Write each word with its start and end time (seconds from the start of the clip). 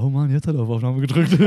Oh 0.00 0.08
Mann, 0.10 0.30
jetzt 0.30 0.46
hat 0.46 0.54
er 0.54 0.62
auf 0.62 0.68
Aufnahme 0.68 1.00
gedrückt. 1.00 1.32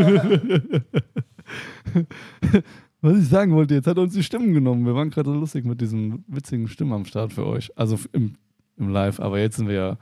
Was 3.01 3.17
ich 3.17 3.27
sagen 3.29 3.53
wollte, 3.53 3.73
jetzt 3.75 3.87
hat 3.87 3.97
er 3.97 4.03
uns 4.03 4.13
die 4.13 4.23
Stimmen 4.23 4.53
genommen. 4.53 4.85
Wir 4.85 4.93
waren 4.93 5.09
gerade 5.09 5.31
so 5.31 5.35
lustig 5.35 5.65
mit 5.65 5.81
diesen 5.81 6.23
witzigen 6.27 6.67
Stimmen 6.67 6.93
am 6.93 7.05
Start 7.05 7.33
für 7.33 7.45
euch. 7.45 7.71
Also 7.77 7.97
im, 8.11 8.35
im 8.77 8.89
Live, 8.89 9.19
aber 9.19 9.39
jetzt 9.39 9.55
sind 9.57 9.67
wir 9.67 9.73
ja 9.75 9.97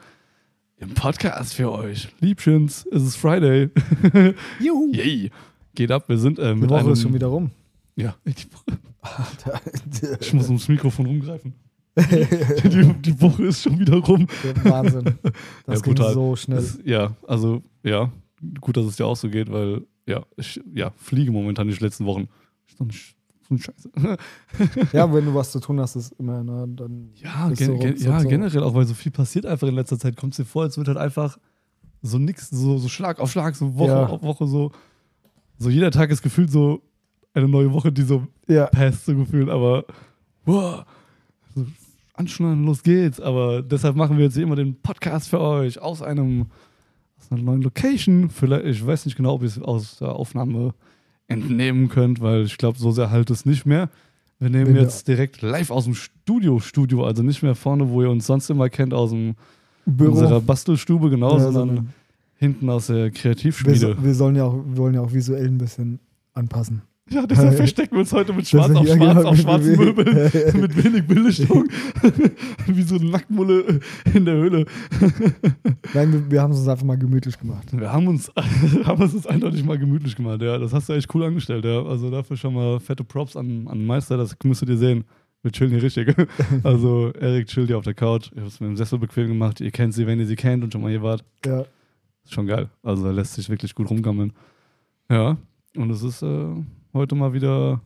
im 0.78 0.94
Podcast 0.96 1.54
für 1.54 1.72
euch. 1.72 2.10
Liebchens, 2.20 2.86
es 2.92 3.04
ist 3.04 3.16
Friday. 3.18 3.70
Juhu. 4.59 4.91
Yay. 4.93 5.29
Geht 5.75 5.91
ab, 5.91 6.09
wir 6.09 6.18
sind 6.18 6.39
äh, 6.39 6.54
Die 6.55 6.61
mit 6.61 6.70
Woche 6.70 6.79
einem... 6.81 6.93
ist 6.93 7.02
schon 7.04 7.13
wieder 7.13 7.27
rum. 7.27 7.52
Ja, 7.95 8.16
die. 8.25 8.34
Ich 10.21 10.34
muss 10.34 10.47
ums 10.47 10.68
Mikrofon 10.68 11.05
rumgreifen. 11.05 11.54
die, 11.97 12.93
die 13.02 13.21
Woche 13.21 13.43
ist 13.45 13.61
schon 13.63 13.77
wieder 13.79 13.97
rum. 13.97 14.27
Wahnsinn. 14.63 15.04
Das 15.66 15.79
Ja, 15.79 15.81
ging 15.81 15.95
brutal. 15.95 16.13
so 16.13 16.36
schnell. 16.36 16.57
Das, 16.57 16.79
ja, 16.86 17.16
also 17.27 17.61
ja, 17.84 18.11
gut, 18.62 18.78
dass 18.78 18.86
es 18.86 18.96
dir 18.98 19.06
auch 19.06 19.16
so 19.18 19.30
geht, 19.30 19.52
weil 19.52 19.86
ja, 20.08 20.23
ich 20.38 20.59
ja, 20.73 20.91
fliege 20.98 21.32
momentan 21.32 21.68
die 21.68 21.73
letzten 21.76 22.05
Wochen. 22.05 22.27
Doch 22.77 22.86
nicht 22.86 23.16
so 23.48 23.55
ein 23.55 23.59
Scheiße. 23.59 23.90
Ja, 24.94 25.12
wenn 25.13 25.26
du 25.26 25.34
was 25.34 25.52
zu 25.52 25.59
tun 25.59 25.80
hast, 25.80 25.96
ist 25.96 26.12
immer, 26.20 26.44
ne, 26.44 26.68
dann. 26.70 27.10
Ja, 27.16 27.49
gen 27.49 27.68
so 27.68 27.77
gen 27.77 27.96
ja 27.98 28.20
so. 28.20 28.27
generell 28.27 28.63
auch, 28.63 28.73
weil 28.73 28.86
so 28.86 28.94
viel 28.94 29.12
passiert 29.12 29.46
einfach 29.46 29.68
in 29.68 29.76
letzter 29.76 29.98
Zeit. 29.99 30.16
Kommt 30.18 30.34
es 30.34 30.38
dir 30.38 30.46
vor, 30.46 30.63
als 30.63 30.77
wird 30.77 30.88
halt 30.88 30.98
einfach 30.98 31.38
so 32.02 32.18
nix, 32.18 32.49
so, 32.49 32.77
so 32.77 32.88
Schlag 32.88 33.20
auf 33.20 33.32
Schlag, 33.32 33.55
so 33.55 33.76
Woche 33.76 33.88
Ja. 33.91 34.05
auf 34.08 34.22
Woche, 34.23 34.48
so. 34.48 34.71
So 35.58 35.70
jeder 35.70 35.91
Tag 35.91 36.10
ist 36.12 36.21
gefühlt 36.21 36.49
so 36.52 36.82
eine 37.34 37.48
neue 37.48 37.71
Woche, 37.74 37.91
die 37.91 38.04
so 38.04 38.27
Ja. 38.48 38.68
passt, 38.68 39.05
so 39.05 39.16
gefühlt, 39.16 39.49
aber 39.49 39.85
wow, 40.46 40.85
so 41.55 41.66
anschneiden, 42.13 42.66
los 42.66 42.84
geht's. 42.84 43.20
Aber 43.20 43.62
deshalb 43.62 43.96
machen 43.96 44.18
wir 44.18 44.26
jetzt 44.26 44.35
hier 44.35 44.44
immer 44.44 44.55
den 44.55 44.80
Podcast 44.82 45.30
für 45.30 45.40
euch 45.40 45.80
aus 45.80 46.02
einem 46.02 46.48
aus 47.20 47.32
einer 47.32 47.41
neuen 47.41 47.62
Location. 47.62 48.30
Vielleicht, 48.30 48.66
ich 48.66 48.86
weiß 48.86 49.05
nicht 49.05 49.16
genau, 49.18 49.34
ob 49.36 49.41
ihr 49.41 49.48
es 49.48 49.60
aus 49.62 49.98
der 50.00 50.14
Aufnahme 50.14 50.73
entnehmen 51.27 51.90
könnt, 51.90 52.21
weil 52.21 52.43
ich 52.43 52.57
glaube, 52.57 52.77
so 52.80 52.91
sehr 52.91 53.12
halt 53.12 53.30
es 53.30 53.46
nicht 53.46 53.66
mehr. 53.66 53.90
Wir 54.40 54.49
nehmen 54.49 54.74
wir- 54.74 54.82
jetzt 54.82 55.07
direkt 55.07 55.41
live 55.41 55.70
aus 55.70 55.84
dem 55.85 55.96
Studio, 55.96 56.60
Studio, 56.60 57.04
also 57.05 57.24
nicht 57.24 57.43
mehr 57.43 57.55
vorne, 57.55 57.90
wo 57.90 58.02
ihr 58.02 58.10
uns 58.10 58.26
sonst 58.26 58.49
immer 58.49 58.70
kennt, 58.70 58.93
aus 58.93 59.12
dem, 59.12 59.35
Büro. 59.85 60.12
unserer 60.12 60.40
Bastelstube, 60.41 61.10
genau, 61.10 61.34
Ja, 61.34 61.40
sondern 61.43 61.68
sondern 61.68 61.93
hinten 62.38 62.70
aus 62.70 62.88
der 62.88 62.96
wir, 63.05 63.12
Kreativschmiede. 63.12 63.77
so- 63.98 64.03
wir, 64.03 64.13
sollen 64.16 64.36
ja 64.36 64.46
auch, 64.46 64.53
wir 64.66 64.78
wollen 64.78 64.94
ja 64.94 65.02
auch 65.02 65.12
visuell 65.13 65.47
ein 65.47 65.58
bisschen 65.58 66.00
anpassen. 66.34 66.81
Ja, 67.12 67.25
deshalb 67.25 67.53
verstecken 67.56 67.94
wir 67.94 68.00
uns 68.00 68.13
heute 68.13 68.34
mit 68.34 68.47
schwarz 68.47 68.75
auf 68.75 68.85
schwarz 68.85 69.00
genau, 69.00 69.29
auf 69.29 69.38
schwarzen 69.38 69.75
Möbeln, 69.78 70.62
mit 70.62 70.84
wenig 70.84 71.07
Bildlichtung. 71.07 71.68
Wie 72.68 72.81
so 72.84 72.96
eine 72.96 73.09
Nacktmulle 73.09 73.79
in 74.13 74.25
der 74.25 74.35
Höhle. 74.35 74.66
Nein, 75.94 76.13
wir, 76.13 76.31
wir 76.31 76.41
haben 76.41 76.52
es 76.52 76.59
uns 76.59 76.68
einfach 76.68 76.85
mal 76.85 76.97
gemütlich 76.97 77.38
gemacht. 77.40 77.68
Wir 77.72 77.91
haben 77.91 78.07
uns, 78.07 78.31
haben 78.84 79.02
uns 79.02 79.13
das 79.13 79.28
eindeutig 79.28 79.63
mal 79.63 79.78
gemütlich 79.78 80.16
gemacht, 80.16 80.41
ja. 80.41 80.57
Das 80.57 80.74
hast 80.74 80.90
du 80.90 80.94
echt 80.94 81.13
cool 81.13 81.24
angestellt, 81.24 81.66
ja. 81.66 81.84
Also 81.84 82.09
dafür 82.09 82.38
schon 82.38 82.53
mal 82.53 82.80
fette 82.80 83.03
Props 83.03 83.35
an, 83.35 83.68
an 83.68 83.80
den 83.80 83.88
Meister, 83.88 84.18
das 84.18 84.35
müsstet 84.44 84.69
ihr 84.69 84.78
sehen. 84.78 85.06
Wir 85.41 85.52
chillen 85.52 85.72
hier 85.72 85.81
richtig. 85.81 86.13
Also 86.63 87.13
Erik 87.13 87.47
chillt 87.47 87.68
hier 87.68 87.78
auf 87.78 87.85
der 87.85 87.94
Couch. 87.94 88.30
Ich 88.34 88.38
habe 88.38 88.47
es 88.47 88.59
mit 88.59 88.69
dem 88.69 88.75
Sessel 88.75 89.00
bequem 89.00 89.28
gemacht. 89.30 89.62
Ihr 89.62 89.72
kennt 89.72 89.94
sie, 89.94 90.06
wenn 90.06 90.19
ihr 90.19 90.25
sie 90.25 90.35
kennt 90.35 90.66
und 90.66 90.74
schon 90.74 90.81
mal 90.81 90.90
hier 90.90 91.02
wart. 91.02 91.24
Ja. 91.46 91.62
Ist 92.25 92.34
schon 92.34 92.46
geil. 92.46 92.69
Also 92.84 93.07
er 93.07 93.13
lässt 93.13 93.35
sich 93.35 93.50
wirklich 93.50 93.74
gut 93.74 93.90
rumgammeln. 93.90 94.34
Ja. 95.09 95.38
Und 95.78 95.91
es 95.91 96.03
ist 96.03 96.22
äh, 96.24 96.56
heute 96.94 97.16
mal 97.16 97.34
wieder 97.34 97.81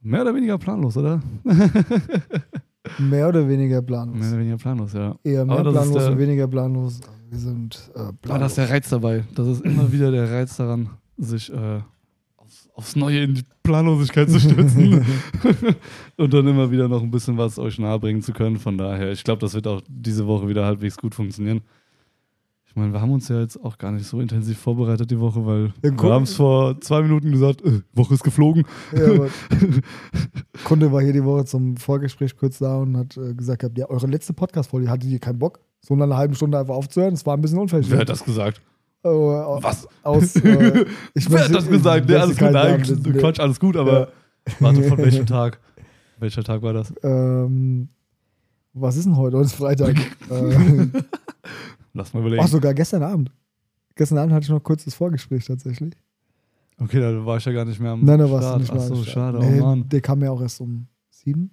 mehr 0.00 0.22
oder 0.22 0.34
weniger 0.34 0.58
planlos, 0.58 0.96
oder? 0.96 1.20
Mehr 2.98 3.28
oder 3.28 3.48
weniger 3.48 3.80
planlos. 3.80 4.18
Mehr 4.18 4.28
oder 4.28 4.38
weniger 4.40 4.56
planlos, 4.58 4.92
ja. 4.92 5.16
Eher 5.24 5.44
mehr 5.46 5.58
Aber 5.58 5.72
planlos 5.72 6.02
der- 6.02 6.12
und 6.12 6.18
weniger 6.18 6.46
planlos. 6.46 7.00
Wir 7.30 7.38
sind 7.38 7.90
äh, 7.94 7.98
Aber 7.98 8.12
planlos. 8.12 8.42
das 8.42 8.52
ist 8.52 8.58
der 8.58 8.70
Reiz 8.70 8.88
dabei. 8.90 9.24
Das 9.34 9.46
ist 9.48 9.64
immer 9.64 9.90
wieder 9.90 10.10
der 10.10 10.30
Reiz 10.30 10.56
daran, 10.58 10.90
sich 11.16 11.50
äh, 11.50 11.80
aufs, 12.36 12.68
aufs 12.74 12.94
Neue 12.94 13.22
in 13.24 13.34
die 13.36 13.44
Planlosigkeit 13.62 14.28
zu 14.30 14.38
stürzen 14.38 15.02
und 16.18 16.34
dann 16.34 16.46
immer 16.46 16.70
wieder 16.70 16.86
noch 16.88 17.02
ein 17.02 17.10
bisschen 17.10 17.38
was 17.38 17.58
euch 17.58 17.78
nahebringen 17.78 18.20
zu 18.20 18.32
können. 18.34 18.58
Von 18.58 18.76
daher, 18.76 19.12
ich 19.12 19.24
glaube, 19.24 19.40
das 19.40 19.54
wird 19.54 19.66
auch 19.66 19.80
diese 19.88 20.26
Woche 20.26 20.46
wieder 20.46 20.66
halbwegs 20.66 20.98
gut 20.98 21.14
funktionieren. 21.14 21.62
Ich 22.74 22.80
meine, 22.80 22.92
wir 22.92 23.00
haben 23.00 23.12
uns 23.12 23.28
ja 23.28 23.38
jetzt 23.40 23.56
auch 23.64 23.78
gar 23.78 23.92
nicht 23.92 24.04
so 24.04 24.20
intensiv 24.20 24.58
vorbereitet 24.58 25.08
die 25.08 25.20
Woche, 25.20 25.46
weil 25.46 25.72
Ja, 25.84 25.92
wir 26.02 26.12
haben 26.12 26.24
es 26.24 26.34
vor 26.34 26.80
zwei 26.80 27.02
Minuten 27.02 27.30
gesagt, 27.30 27.62
äh, 27.64 27.82
Woche 27.92 28.14
ist 28.14 28.24
geflogen. 28.24 28.64
Ja, 28.92 29.26
Kunde 30.64 30.90
war 30.90 31.00
hier 31.00 31.12
die 31.12 31.22
Woche 31.22 31.44
zum 31.44 31.76
Vorgespräch 31.76 32.36
kurz 32.36 32.58
da 32.58 32.78
und 32.78 32.96
hat 32.96 33.16
äh, 33.16 33.32
gesagt, 33.32 33.60
gehabt, 33.60 33.78
ja, 33.78 33.88
eure 33.88 34.08
letzte 34.08 34.32
Podcast-Folge, 34.32 34.90
hattet 34.90 35.08
ihr 35.08 35.20
keinen 35.20 35.38
Bock, 35.38 35.60
so 35.82 35.94
nach 35.94 36.02
einer 36.06 36.16
halben 36.16 36.34
Stunde 36.34 36.58
einfach 36.58 36.74
aufzuhören? 36.74 37.14
Es 37.14 37.24
war 37.24 37.36
ein 37.36 37.40
bisschen 37.42 37.58
unverschämt. 37.60 37.92
Wer 37.92 38.00
hat 38.00 38.08
das 38.08 38.24
gesagt? 38.24 38.60
Äh, 39.04 39.08
Was? 39.08 39.86
Aus, 40.02 40.34
äh, 40.44 40.84
ich 41.14 41.30
Wer 41.30 41.44
hat 41.44 41.54
das 41.54 41.68
gesagt? 41.68 42.08
Nee, 42.08 42.16
alles 42.16 42.36
gut, 42.36 42.50
nein, 42.50 42.80
das- 42.80 43.02
Quatsch, 43.20 43.38
alles 43.38 43.60
gut, 43.60 43.76
aber 43.76 44.00
Ja. 44.00 44.08
warte, 44.58 44.82
von 44.82 44.98
welchem 45.04 45.26
Tag? 45.26 45.60
Welcher 46.18 46.42
Tag 46.42 46.60
war 46.62 46.72
das? 46.72 46.92
Ähm, 47.04 47.88
was 48.72 48.96
ist 48.96 49.04
denn 49.04 49.16
heute? 49.16 49.36
Heute 49.36 49.46
ist 49.46 49.54
Freitag. 49.54 49.94
äh, 50.28 50.86
Lass 51.94 52.12
mal 52.12 52.20
überlegen. 52.20 52.42
ach, 52.44 52.48
sogar 52.48 52.74
gestern 52.74 53.02
Abend. 53.02 53.30
Gestern 53.94 54.18
Abend 54.18 54.32
hatte 54.34 54.44
ich 54.44 54.50
noch 54.50 54.62
kurz 54.62 54.84
das 54.84 54.94
Vorgespräch 54.94 55.46
tatsächlich. 55.46 55.94
Okay, 56.78 56.98
da 57.00 57.24
war 57.24 57.36
ich 57.36 57.44
ja 57.44 57.52
gar 57.52 57.64
nicht 57.64 57.78
mehr 57.80 57.92
am 57.92 58.04
Nein, 58.04 58.18
da 58.18 58.28
warst 58.30 58.52
du 58.54 58.58
nicht 58.58 58.74
mehr. 58.74 58.82
Ach 58.82 58.86
so, 58.88 59.04
schade, 59.04 59.38
Nee, 59.38 59.60
oh 59.60 59.64
Mann. 59.64 59.88
Der 59.88 60.00
kam 60.00 60.20
ja 60.22 60.30
auch 60.32 60.40
erst 60.42 60.60
um 60.60 60.88
sieben. 61.10 61.50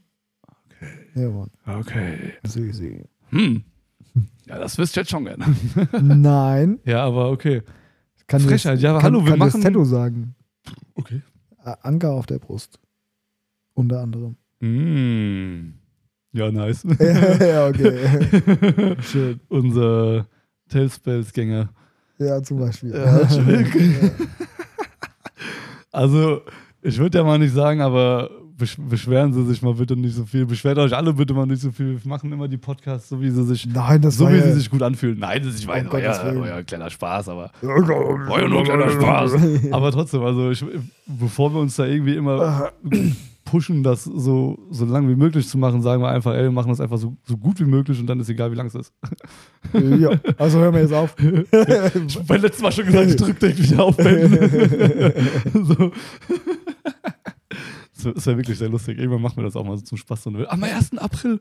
Okay. 0.65 0.87
Ja, 1.15 1.29
Mann. 1.29 1.51
Okay. 1.79 2.33
Sie, 2.43 2.71
sie. 2.71 3.03
Hm. 3.29 3.63
Ja, 4.47 4.57
das 4.57 4.77
wisst 4.79 4.97
ihr 4.97 5.01
jetzt 5.01 5.11
schon 5.11 5.25
gerne. 5.25 5.45
Nein. 6.01 6.79
Ja, 6.85 7.05
aber 7.05 7.29
okay. 7.29 7.61
Kann 8.25 8.41
Frechheit. 8.41 8.75
das- 8.75 8.81
Ja, 8.81 8.89
aber 8.91 8.99
kann, 9.01 9.13
hallo, 9.13 9.23
wir 9.23 9.29
kann 9.31 9.39
machen- 9.39 9.61
Tattoo 9.61 9.85
sagen. 9.85 10.33
Okay. 10.95 11.21
Anker 11.63 12.11
auf 12.13 12.25
der 12.25 12.39
Brust. 12.39 12.79
Unter 13.75 14.01
anderem. 14.01 14.35
Mm. 14.59 15.75
Ja, 16.33 16.51
nice. 16.51 16.83
ja, 17.39 17.67
okay. 17.67 18.95
Schön. 19.01 19.39
Unser 19.49 20.27
Tailspells-Gänger. 20.69 21.69
Ja, 22.17 22.41
zum 22.41 22.59
Beispiel. 22.59 22.91
Ja, 22.91 23.27
schön. 23.29 24.11
Also, 25.91 26.41
ich 26.81 26.97
würde 26.97 27.17
ja 27.17 27.23
mal 27.23 27.39
nicht 27.39 27.53
sagen, 27.53 27.81
aber 27.81 28.29
besch 28.57 28.77
beschweren 28.77 29.33
Sie 29.33 29.43
sich 29.45 29.61
mal 29.61 29.73
bitte 29.73 29.97
nicht 29.97 30.15
so 30.15 30.23
viel. 30.25 30.45
Beschwert 30.45 30.77
euch 30.77 30.95
alle 30.95 31.13
bitte 31.13 31.33
mal 31.33 31.45
nicht 31.45 31.61
so 31.61 31.71
viel. 31.71 32.01
Wir 32.01 32.09
machen 32.09 32.31
immer 32.31 32.47
die 32.47 32.57
Podcasts 32.57 33.09
so, 33.09 33.19
wie 33.19 33.29
sie 33.29 33.43
sich, 33.43 33.65
Nein, 33.65 34.01
das 34.01 34.15
so 34.15 34.29
wie 34.29 34.35
ja, 34.35 34.43
sie 34.43 34.53
sich 34.53 34.69
gut 34.69 34.83
anfühlen. 34.83 35.19
Nein, 35.19 35.41
das 35.43 35.55
ist, 35.55 35.61
ich 35.61 35.67
weiß, 35.67 35.91
war 35.91 35.99
ja 35.99 36.55
ein 36.55 36.65
kleiner 36.65 36.89
Spaß, 36.89 37.27
aber 37.29 37.51
ja 37.61 38.47
nur 38.47 38.59
ein 38.59 38.63
kleiner 38.63 38.89
Spaß. 38.89 39.33
Aber 39.71 39.91
trotzdem, 39.91 40.21
also 40.21 40.51
ich, 40.51 40.63
bevor 41.07 41.53
wir 41.53 41.59
uns 41.59 41.75
da 41.75 41.85
irgendwie 41.85 42.15
immer 42.15 42.71
pushen, 43.51 43.83
das 43.83 44.05
so, 44.05 44.57
so 44.69 44.85
lang 44.85 45.09
wie 45.09 45.15
möglich 45.15 45.47
zu 45.47 45.57
machen, 45.57 45.81
sagen 45.81 46.01
wir 46.01 46.09
einfach, 46.09 46.33
ey, 46.33 46.43
wir 46.43 46.51
machen 46.51 46.69
das 46.69 46.79
einfach 46.79 46.97
so, 46.97 47.17
so 47.25 47.35
gut 47.37 47.59
wie 47.59 47.65
möglich 47.65 47.99
und 47.99 48.07
dann 48.07 48.19
ist 48.21 48.29
egal, 48.29 48.49
wie 48.51 48.55
lang 48.55 48.67
es 48.67 48.75
ist. 48.75 48.93
ja, 49.73 50.11
also 50.37 50.59
hören 50.59 50.73
wir 50.73 50.81
jetzt 50.81 50.93
auf. 50.93 51.15
Ich 51.19 52.15
habe 52.15 52.25
beim 52.27 52.41
letzten 52.41 52.63
Mal 52.63 52.71
schon 52.71 52.85
gesagt, 52.85 53.07
ich 53.09 53.15
drück 53.17 53.39
direkt 53.39 53.61
wieder 53.61 53.83
auf 53.83 53.97
Beenden. 53.97 55.11
so. 55.65 55.91
Das 57.93 58.05
wär- 58.05 58.13
Das 58.13 58.25
wäre 58.25 58.37
wirklich 58.37 58.57
sehr 58.57 58.69
lustig. 58.69 58.97
Irgendwann 58.97 59.21
machen 59.21 59.37
wir 59.37 59.43
das 59.43 59.55
auch 59.55 59.65
mal 59.65 59.77
so 59.77 59.83
zum 59.83 59.97
Spaß. 59.97 60.27
Und 60.27 60.47
am 60.49 60.63
1. 60.63 60.97
April. 60.97 61.39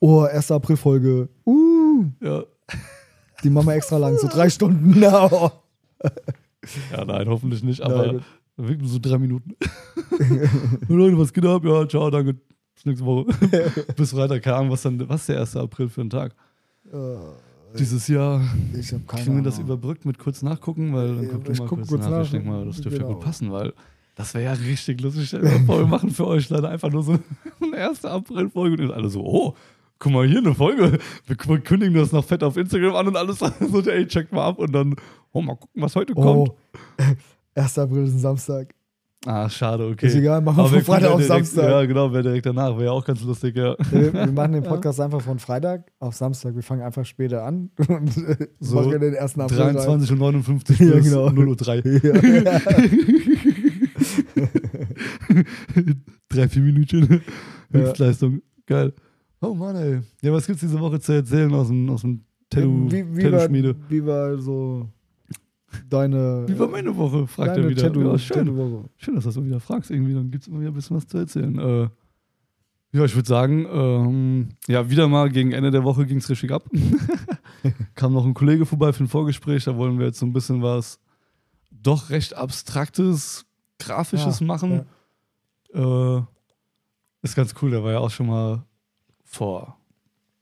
Oh, 0.00 0.20
1. 0.22 0.50
April-Folge. 0.50 1.28
Uh, 1.46 2.04
Ja. 2.20 2.42
die 3.42 3.50
machen 3.50 3.66
wir 3.68 3.74
extra 3.74 3.96
lang, 3.98 4.18
so 4.18 4.28
drei 4.28 4.50
Stunden. 4.50 4.98
No. 5.00 5.52
ja, 6.92 7.04
nein, 7.04 7.28
hoffentlich 7.28 7.62
nicht, 7.62 7.80
Nein, 7.80 7.92
aber 7.92 8.12
gut. 8.14 8.22
Wirklich 8.56 8.78
nur 8.80 8.88
so 8.88 8.98
drei 8.98 9.18
Minuten. 9.18 9.54
Leute, 10.88 11.18
was 11.18 11.32
geht 11.32 11.44
ab? 11.44 11.64
Ja, 11.64 11.86
ciao, 11.88 12.10
danke. 12.10 12.34
Bis 12.74 12.84
nächste 12.84 13.04
Woche. 13.06 13.26
Bis 13.96 14.10
Freitag. 14.12 14.42
Keine 14.42 14.56
Ahnung, 14.56 14.70
was, 14.70 14.82
dann, 14.82 15.08
was 15.08 15.20
ist 15.22 15.28
der 15.30 15.40
1. 15.40 15.56
April 15.56 15.88
für 15.88 16.02
ein 16.02 16.10
Tag? 16.10 16.34
Äh, 16.92 17.76
Dieses 17.78 18.06
Jahr 18.08 18.42
ich 18.78 18.92
habe 18.92 19.02
keine 19.06 19.22
kriegen 19.22 19.36
wir 19.36 19.42
das 19.42 19.58
überbrückt 19.58 20.04
mit 20.04 20.18
kurz 20.18 20.42
nachgucken, 20.42 20.92
weil 20.94 21.16
dann 21.16 21.24
Ja, 21.24 21.30
guck 21.32 21.44
du 21.44 21.52
ich 21.52 21.58
mal 21.58 21.68
kurz, 21.68 21.88
kurz 21.88 22.02
nach. 22.04 22.10
nach. 22.10 22.24
Ich 22.24 22.30
denke 22.30 22.48
mal, 22.48 22.64
das 22.64 22.76
dürfte 22.80 23.00
ja 23.00 23.06
Genau. 23.06 23.14
gut 23.16 23.24
passen, 23.24 23.50
weil 23.50 23.72
das 24.14 24.32
wäre 24.34 24.44
ja 24.44 24.52
richtig 24.52 25.00
lustig. 25.02 25.32
Wir 25.32 25.86
machen 25.86 26.10
für 26.10 26.26
euch 26.26 26.48
leider 26.48 26.70
einfach 26.70 26.90
nur 26.90 27.02
so 27.02 27.18
eine 27.60 27.76
1. 27.76 28.04
April-Folge 28.04 28.82
und 28.84 28.92
alle 28.92 29.08
so, 29.10 29.22
oh, 29.24 29.54
guck 29.98 30.12
mal 30.12 30.26
hier 30.26 30.38
eine 30.38 30.54
Folge. 30.54 30.98
Wir 31.26 31.36
kündigen 31.36 31.94
das 31.94 32.12
noch 32.12 32.24
fett 32.24 32.42
auf 32.42 32.56
Instagram 32.56 32.94
an 32.94 33.08
und 33.08 33.16
alles 33.16 33.38
so, 33.70 33.80
ey, 33.82 34.06
checkt 34.06 34.32
mal 34.32 34.46
ab 34.46 34.58
und 34.58 34.72
dann, 34.72 34.96
oh, 35.32 35.42
mal 35.42 35.56
gucken, 35.56 35.82
was 35.82 35.96
heute 35.96 36.14
kommt. 36.14 36.50
Oh, 37.56 37.60
1. 37.60 37.78
April 37.78 38.04
ist 38.04 38.14
ein 38.14 38.18
Samstag. 38.18 38.74
Ah, 39.24 39.48
schade, 39.48 39.86
okay. 39.88 40.06
Ist 40.06 40.14
egal, 40.14 40.40
machen 40.40 40.58
wir 40.58 40.68
von 40.68 40.82
Freitag 40.82 41.10
auf 41.10 41.20
ja 41.20 41.26
direkt- 41.26 41.46
Samstag. 41.46 41.68
Ja, 41.70 41.84
genau, 41.84 42.12
wäre 42.12 42.22
direkt 42.22 42.46
danach, 42.46 42.70
wäre 42.76 42.84
ja 42.84 42.90
auch 42.92 43.04
ganz 43.04 43.22
lustig, 43.24 43.56
ja. 43.56 43.74
Wir, 43.90 44.12
wir 44.12 44.26
machen 44.30 44.52
den 44.52 44.62
Podcast 44.62 45.00
einfach 45.00 45.20
von 45.20 45.40
Freitag 45.40 45.90
auf 45.98 46.14
Samstag. 46.14 46.54
Wir 46.54 46.62
fangen 46.62 46.82
einfach 46.82 47.04
später 47.04 47.42
an 47.44 47.70
und 47.88 48.12
So 48.60 48.76
machen 48.82 49.00
den 49.00 49.16
1. 49.16 49.38
April. 49.38 49.58
rein. 49.60 49.74
23 49.74 50.12
und 50.12 50.18
59 50.18 50.78
Ja, 50.78 51.00
genau. 51.00 51.30
0 51.30 51.48
Uhr 51.48 51.56
3. 51.56 51.76
Ja. 51.76 52.12
Drei, 56.28 56.48
vier 56.48 56.62
Minuten 56.62 57.22
Ja. 57.72 57.80
Höchstleistung. 57.80 58.42
Geil. 58.66 58.92
Oh 59.40 59.54
Mann, 59.54 59.76
ey. 59.76 60.00
Ja, 60.22 60.32
was 60.32 60.46
gibt's 60.46 60.60
diese 60.62 60.80
Woche 60.80 60.98
zu 61.00 61.12
erzählen 61.12 61.52
aus 61.54 61.68
dem, 61.68 61.88
aus 61.90 62.00
dem 62.02 62.24
Tattoo, 62.50 62.90
wie, 62.90 63.16
wie, 63.16 63.22
Tattoo-Schmiede? 63.22 63.74
wie 63.88 64.04
war 64.06 64.38
so 64.38 64.88
deine. 65.88 66.44
Wie 66.46 66.58
war 66.58 66.68
meine 66.68 66.96
Woche? 66.96 67.26
Fragt 67.26 67.56
er 67.56 67.68
wieder. 67.68 67.82
Tattoo, 67.82 68.02
ja, 68.02 68.18
schön. 68.18 68.38
Tattoo-Woche. 68.38 68.88
schön, 68.96 69.14
dass 69.14 69.24
du 69.24 69.28
das 69.28 69.36
mal 69.36 69.46
wieder 69.46 69.60
fragst. 69.60 69.90
Irgendwie, 69.90 70.14
dann 70.14 70.30
gibt 70.30 70.42
es 70.42 70.48
immer 70.48 70.60
wieder 70.60 70.70
ein 70.70 70.74
bisschen 70.74 70.96
was 70.96 71.06
zu 71.06 71.18
erzählen. 71.18 71.58
Äh, 71.58 71.88
ja, 72.92 73.04
ich 73.04 73.14
würde 73.14 73.28
sagen, 73.28 73.66
ähm, 73.70 74.48
ja, 74.68 74.88
wieder 74.88 75.08
mal 75.08 75.28
gegen 75.30 75.52
Ende 75.52 75.70
der 75.70 75.84
Woche 75.84 76.06
ging 76.06 76.18
es 76.18 76.30
richtig 76.30 76.50
ab. 76.52 76.64
Kam 77.94 78.12
noch 78.12 78.24
ein 78.24 78.34
Kollege 78.34 78.64
vorbei 78.64 78.92
für 78.92 79.04
ein 79.04 79.08
Vorgespräch. 79.08 79.64
Da 79.64 79.76
wollen 79.76 79.98
wir 79.98 80.06
jetzt 80.06 80.18
so 80.18 80.26
ein 80.26 80.32
bisschen 80.32 80.62
was 80.62 80.98
doch 81.70 82.10
recht 82.10 82.34
abstraktes, 82.34 83.44
grafisches 83.78 84.40
Ja, 84.40 84.46
machen. 84.46 84.86
Äh, 85.74 86.20
ist 87.22 87.34
ganz 87.34 87.54
cool. 87.60 87.70
Der 87.70 87.82
war 87.82 87.92
ja 87.92 87.98
auch 87.98 88.10
schon 88.10 88.28
mal 88.28 88.64
vor 89.24 89.78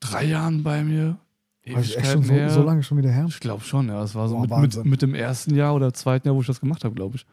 drei 0.00 0.24
Jahren 0.24 0.62
bei 0.62 0.84
mir. 0.84 1.18
War 1.66 1.80
ich 1.80 1.96
echt 1.96 2.06
schon 2.06 2.22
Ewigkeiten 2.22 2.50
so, 2.50 2.60
so 2.60 2.66
lange 2.66 2.82
schon 2.82 2.98
wieder 2.98 3.10
her? 3.10 3.26
Ich 3.28 3.40
glaube 3.40 3.64
schon, 3.64 3.88
ja. 3.88 4.02
Es 4.02 4.14
war 4.14 4.28
so 4.28 4.36
Boah, 4.42 4.60
mit, 4.60 4.76
mit, 4.76 4.84
mit 4.86 5.02
dem 5.02 5.14
ersten 5.14 5.54
Jahr 5.54 5.74
oder 5.74 5.92
zweiten 5.94 6.28
Jahr, 6.28 6.34
wo 6.36 6.40
ich 6.42 6.46
das 6.46 6.60
gemacht 6.60 6.84
habe, 6.84 6.94
glaube 6.94 7.16
ich. 7.16 7.26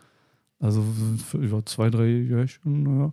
Also 0.59 0.83
über 1.33 1.65
zwei, 1.65 1.89
drei 1.89 2.05
Jährchen, 2.05 2.99
ja. 2.99 3.11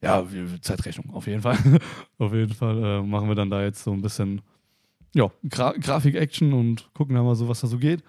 Ja, 0.00 0.22
Zeitrechnung, 0.60 1.10
auf 1.14 1.26
jeden 1.26 1.42
Fall. 1.42 1.58
auf 2.18 2.32
jeden 2.32 2.52
Fall 2.54 2.82
äh, 2.82 3.02
machen 3.02 3.28
wir 3.28 3.34
dann 3.34 3.50
da 3.50 3.62
jetzt 3.62 3.82
so 3.82 3.92
ein 3.92 4.02
bisschen 4.02 4.42
ja, 5.14 5.30
Gra 5.48 5.72
Grafik-Action 5.72 6.52
und 6.52 6.90
gucken 6.92 7.14
dann 7.14 7.24
mal 7.24 7.36
so, 7.36 7.48
was 7.48 7.60
da 7.60 7.66
so 7.68 7.78
geht. 7.78 8.02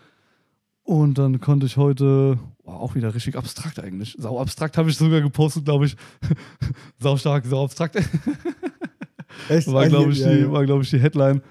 Und 0.83 1.17
dann 1.17 1.39
konnte 1.39 1.65
ich 1.65 1.77
heute, 1.77 2.37
wow, 2.63 2.75
auch 2.81 2.95
wieder 2.95 3.13
richtig 3.15 3.35
abstrakt 3.35 3.79
eigentlich. 3.79 4.15
Sau 4.19 4.39
abstrakt 4.39 4.77
habe 4.77 4.89
ich 4.89 4.97
sogar 4.97 5.21
gepostet, 5.21 5.65
glaube 5.65 5.85
ich. 5.87 5.95
sau 6.99 7.17
stark, 7.17 7.45
sau 7.45 7.63
abstrakt. 7.63 7.95
Echt? 9.49 9.71
War, 9.71 9.87
glaube 9.87 10.11
ich, 10.11 10.19
Ja, 10.19 10.33
die- 10.33 10.41
ja. 10.41 10.51
war, 10.51 10.65
glaub 10.65 10.81
ich, 10.81 10.89
die 10.89 10.99
Headline. 10.99 11.41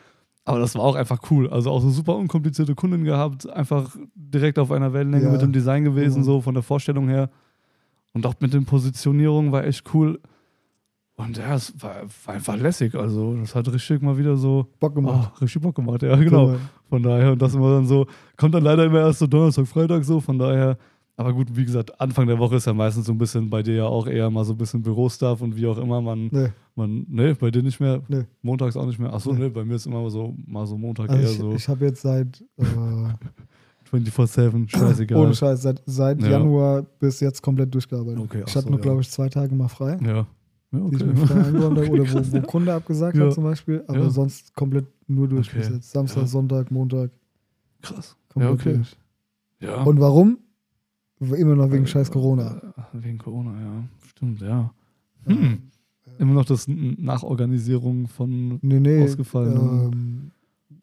Aber 0.47 0.59
das 0.59 0.75
war 0.75 0.83
auch 0.83 0.95
einfach 0.95 1.21
cool. 1.31 1.49
Also 1.49 1.71
auch 1.71 1.81
so 1.81 1.89
super 1.91 2.17
unkomplizierte 2.17 2.75
Kunden 2.75 3.05
gehabt, 3.05 3.49
einfach 3.51 3.97
direkt 4.15 4.59
auf 4.59 4.71
einer 4.71 4.93
Wellenlänge 4.93 5.25
Ja. 5.27 5.31
mit 5.33 5.41
dem 5.43 5.53
Design 5.53 5.85
gewesen, 5.85 6.21
Mhm. 6.21 6.25
so 6.25 6.41
von 6.43 6.55
der 6.55 6.63
Vorstellung 6.63 7.09
her. 7.09 7.31
Und 8.13 8.27
auch 8.27 8.35
mit 8.41 8.53
den 8.53 8.65
Positionierungen 8.67 9.53
war 9.53 9.65
echt 9.65 9.93
cool. 9.95 10.21
Und 11.17 11.37
ja, 11.39 11.55
es 11.55 11.73
war, 11.81 11.95
war 12.27 12.35
einfach 12.35 12.57
lässig. 12.57 12.95
Also, 12.95 13.37
das 13.37 13.55
hat 13.55 13.73
richtig 13.73 14.03
mal 14.03 14.19
wieder 14.19 14.37
so 14.37 14.67
Bock 14.81 14.95
gemacht. 14.97 15.31
oh, 15.35 15.39
richtig 15.41 15.63
Bock 15.63 15.77
gemacht. 15.77 16.03
Ja, 16.03 16.17
genau. 16.17 16.49
Cool. 16.49 16.59
Von 16.91 17.03
daher, 17.05 17.33
und 17.33 17.41
das 17.43 17.55
immer 17.55 17.71
dann 17.73 17.87
so, 17.87 18.07
kommt 18.37 18.55
dann 18.55 18.65
leider 18.65 18.85
immer 18.85 18.99
erst 19.01 19.21
so 19.21 19.27
Donnerstag, 19.27 19.67
Freitag 19.67 20.05
so. 20.05 20.21
Von 20.21 20.39
daher, 20.39 20.77
aber 21.17 21.33
gut, 21.33 21.55
wie 21.57 21.65
gesagt, 21.65 22.01
Anfang 22.01 22.27
der 22.27 22.39
Woche 22.39 22.57
ist 22.57 22.67
ja 22.67 22.73
meistens 22.75 23.07
so 23.07 23.13
ein 23.13 23.19
bisschen 23.19 23.49
bei 23.51 23.63
dir 23.63 23.75
ja 23.75 23.85
auch 23.87 24.07
eher 24.07 24.31
mal 24.31 24.45
so 24.45 24.53
ein 24.53 24.59
bisschen 24.59 24.83
Bürostuff 24.83 25.41
und 25.43 25.57
wie 25.57 25.67
auch 25.67 25.79
immer 25.79 26.01
man 26.01 26.29
Nee, 26.33 26.49
man, 26.75 27.07
nee, 27.09 27.35
bei 27.35 27.51
dir 27.51 27.63
nicht 27.63 27.79
mehr. 27.81 28.03
Nee. 28.09 28.25
Montags 28.43 28.77
auch 28.77 28.87
nicht 28.87 28.99
mehr. 28.99 29.13
Achso, 29.13 29.33
Nee. 29.33 29.45
nee, 29.45 29.49
bei 29.49 29.65
mir 29.65 29.75
ist 29.77 29.87
immer 29.87 30.09
so, 30.11 30.35
mal 30.47 30.67
so 30.67 30.77
Montag 30.77 31.11
also 31.11 31.23
eher 31.23 31.31
ich, 31.31 31.39
so 31.39 31.53
ich 31.55 31.69
habe 31.69 31.85
jetzt 31.87 32.03
seit, 32.03 32.43
äh, 32.59 32.65
24-7, 33.93 34.69
scheißegal. 34.69 35.19
ohne 35.19 35.35
Scheiß, 35.35 35.63
seit, 35.63 35.83
seit 35.87 36.21
Ja. 36.23 36.31
Januar 36.31 36.83
bis 36.83 37.21
jetzt 37.21 37.43
komplett 37.43 37.73
durchgearbeitet. 37.73 38.21
Okay, 38.21 38.43
ich 38.47 38.55
hatte 38.57 38.65
so, 38.65 38.71
nur, 38.71 38.79
ja. 38.79 38.83
glaube 38.83 39.01
ich, 39.03 39.11
zwei 39.11 39.29
Tage 39.29 39.55
mal 39.55 39.69
frei, 39.69 39.99
Ja. 40.05 40.27
Ja, 40.73 40.81
die 40.81 40.97
ich 40.97 41.03
okay. 41.03 41.05
mir 41.13 41.27
frei 41.29 41.45
eingeräumt 41.45 41.79
habe 41.79 41.91
oder 41.91 42.05
wo, 42.13 42.33
wo. 42.33 42.41
Kunde 42.43 42.75
abgesagt 42.75 43.17
hat 43.17 43.33
zum 43.33 43.45
Beispiel, 43.45 43.85
aber 43.87 44.11
sonst 44.11 44.53
komplett 44.57 44.87
nur 45.07 45.29
durch 45.29 45.49
Okay. 45.55 45.79
Samstag. 45.81 46.27
Sonntag, 46.27 46.73
Montag, 46.73 47.11
Krass. 47.83 48.17
komplett 48.33 48.49
Ja, 48.51 48.55
okay. 48.73 48.77
durch. 48.79 48.97
Ja. 49.61 49.83
Und 49.85 50.01
warum? 50.01 50.39
Immer 51.21 51.55
noch 51.57 51.71
wegen 51.71 51.85
Äh, 51.85 51.89
scheiß 51.89 52.11
Corona. 52.11 52.57
äh, 52.57 52.83
Wegen 53.05 53.19
Corona, 53.19 53.53
ja. 53.61 53.85
Stimmt, 54.09 54.41
ja. 54.41 54.71
Hm. 55.27 55.59
Immer 56.19 56.35
noch 56.35 56.45
das 56.45 56.67
Nachorganisierung 56.69 58.09
von. 58.09 58.59
Nee, 58.63 58.81
nee. 58.81 59.03
Ausgefallen. 59.03 60.31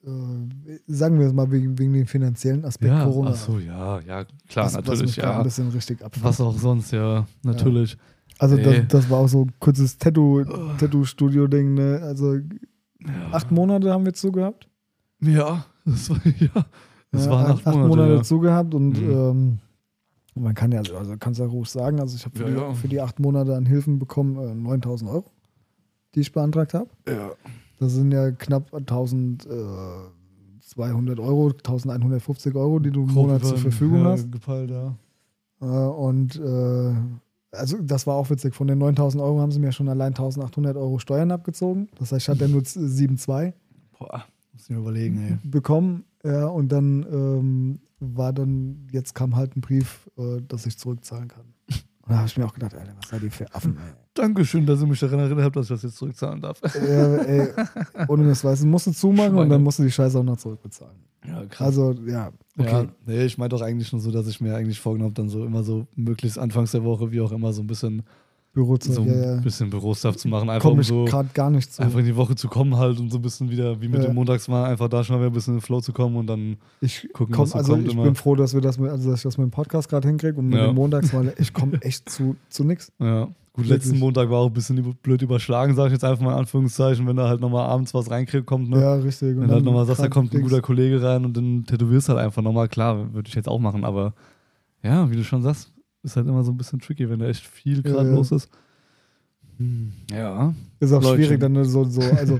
Ähm, 0.04 0.48
äh, 0.68 0.78
sagen 0.88 1.20
wir 1.20 1.28
es 1.28 1.34
mal 1.34 1.50
wegen, 1.52 1.78
wegen 1.78 1.94
dem 1.94 2.08
finanziellen 2.08 2.66
Aspekt 2.66 2.92
Ja, 2.92 3.04
Corona. 3.06 3.30
achso, 3.32 3.60
ja, 3.60 4.00
ja, 4.02 4.26
klar, 4.50 4.66
was, 4.66 4.76
was 4.76 4.86
natürlich, 4.88 5.16
gerade 5.16 5.32
ja. 5.34 5.38
ein 5.38 5.44
bisschen 5.44 5.70
richtig 5.70 6.04
abfuckt. 6.04 6.26
Was 6.26 6.42
auch 6.42 6.58
sonst, 6.58 6.92
ja, 6.92 7.26
natürlich. 7.44 7.98
Also 8.40 8.56
Nee. 8.56 8.64
das, 8.64 8.88
das 8.88 9.10
war 9.10 9.20
auch 9.20 9.28
so 9.28 9.44
ein 9.46 9.52
kurzes 9.60 9.98
Tattoo, 10.00 10.44
Tattoo-Studio-Ding, 10.80 11.76
ne? 11.76 12.00
Also 12.02 12.36
Ja. 12.36 13.32
acht 13.32 13.52
Monate 13.52 13.92
haben 13.92 14.06
wir 14.06 14.14
zu 14.14 14.32
gehabt. 14.32 14.68
Ja, 15.22 15.66
das 15.86 16.10
war, 16.10 16.18
ja. 16.26 16.66
Das 17.12 17.26
Ja, 17.26 17.32
waren 17.32 17.52
acht, 17.52 17.68
acht 17.68 17.76
Monate. 17.78 18.14
ja. 18.16 18.24
zu 18.24 18.40
gehabt 18.40 18.74
und 18.74 19.00
Mhm. 19.00 19.12
ähm, 19.12 19.58
man 20.36 20.54
kann 20.56 20.72
ja, 20.72 20.80
also 20.80 21.16
kannst 21.20 21.40
ja 21.40 21.46
ruhig 21.46 21.70
sagen, 21.70 22.00
also 22.00 22.16
ich 22.16 22.26
habe 22.26 22.38
für, 22.38 22.44
Ja, 22.46 22.50
die- 22.50 22.56
ja. 22.62 22.74
für 22.74 22.88
die 22.88 23.02
acht 23.02 23.20
Monate 23.20 23.56
an 23.56 23.66
Hilfen 23.66 24.00
bekommen 24.00 24.38
äh, 24.38 24.56
9000 24.56 25.12
Euro, 25.12 25.26
die 26.16 26.22
ich 26.22 26.32
beantragt 26.32 26.74
habe. 26.74 26.90
ja. 27.08 27.32
Das 27.80 27.94
sind 27.94 28.12
ja 28.12 28.30
knapp 28.30 28.72
1200 28.76 31.20
Euro, 31.20 31.48
1150 31.50 32.56
Euro, 32.56 32.80
die 32.80 32.92
du 32.92 33.04
im 33.04 33.14
Monat 33.14 33.44
zur 33.44 33.58
Verfügung 33.58 34.04
ja, 34.04 34.12
hast. 34.12 34.32
Gepeilt, 34.32 34.70
ja. 34.70 34.96
Äh, 35.62 35.66
und 35.66 36.36
äh, 36.40 36.94
also 37.52 37.78
das 37.82 38.06
war 38.08 38.16
auch 38.16 38.30
witzig. 38.30 38.56
Von 38.56 38.68
den 38.68 38.78
9000 38.78 39.22
Euro 39.24 39.40
haben 39.42 39.52
sie 39.52 39.60
mir 39.60 39.72
schon 39.72 39.90
allein 39.90 40.14
1800 40.14 40.78
Euro 40.78 41.00
Steuern 41.00 41.32
abgezogen. 41.32 41.90
Das 42.00 42.12
heißt, 42.12 42.24
ich 42.24 42.30
hatte 42.30 42.48
nur 42.50 42.62
7,2 42.62 43.54
Boah, 43.98 44.24
muss 44.54 44.64
ich 44.64 44.70
mir 44.70 44.78
überlegen, 44.78 45.18
ey. 45.28 45.38
bekommen. 45.50 46.04
Ja, 46.24 46.48
und 46.48 46.72
dann 46.72 47.06
ähm, 47.12 47.80
war 48.00 48.34
dann, 48.34 48.88
jetzt 48.92 49.16
kam 49.16 49.36
halt 49.36 49.56
ein 49.56 49.62
Brief, 49.62 50.10
äh, 50.18 50.42
dass 50.48 50.66
ich 50.66 50.78
zurückzahlen 50.78 51.28
kann. 51.28 51.46
Und 52.04 52.14
da 52.14 52.18
habe 52.18 52.28
ich 52.28 52.36
mir 52.36 52.46
auch 52.46 52.54
gedacht, 52.54 52.74
Alter, 52.74 52.94
was 53.00 53.10
seid 53.10 53.22
ihr 53.22 53.32
für 53.32 53.54
Affen, 53.54 53.78
ey. 53.78 53.94
Dankeschön, 54.16 54.66
dass 54.66 54.82
ihr 54.82 54.88
mich 54.88 55.00
daran 55.00 55.20
erinnert 55.20 55.46
habt, 55.46 55.56
dass 55.56 55.68
ich 55.68 55.70
das 55.70 55.84
jetzt 55.84 55.98
zurückzahlen 55.98 56.42
darf. 56.42 56.60
äh, 56.76 57.44
ey 57.44 57.54
ohne 58.08 58.28
das 58.28 58.44
weißt 58.44 58.64
du, 58.64 58.68
musst 58.68 58.88
du 58.88 58.92
zumachen 58.92 59.30
und 59.30 59.36
Schweine. 59.36 59.50
dann 59.50 59.64
musst 59.64 59.80
du 59.80 59.84
die 59.84 59.92
Scheiße 59.92 60.20
auch 60.20 60.24
noch 60.24 60.38
zurückbezahlen. 60.38 60.98
Ja, 61.26 61.46
krass. 61.46 61.68
Also, 61.68 61.94
ja, 62.08 62.32
okay. 62.58 62.72
Ja, 62.72 62.88
nee, 63.06 63.24
ich 63.26 63.38
meine 63.38 63.50
doch 63.50 63.62
eigentlich 63.62 63.92
nur 63.92 64.02
so, 64.02 64.12
dass 64.12 64.28
ich 64.28 64.42
mir 64.42 64.56
eigentlich 64.56 64.80
vorgenommen 64.80 65.12
habe, 65.12 65.22
dann 65.22 65.30
so 65.30 65.46
immer 65.46 65.64
so 65.64 65.86
möglichst 65.96 66.40
anfangs 66.40 66.72
der 66.72 66.84
Woche, 66.84 67.12
wie 67.12 67.22
auch 67.22 67.32
immer, 67.32 67.54
so 67.54 67.62
ein 67.62 67.68
bisschen, 67.68 68.02
Bürozeug, 68.54 68.94
so 68.96 69.02
ein 69.04 69.08
ja, 69.08 69.36
ja. 69.36 69.40
bisschen 69.42 69.70
Bürostuff 69.70 70.18
zu 70.18 70.28
machen. 70.28 70.50
Einfach 70.50 70.70
um 70.72 70.84
so 70.84 71.06
gar 71.34 71.50
nicht 71.50 71.74
zu. 71.74 71.82
einfach 71.82 72.00
in 72.00 72.06
die 72.06 72.16
Woche 72.18 72.36
zu 72.36 72.50
kommen 72.50 72.76
halt 72.76 73.00
und 73.00 73.10
so 73.10 73.18
ein 73.18 73.22
bisschen 73.22 73.50
wieder, 73.50 73.80
wie 73.82 73.88
mit 73.88 74.02
Ja. 74.02 74.08
dem 74.10 74.16
Montags 74.16 74.48
mal, 74.50 74.66
einfach 74.66 74.90
da 74.90 75.04
schon 75.04 75.16
mal 75.16 75.22
wieder 75.22 75.32
ein 75.32 75.34
bisschen 75.34 75.54
in 75.54 75.60
den 75.60 75.64
Flow 75.66 75.80
zu 75.80 75.94
kommen 75.94 76.18
und 76.18 76.28
dann 76.28 76.58
Ich 76.82 77.08
gucken, 77.14 77.34
komm, 77.34 77.44
was 77.44 77.52
so 77.52 77.58
also 77.60 77.74
kommt 77.74 77.88
ich 77.88 77.94
immer. 77.94 78.04
bin 78.04 78.16
froh, 78.16 78.36
dass 78.36 78.54
wir 78.54 78.60
das 78.62 78.78
mit, 78.78 78.90
also 78.90 79.10
dass 79.10 79.20
ich 79.20 79.24
das 79.24 79.38
mit 79.38 79.46
dem 79.46 79.52
Podcast 79.52 79.88
gerade 79.88 80.08
hinkriege 80.08 80.38
und 80.38 80.48
mit 80.50 80.60
Ja. 80.60 80.68
dem 80.68 80.76
Montags, 80.76 81.14
weil 81.14 81.34
ich 81.38 81.54
komme 81.54 81.74
echt 81.82 82.10
zu, 82.10 82.36
zu 82.50 82.64
nix. 82.66 82.92
Ja. 83.00 83.26
Gut, 83.54 83.66
Wirklich. 83.66 83.84
letzten 83.86 84.00
Montag 84.00 84.30
war 84.30 84.40
auch 84.40 84.48
ein 84.48 84.54
bisschen 84.54 84.82
blöd 85.04 85.22
überschlagen, 85.22 85.76
sage 85.76 85.88
ich 85.88 85.94
jetzt 85.94 86.06
einfach 86.06 86.24
mal 86.24 86.32
in 86.34 86.40
Anführungszeichen, 86.40 87.06
wenn 87.06 87.18
da 87.18 87.28
halt 87.28 87.42
nochmal 87.42 87.66
abends 87.70 87.94
was 87.94 88.10
reinkriegt, 88.10 88.46
kommt, 88.46 88.70
ne? 88.70 88.80
Ja, 88.82 88.96
richtig. 88.96 89.36
Und 89.36 89.42
Wenn 89.42 89.48
du 89.48 89.54
halt 89.54 89.58
dann 89.60 89.66
nochmal 89.66 89.86
sagst, 89.86 90.02
da 90.02 90.08
kommt 90.08 90.30
ein 90.34 90.38
Dings. 90.38 90.50
guter 90.50 90.62
Kollege 90.62 91.02
rein 91.04 91.26
und 91.26 91.36
dann 91.36 91.66
tätowierst 91.66 92.08
halt 92.08 92.20
einfach 92.20 92.42
nochmal, 92.42 92.70
klar, 92.70 93.14
würde 93.14 93.28
ich 93.28 93.36
jetzt 93.36 93.50
auch 93.50 93.60
machen, 93.60 93.84
aber 93.84 94.14
ja, 94.84 95.10
wie 95.12 95.16
du 95.18 95.24
schon 95.26 95.42
sagst, 95.42 95.70
ist 96.04 96.16
halt 96.16 96.28
immer 96.28 96.44
so 96.44 96.52
ein 96.52 96.58
bisschen 96.58 96.80
tricky, 96.80 97.10
wenn 97.10 97.20
da 97.20 97.28
echt 97.28 97.46
viel 97.46 97.78
Ja, 97.78 97.82
gerade 97.92 98.10
ja. 98.10 98.16
los 98.16 98.32
ist. 98.32 98.50
Hm, 99.58 99.92
Ja, 100.12 100.54
Ist 100.80 100.92
auch 100.94 101.02
Leute. 101.04 101.22
schwierig, 101.24 101.40
dann 101.40 101.64
so, 101.66 101.84
so, 101.84 102.02
also, 102.02 102.40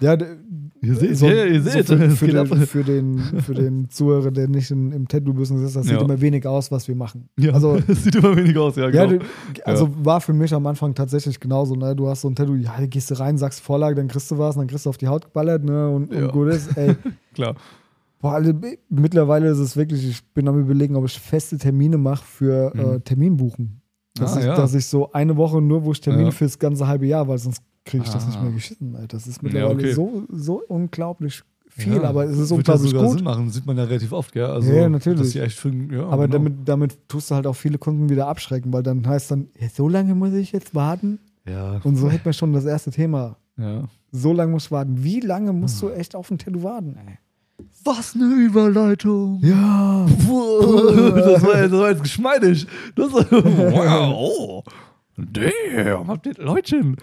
ja, 0.00 0.16
ihr 0.82 0.94
seht, 0.94 1.16
so, 1.16 1.26
ja, 1.28 1.44
ihr 1.44 1.62
so 1.62 1.70
seht, 1.70 1.86
für, 1.86 1.94
es 2.04 2.18
für, 2.18 2.26
geht 2.26 2.36
ab. 2.36 2.48
den, 2.48 2.66
für, 2.66 2.84
den, 2.84 3.18
für 3.42 3.54
den 3.54 3.88
Zuhörer, 3.90 4.30
der 4.30 4.48
nicht 4.48 4.70
in, 4.70 4.90
im 4.92 5.06
Tattoo-Business 5.06 5.62
ist, 5.62 5.76
das 5.76 5.86
Ja. 5.88 5.92
sieht 5.98 6.02
immer 6.08 6.20
wenig 6.20 6.46
aus, 6.46 6.70
was 6.72 6.88
wir 6.88 6.96
machen. 6.96 7.28
Ja, 7.38 7.52
Also, 7.52 7.76
es 7.86 8.04
sieht 8.04 8.16
immer 8.16 8.36
weniger 8.36 8.62
aus, 8.62 8.76
ja, 8.76 8.88
ja, 8.88 9.06
genau. 9.06 9.22
du, 9.22 9.66
also 9.66 9.88
war 10.04 10.20
für 10.20 10.32
mich 10.32 10.52
am 10.52 10.66
Anfang 10.66 10.94
tatsächlich 10.94 11.38
genauso, 11.38 11.76
ne? 11.76 11.94
Du 11.94 12.08
hast 12.08 12.22
so 12.22 12.28
ein 12.28 12.34
Tattoo, 12.34 12.54
ja, 12.56 12.74
gehst 12.86 13.10
du 13.10 13.14
rein, 13.18 13.38
sagst 13.38 13.60
Vorlage, 13.60 13.94
dann 13.94 14.08
kriegst 14.08 14.30
du 14.30 14.38
was, 14.38 14.56
dann 14.56 14.66
kriegst 14.66 14.86
du 14.86 14.90
auf 14.90 14.98
die 14.98 15.06
Haut 15.08 15.26
geballert, 15.26 15.62
ne? 15.64 15.88
Und, 15.88 16.12
Ja. 16.12 16.24
und 16.26 16.32
gut 16.32 16.48
ist, 16.48 16.76
ey. 16.76 16.96
Klar. 17.34 17.54
Boah, 18.20 18.32
alle, 18.34 18.54
mittlerweile 18.88 19.48
ist 19.48 19.58
es 19.58 19.76
wirklich, 19.76 20.08
ich 20.08 20.24
bin 20.32 20.48
am 20.48 20.58
überlegen, 20.58 20.96
ob 20.96 21.04
ich 21.04 21.18
feste 21.18 21.58
Termine 21.58 21.98
mache 21.98 22.24
für 22.24 22.72
Mhm. 22.74 22.80
äh, 22.80 23.00
Terminbuchen. 23.00 23.80
Dass, 24.14 24.36
Ah, 24.36 24.40
ich, 24.40 24.46
ja. 24.46 24.56
dass 24.56 24.74
ich 24.74 24.86
so 24.86 25.12
eine 25.12 25.36
Woche 25.36 25.60
nur, 25.60 25.84
wo 25.84 25.92
ich 25.92 26.00
Termine 26.00 26.26
Ja. 26.26 26.30
fürs 26.30 26.58
ganze 26.58 26.86
halbe 26.88 27.06
Jahr, 27.06 27.28
weil 27.28 27.38
sonst 27.38 27.62
kriege 27.84 28.04
ich 28.04 28.10
das 28.10 28.26
nicht 28.26 28.38
Ah. 28.38 28.42
mehr 28.42 28.52
geschissen. 28.52 28.96
Alter. 28.96 29.08
Das 29.18 29.26
ist 29.26 29.36
Ja, 29.36 29.42
mittlerweile 29.42 29.74
okay. 29.74 29.92
so, 29.92 30.22
so 30.30 30.62
unglaublich 30.66 31.42
viel, 31.68 31.96
Ja, 31.96 32.04
aber 32.04 32.24
es 32.24 32.38
ist 32.38 32.50
ja 32.50 32.56
unglaublich 32.56 32.90
sogar 32.90 33.04
gut. 33.06 33.16
Sinn 33.16 33.24
machen, 33.24 33.50
sieht 33.50 33.66
man 33.66 33.76
ja 33.76 33.84
relativ 33.84 34.12
oft, 34.12 34.32
gell? 34.32 34.46
Also, 34.46 34.72
Ja, 34.72 34.88
natürlich. 34.88 35.38
Für, 35.54 35.68
ja, 35.70 36.06
Aber 36.08 36.26
genau. 36.26 36.38
damit, 36.38 36.54
damit 36.64 37.08
tust 37.08 37.30
du 37.30 37.34
halt 37.34 37.46
auch 37.46 37.52
viele 37.54 37.76
Kunden 37.76 38.08
wieder 38.08 38.26
abschrecken, 38.28 38.72
weil 38.72 38.82
dann 38.82 39.06
heißt 39.06 39.30
dann, 39.30 39.48
ja, 39.60 39.68
so 39.68 39.86
lange 39.88 40.14
muss 40.14 40.32
ich 40.32 40.52
jetzt 40.52 40.74
warten. 40.74 41.18
Ja, 41.46 41.78
Und 41.84 41.96
so 41.96 42.10
hätten 42.10 42.24
wir 42.24 42.32
schon 42.32 42.52
das 42.54 42.64
erste 42.64 42.90
Thema. 42.90 43.36
ja. 43.58 43.84
So 44.10 44.32
lange 44.32 44.52
muss 44.52 44.64
ich 44.66 44.70
warten. 44.70 45.04
Wie 45.04 45.20
lange 45.20 45.52
musst 45.52 45.82
du 45.82 45.90
echt 45.90 46.16
auf 46.16 46.30
ein 46.30 46.38
Tattoo 46.38 46.62
warten, 46.62 46.96
ey? 46.96 47.18
Was 47.84 48.14
eine 48.14 48.24
Überleitung. 48.24 49.40
Ja. 49.42 50.06
das, 50.08 51.42
war, 51.42 51.54
das 51.54 51.72
war 51.72 51.90
jetzt 51.90 52.02
geschmeidig. 52.02 52.66
Das, 52.94 53.12
wow. 53.30 54.14
Oh. 54.14 54.62
Damn. 55.16 56.08
Habt 56.08 56.26
ihr, 56.26 56.34
Leutchen. 56.38 56.96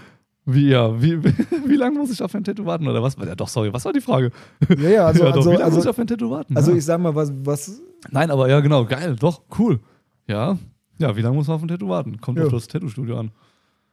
Wie, 0.46 0.70
ja, 0.70 1.02
wie, 1.02 1.24
wie 1.24 1.76
lange 1.76 1.98
muss 1.98 2.12
ich 2.12 2.22
auf 2.22 2.36
ein 2.36 2.44
Tattoo 2.44 2.66
warten? 2.66 2.88
Oder 2.88 3.02
was? 3.02 3.16
Ja, 3.16 3.34
doch, 3.34 3.48
sorry, 3.48 3.74
was 3.74 3.86
war 3.86 3.94
die 3.94 4.02
Frage? 4.02 4.32
Ja, 4.78 4.90
ja, 4.90 5.06
also, 5.06 5.24
ja, 5.24 5.32
doch, 5.32 5.38
also, 5.38 5.52
wie 5.52 5.56
lange 5.56 5.66
muss 5.66 5.74
ich 5.74 5.78
also, 5.78 5.90
auf 5.90 6.00
ein 6.00 6.08
Tattoo 6.08 6.30
warten? 6.30 6.58
also 6.58 6.72
ja. 6.72 6.78
ich 6.78 6.86
sag 6.86 7.00
mal, 7.00 7.16
was, 7.16 7.32
was 7.44 7.82
Nein, 8.12 8.30
aber 8.30 8.50
ja, 8.50 8.60
genau, 8.60 8.86
geil, 8.86 9.16
doch, 9.18 9.42
cool. 9.58 9.80
Ja, 10.28 10.58
ja, 10.98 11.16
wie 11.16 11.22
lange 11.22 11.36
muss 11.36 11.48
man 11.48 11.56
auf 11.56 11.62
ein 11.62 11.70
Tattoo 11.70 11.88
warten? 11.88 12.20
Kommt 12.20 12.40
Ja. 12.40 12.46
auf 12.46 12.52
das 12.52 12.68
Tattoo-Studio 12.68 13.20
an. 13.20 13.32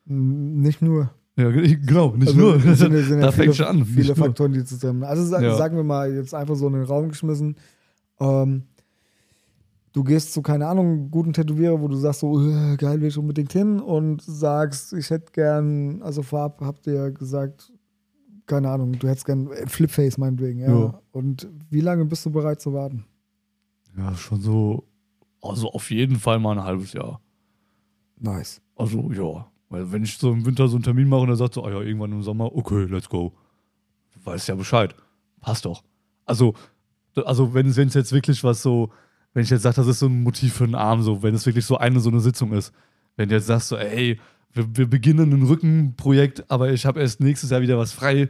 nicht 0.06 0.82
nur. 0.82 1.10
Ja, 1.36 1.50
ge- 1.50 1.76
genau, 1.76 2.14
nicht 2.16 2.28
Also, 2.28 2.40
nur. 2.40 2.60
sind, 2.60 2.76
sind 2.76 2.90
da 3.20 3.26
ja 3.26 3.32
fängt 3.32 3.36
viele, 3.36 3.54
schon 3.54 3.66
an. 3.66 3.84
viele. 3.84 4.14
Faktoren, 4.14 4.52
die 4.52 4.64
zusammen. 4.64 5.04
Also 5.04 5.36
Ja. 5.38 5.54
sagen 5.56 5.76
wir 5.76 5.84
mal 5.84 6.12
jetzt 6.14 6.34
einfach 6.34 6.56
so 6.56 6.66
in 6.66 6.74
den 6.74 6.82
Raum 6.84 7.08
geschmissen. 7.08 7.56
Ähm, 8.18 8.64
du 9.92 10.04
gehst 10.04 10.32
zu, 10.32 10.42
keine 10.42 10.66
Ahnung, 10.66 11.10
guten 11.10 11.32
Tätowierer, 11.32 11.80
wo 11.80 11.88
du 11.88 11.96
sagst 11.96 12.20
so, 12.20 12.40
äh, 12.48 12.76
geil, 12.76 13.00
will 13.00 13.08
ich 13.08 13.16
unbedingt 13.18 13.52
hin 13.52 13.80
und 13.80 14.22
sagst, 14.22 14.92
ich 14.92 15.08
hätte 15.10 15.32
gern, 15.32 16.02
also 16.02 16.22
vorab 16.22 16.60
habt 16.60 16.86
ihr 16.86 17.10
gesagt, 17.10 17.72
keine 18.46 18.68
Ahnung, 18.70 18.92
du 18.98 19.08
hättest 19.08 19.26
gern 19.26 19.50
äh, 19.52 19.66
Flipface 19.66 20.18
meinetwegen, 20.18 20.60
ja. 20.60 20.68
Ja. 20.78 21.00
Und 21.12 21.48
wie 21.70 21.80
lange 21.80 22.04
bist 22.04 22.26
du 22.26 22.30
bereit 22.30 22.60
zu 22.60 22.72
warten? 22.72 23.04
Ja, 23.96 24.14
schon 24.14 24.40
so, 24.40 24.84
also 25.40 25.70
auf 25.70 25.90
jeden 25.90 26.16
Fall 26.16 26.38
mal 26.38 26.58
ein 26.58 26.64
halbes 26.64 26.92
Jahr. 26.92 27.20
Nice. 28.18 28.60
Also 28.76 29.10
ja, 29.12 29.49
weil 29.70 29.90
wenn 29.92 30.02
ich 30.04 30.18
so 30.18 30.32
im 30.32 30.44
Winter 30.44 30.68
so 30.68 30.76
einen 30.76 30.82
Termin 30.82 31.08
mache 31.08 31.22
und 31.22 31.28
er 31.30 31.36
sagt 31.36 31.54
so, 31.54 31.64
ah 31.64 31.70
ja, 31.70 31.80
irgendwann 31.80 32.12
im 32.12 32.22
Sommer, 32.22 32.54
okay, 32.54 32.84
let's 32.84 33.08
go. 33.08 33.32
Du 34.12 34.26
weißt 34.26 34.48
ja 34.48 34.54
Bescheid. 34.56 34.94
Passt 35.40 35.64
doch. 35.64 35.82
Also, 36.26 36.54
also 37.24 37.54
wenn 37.54 37.66
es 37.68 37.76
jetzt 37.76 38.12
wirklich 38.12 38.44
was 38.44 38.62
so, 38.62 38.90
wenn 39.32 39.44
ich 39.44 39.50
jetzt 39.50 39.62
sage, 39.62 39.76
das 39.76 39.86
ist 39.86 40.00
so 40.00 40.06
ein 40.06 40.22
Motiv 40.22 40.54
für 40.54 40.66
den 40.66 40.74
Arm, 40.74 41.02
so, 41.02 41.22
wenn 41.22 41.34
es 41.34 41.46
wirklich 41.46 41.64
so 41.64 41.78
eine 41.78 42.00
so 42.00 42.10
eine 42.10 42.20
Sitzung 42.20 42.52
ist, 42.52 42.72
wenn 43.16 43.28
du 43.28 43.36
jetzt 43.36 43.46
sagst 43.46 43.68
so, 43.68 43.76
ey, 43.76 44.18
wir, 44.52 44.76
wir 44.76 44.86
beginnen 44.90 45.32
ein 45.32 45.42
Rückenprojekt, 45.44 46.50
aber 46.50 46.72
ich 46.72 46.84
habe 46.84 47.00
erst 47.00 47.20
nächstes 47.20 47.50
Jahr 47.50 47.60
wieder 47.62 47.78
was 47.78 47.92
frei. 47.92 48.28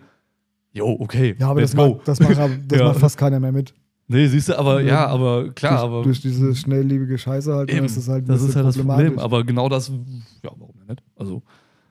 Jo, 0.72 0.96
okay, 1.00 1.34
Ja, 1.38 1.50
aber 1.50 1.60
let's 1.60 1.72
das, 1.72 1.84
go. 1.84 1.94
macht, 1.96 2.08
das, 2.08 2.20
macht, 2.20 2.38
das 2.68 2.78
Ja. 2.78 2.84
macht 2.88 3.00
fast 3.00 3.16
keiner 3.18 3.40
mehr 3.40 3.52
mit. 3.52 3.74
Nee, 4.12 4.26
siehst 4.26 4.48
du, 4.48 4.58
aber 4.58 4.80
ja, 4.82 5.06
aber 5.06 5.50
klar, 5.52 5.72
durch, 5.72 5.82
aber 5.84 6.02
durch 6.02 6.20
diese 6.20 6.54
schnelllebige 6.54 7.16
Scheiße 7.16 7.54
halt, 7.54 7.70
Eben, 7.70 7.86
ist 7.86 8.08
halt 8.08 8.24
ein 8.24 8.26
das 8.26 8.42
ist 8.42 8.56
halt 8.56 8.66
das 8.66 8.76
Problem. 8.76 9.18
Aber 9.20 9.44
genau 9.44 9.68
das, 9.68 9.88
ja, 10.44 10.50
warum 10.58 10.74
nicht? 10.90 11.02
Also, 11.16 11.42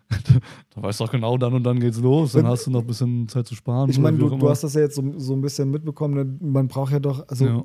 da 0.75 0.82
weißt 0.82 1.00
du 1.00 1.06
doch 1.06 1.12
genau, 1.12 1.38
dann 1.38 1.53
und 1.53 1.63
dann 1.63 1.79
geht's 1.79 2.00
los. 2.00 2.32
Dann 2.32 2.48
hast 2.48 2.65
du 2.65 2.72
noch 2.72 2.82
ein 2.82 2.88
bisschen 2.88 3.27
Zeit 3.27 3.46
zu 3.48 3.56
sparen. 3.56 3.89
Ich 3.89 4.00
meine, 4.00 4.18
du, 4.18 4.27
auch 4.27 4.39
du 4.39 4.50
hast 4.50 4.63
das 4.63 4.74
ja 4.74 4.82
jetzt 4.82 4.96
so, 4.96 5.03
so 5.18 5.34
ein 5.34 5.41
bisschen 5.41 5.70
mitbekommen. 5.70 6.13
Ne? 6.15 6.38
Man 6.51 6.68
braucht 6.68 6.91
ja 6.91 7.00
doch, 7.00 7.27
also 7.27 7.46
ja. 7.46 7.63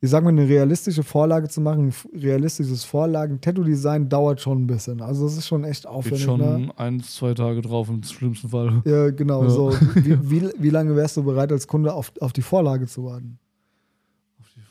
ich 0.00 0.10
sag 0.10 0.22
mal, 0.24 0.28
eine 0.28 0.46
realistische 0.46 1.02
Vorlage 1.02 1.48
zu 1.48 1.62
machen, 1.62 1.94
realistisches 2.14 2.84
Vorlagen-Tattoo-Design 2.84 4.10
dauert 4.10 4.42
schon 4.42 4.64
ein 4.64 4.66
bisschen. 4.66 5.00
Also 5.00 5.24
das 5.24 5.38
ist 5.38 5.46
schon 5.46 5.64
echt 5.64 5.84
Geht 5.84 5.90
aufwendig. 5.90 6.22
schon 6.22 6.40
Ne? 6.40 6.68
ein, 6.76 7.00
zwei 7.00 7.32
Tage 7.32 7.62
drauf 7.62 7.88
im 7.88 8.02
schlimmsten 8.02 8.50
Fall. 8.50 8.82
Ja, 8.84 9.10
genau. 9.10 9.44
Ja. 9.44 9.48
So, 9.48 9.72
wie, 9.94 10.18
wie, 10.30 10.50
wie 10.58 10.70
lange 10.70 10.94
wärst 10.96 11.16
du 11.16 11.22
bereit, 11.22 11.50
als 11.50 11.66
Kunde 11.66 11.94
auf, 11.94 12.12
auf 12.20 12.34
die 12.34 12.42
Vorlage 12.42 12.86
zu 12.86 13.04
warten? 13.04 13.38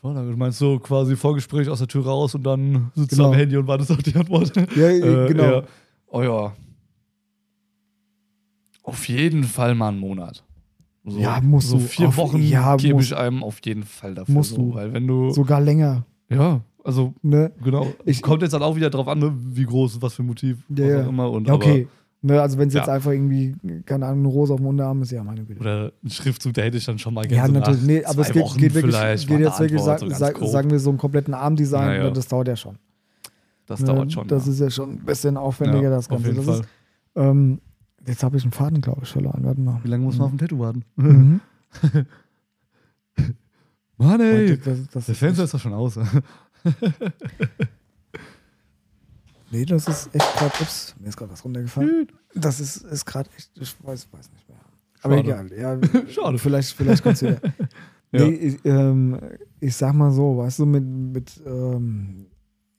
Vorlage. 0.04 0.32
Du 0.32 0.38
meinst 0.38 0.60
so 0.60 0.80
quasi 0.80 1.16
Vorgespräch 1.16 1.70
aus 1.70 1.80
der 1.80 1.88
Tür 1.88 2.04
raus 2.06 2.36
und 2.36 2.44
dann 2.44 2.92
sitzt 2.94 3.12
Genau. 3.12 3.24
du 3.24 3.30
am 3.30 3.36
Handy 3.36 3.56
und 3.58 3.68
wartest 3.68 3.90
auf 3.92 4.04
die 4.04 4.14
Antwort. 4.16 4.52
Ja, 4.76 4.90
Äh, 4.90 5.28
genau. 5.30 5.44
Ja. 5.44 5.64
Oh 6.08 6.22
ja. 6.22 6.54
Auf 8.84 9.08
jeden 9.08 9.44
Fall 9.46 9.76
mal 9.76 9.90
einen 9.90 10.00
Monat. 10.00 10.44
So, 11.06 11.18
Ja, 11.20 11.40
musst 11.42 11.70
so 11.70 11.78
du. 11.78 11.84
vier 11.84 12.10
Auf- 12.10 12.18
Wochen 12.18 12.42
ja, 12.42 12.76
gebe 12.76 13.02
ich 13.02 13.16
einem 13.16 13.44
auf 13.44 13.60
jeden 13.66 13.84
Fall 13.84 14.14
dafür. 14.14 14.34
musst 14.36 14.52
so, 14.52 14.58
du. 14.58 14.74
Weil 14.74 14.94
wenn 14.94 15.08
du. 15.08 15.32
Sogar 15.32 15.62
länger. 15.62 16.06
Ja, 16.30 16.62
also 16.84 17.14
Ne? 17.22 17.52
Genau. 17.64 17.88
Ich- 18.06 18.22
Kommt 18.22 18.42
jetzt 18.42 18.54
halt 18.54 18.64
auch 18.64 18.76
wieder 18.76 18.90
drauf 18.90 19.08
an, 19.08 19.20
ne, 19.20 19.34
wie 19.38 19.64
groß, 19.66 20.02
was 20.02 20.16
für 20.16 20.24
ein 20.24 20.28
Motiv, 20.28 20.58
Ja, 20.70 20.98
was 21.00 21.06
auch 21.06 21.10
immer. 21.10 21.32
Und, 21.32 21.48
Ja, 21.48 21.54
okay. 21.54 21.88
Ne, 22.26 22.42
also 22.42 22.58
wenn 22.58 22.70
es 22.70 22.74
jetzt 22.74 22.88
Ja. 22.88 22.94
einfach 22.94 23.12
irgendwie, 23.12 23.54
keine 23.86 24.06
Ahnung, 24.06 24.20
eine 24.20 24.28
Rose 24.30 24.54
auf 24.54 24.60
dem 24.62 24.68
Unterarm 24.68 25.02
ist, 25.02 25.12
ja, 25.12 25.22
meine 25.26 25.44
Güte. 25.44 25.60
Oder 25.60 25.92
ein 26.04 26.10
Schriftzug, 26.10 26.54
der 26.54 26.64
hätte 26.64 26.78
ich 26.78 26.86
dann 26.86 26.98
schon 26.98 27.14
mal 27.14 27.24
Ja, 27.26 27.46
gerne 27.46 27.48
so 27.56 27.60
natürlich. 27.60 27.82
Nee, 27.84 28.06
aber 28.06 28.22
es 28.22 28.32
geht, 28.32 28.46
geht 28.56 28.74
wirklich, 28.76 29.28
geht 29.28 29.40
jetzt 29.42 29.60
wirklich, 29.60 29.82
sag, 29.82 30.00
so 30.00 30.08
sag, 30.10 30.38
sagen 30.38 30.72
wir 30.72 30.80
so 30.80 30.90
einen 30.90 30.98
kompletten 31.00 31.34
Armdesign, 31.34 31.86
Naja. 31.86 32.04
ne, 32.06 32.14
das 32.14 32.28
dauert 32.30 32.48
ja 32.48 32.56
schon. 32.56 32.78
Das 33.66 33.82
Ne, 33.82 33.88
dauert 33.88 34.12
schon. 34.14 34.26
Das 34.30 34.46
ja. 34.46 34.54
ist 34.54 34.60
ja 34.62 34.70
schon 34.70 34.92
ein 34.92 35.00
bisschen 35.00 35.36
aufwendiger, 35.36 35.84
Ja, 35.84 35.90
das 35.90 36.06
auf 36.10 36.12
Ganze. 36.24 36.28
jeden 36.30 36.38
Das 36.38 36.46
Fall. 36.46 36.60
ist, 36.62 36.70
ähm, 37.16 37.60
jetzt 38.08 38.24
habe 38.24 38.38
ich 38.38 38.44
einen 38.44 38.54
Faden, 38.54 38.80
glaube 38.80 39.02
ich, 39.04 39.10
verloren. 39.10 39.42
Warte 39.44 39.60
mal. 39.60 39.82
Wie 39.84 39.90
lange 39.90 40.06
muss 40.06 40.18
man 40.18 40.28
auf 40.28 40.34
ein 40.34 40.38
Tattoo 40.38 40.60
warten? 40.60 40.86
Mhm. 40.96 41.42
Mann, 43.98 44.22
ey. 44.22 44.58
Das, 44.58 44.88
das, 44.94 45.06
Der 45.08 45.14
ist 45.14 45.20
Fenster 45.20 45.44
ist 45.44 45.54
doch 45.54 45.60
schon 45.60 45.74
aus. 45.74 46.00
nee, 49.54 49.66
das 49.66 49.88
ist 49.88 50.14
echt 50.14 50.36
gerade, 50.38 50.54
ups, 50.62 50.96
mir 51.00 51.08
ist 51.10 51.18
gerade 51.18 51.32
was 51.32 51.44
runtergefallen. 51.46 52.08
Das 52.36 52.60
ist, 52.60 52.78
ist 52.78 53.06
gerade 53.06 53.30
echt, 53.38 53.52
ich 53.60 53.76
weiß, 53.84 54.08
weiß 54.12 54.32
nicht 54.32 54.50
mehr. 54.50 54.58
Aber 55.02 55.18
Schade. 55.18 55.28
egal, 55.56 55.82
ja, 55.82 56.06
Schade. 56.10 56.38
vielleicht, 56.40 56.74
vielleicht 56.76 57.04
kommt 57.04 57.16
es 57.16 57.22
wieder. 57.24 57.40
Ja. 58.16 58.26
Nee, 58.28 58.36
ich, 58.36 58.64
ähm, 58.66 59.20
ich 59.60 59.76
sag 59.76 59.96
mal 59.96 60.12
so, 60.12 60.38
weißt 60.38 60.60
du, 60.60 60.68
mit, 60.68 60.84
mit 60.86 61.42
ähm, 61.48 62.28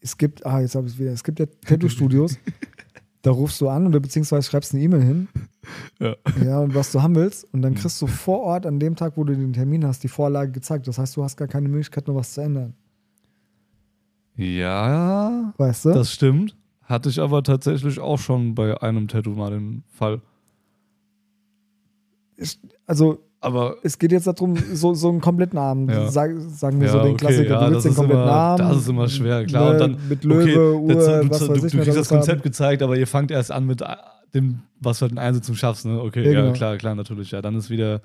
es 0.00 0.16
gibt, 0.16 0.46
ah, 0.46 0.60
jetzt 0.60 0.76
habe 0.76 0.86
ich 0.86 0.92
es 0.92 0.98
wieder, 1.00 1.10
es 1.10 1.24
gibt 1.24 1.40
ja 1.40 1.46
Tattoo-Studios, 1.66 2.38
da 3.22 3.32
rufst 3.32 3.60
du 3.60 3.68
an 3.68 3.88
oder 3.88 3.98
beziehungsweise 3.98 4.48
schreibst 4.48 4.72
eine 4.74 4.84
E-Mail 4.84 5.02
hin, 5.02 5.28
Ja. 5.98 6.14
ja, 6.44 6.60
und 6.60 6.76
was 6.76 6.92
du 6.92 7.02
haben 7.02 7.16
willst, 7.16 7.52
und 7.52 7.62
dann 7.62 7.74
kriegst 7.74 8.00
du 8.00 8.06
vor 8.06 8.42
Ort 8.42 8.64
an 8.64 8.78
dem 8.78 8.94
Tag, 8.94 9.16
wo 9.16 9.24
du 9.24 9.34
den 9.34 9.52
Termin 9.52 9.84
hast, 9.84 10.04
die 10.04 10.08
Vorlage 10.08 10.52
gezeigt. 10.52 10.86
Das 10.86 10.98
heißt, 10.98 11.16
du 11.16 11.24
hast 11.24 11.36
gar 11.36 11.48
keine 11.48 11.68
Möglichkeit, 11.68 12.06
noch 12.06 12.14
was 12.14 12.32
zu 12.34 12.40
ändern. 12.40 12.74
ja, 14.36 15.52
Weißt 15.56 15.84
du? 15.86 15.90
das 15.94 16.12
stimmt. 16.12 16.56
Hatte 16.86 17.08
ich 17.08 17.20
aber 17.20 17.42
tatsächlich 17.42 17.98
auch 18.00 18.18
schon 18.18 18.54
bei 18.54 18.80
einem 18.82 19.08
Tattoo 19.08 19.30
mal 19.30 19.50
den 19.50 19.84
Fall. 19.88 20.20
Ich, 22.36 22.58
also, 22.86 23.18
Aber 23.40 23.76
es 23.82 23.98
geht 23.98 24.10
jetzt 24.12 24.26
darum, 24.26 24.56
so, 24.56 24.94
so 24.94 25.08
einen 25.08 25.20
kompletten 25.20 25.58
Arm. 25.58 25.88
Ja. 25.88 26.08
Sag, 26.10 26.32
sagen 26.38 26.80
wir 26.80 26.86
ja, 26.88 26.92
so 26.92 26.98
den 27.00 27.08
okay, 27.12 27.16
Klassiker. 27.26 27.50
ja, 27.50 27.66
du 27.66 27.72
willst 27.72 27.76
das 27.76 27.82
den 27.84 27.90
ist 27.92 27.96
kompletten 27.96 28.22
immer, 28.24 28.32
Arm. 28.32 28.58
Das 28.58 28.76
ist 28.78 28.88
immer 28.88 29.08
schwer, 29.08 29.44
klar. 29.46 29.64
ne, 29.64 29.70
Und 29.72 29.78
dann, 29.78 30.08
mit 30.08 30.24
Löwe, 30.24 30.76
Uhr, 30.78 30.88
der- 30.94 31.22
du, 31.22 31.30
was 31.30 31.38
du, 31.38 31.48
weiß 31.48 31.60
du, 31.60 31.66
ich 31.66 31.72
du 31.72 31.78
kriegst 31.80 31.96
das 31.98 32.10
haben. 32.10 32.18
Konzept 32.18 32.42
gezeigt, 32.42 32.82
aber 32.82 32.96
ihr 32.96 33.06
fangt 33.06 33.30
erst 33.30 33.50
an 33.52 33.66
mit 33.66 33.80
äh, 33.82 33.86
dem, 34.34 34.60
was 34.80 34.98
du 34.98 35.02
halt 35.02 35.12
in 35.12 35.18
Einsetzung 35.18 35.54
schaffst, 35.54 35.86
ne? 35.86 36.00
Okay, 36.00 36.24
ja, 36.24 36.40
genau. 36.40 36.52
klar, 36.52 36.76
klar, 36.76 36.94
natürlich. 36.94 37.30
Ja, 37.30 37.40
dann 37.40 37.54
ist 37.56 37.70
wieder. 37.70 38.00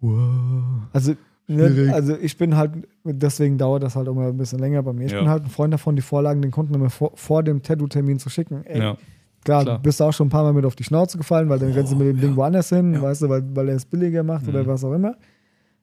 Wow. 0.00 0.62
Also, 0.92 1.14
ne, 1.48 1.90
also 1.94 2.16
ich 2.16 2.36
bin 2.36 2.56
halt, 2.56 2.72
deswegen 3.04 3.58
dauert 3.58 3.82
das 3.82 3.96
halt 3.96 4.08
immer 4.08 4.28
ein 4.28 4.36
bisschen 4.36 4.58
länger 4.58 4.82
bei 4.82 4.92
mir. 4.92 5.06
Ich 5.06 5.12
Ja. 5.12 5.20
bin 5.20 5.28
halt 5.28 5.44
ein 5.44 5.50
Freund 5.50 5.72
davon, 5.72 5.96
die 5.96 6.02
Vorlagen 6.02 6.42
den 6.42 6.50
Kunden 6.50 6.74
immer 6.74 6.90
vor, 6.90 7.12
vor 7.14 7.42
dem 7.42 7.62
Tattoo-Termin 7.62 8.18
zu 8.18 8.28
schicken. 8.30 8.62
Ey, 8.64 8.80
Ja. 8.80 8.96
klar, 9.44 9.62
klar. 9.62 9.76
du 9.78 9.82
bist 9.82 10.02
auch 10.02 10.12
schon 10.12 10.26
ein 10.26 10.30
paar 10.30 10.42
Mal 10.42 10.52
mit 10.52 10.64
auf 10.64 10.74
die 10.76 10.84
Schnauze 10.84 11.18
gefallen, 11.18 11.48
weil 11.48 11.58
dann 11.58 11.70
rennst 11.72 11.92
du 11.92 11.96
mit 11.96 12.08
dem 12.08 12.16
ja. 12.16 12.22
Ding 12.22 12.36
woanders 12.36 12.68
hin, 12.70 13.00
weißt 13.00 13.22
du, 13.22 13.28
weil, 13.28 13.44
weil 13.54 13.68
er 13.68 13.76
es 13.76 13.84
billiger 13.86 14.22
macht 14.22 14.48
oder 14.48 14.62
Mhm. 14.62 14.66
was 14.66 14.84
auch 14.84 14.92
immer. 14.92 15.14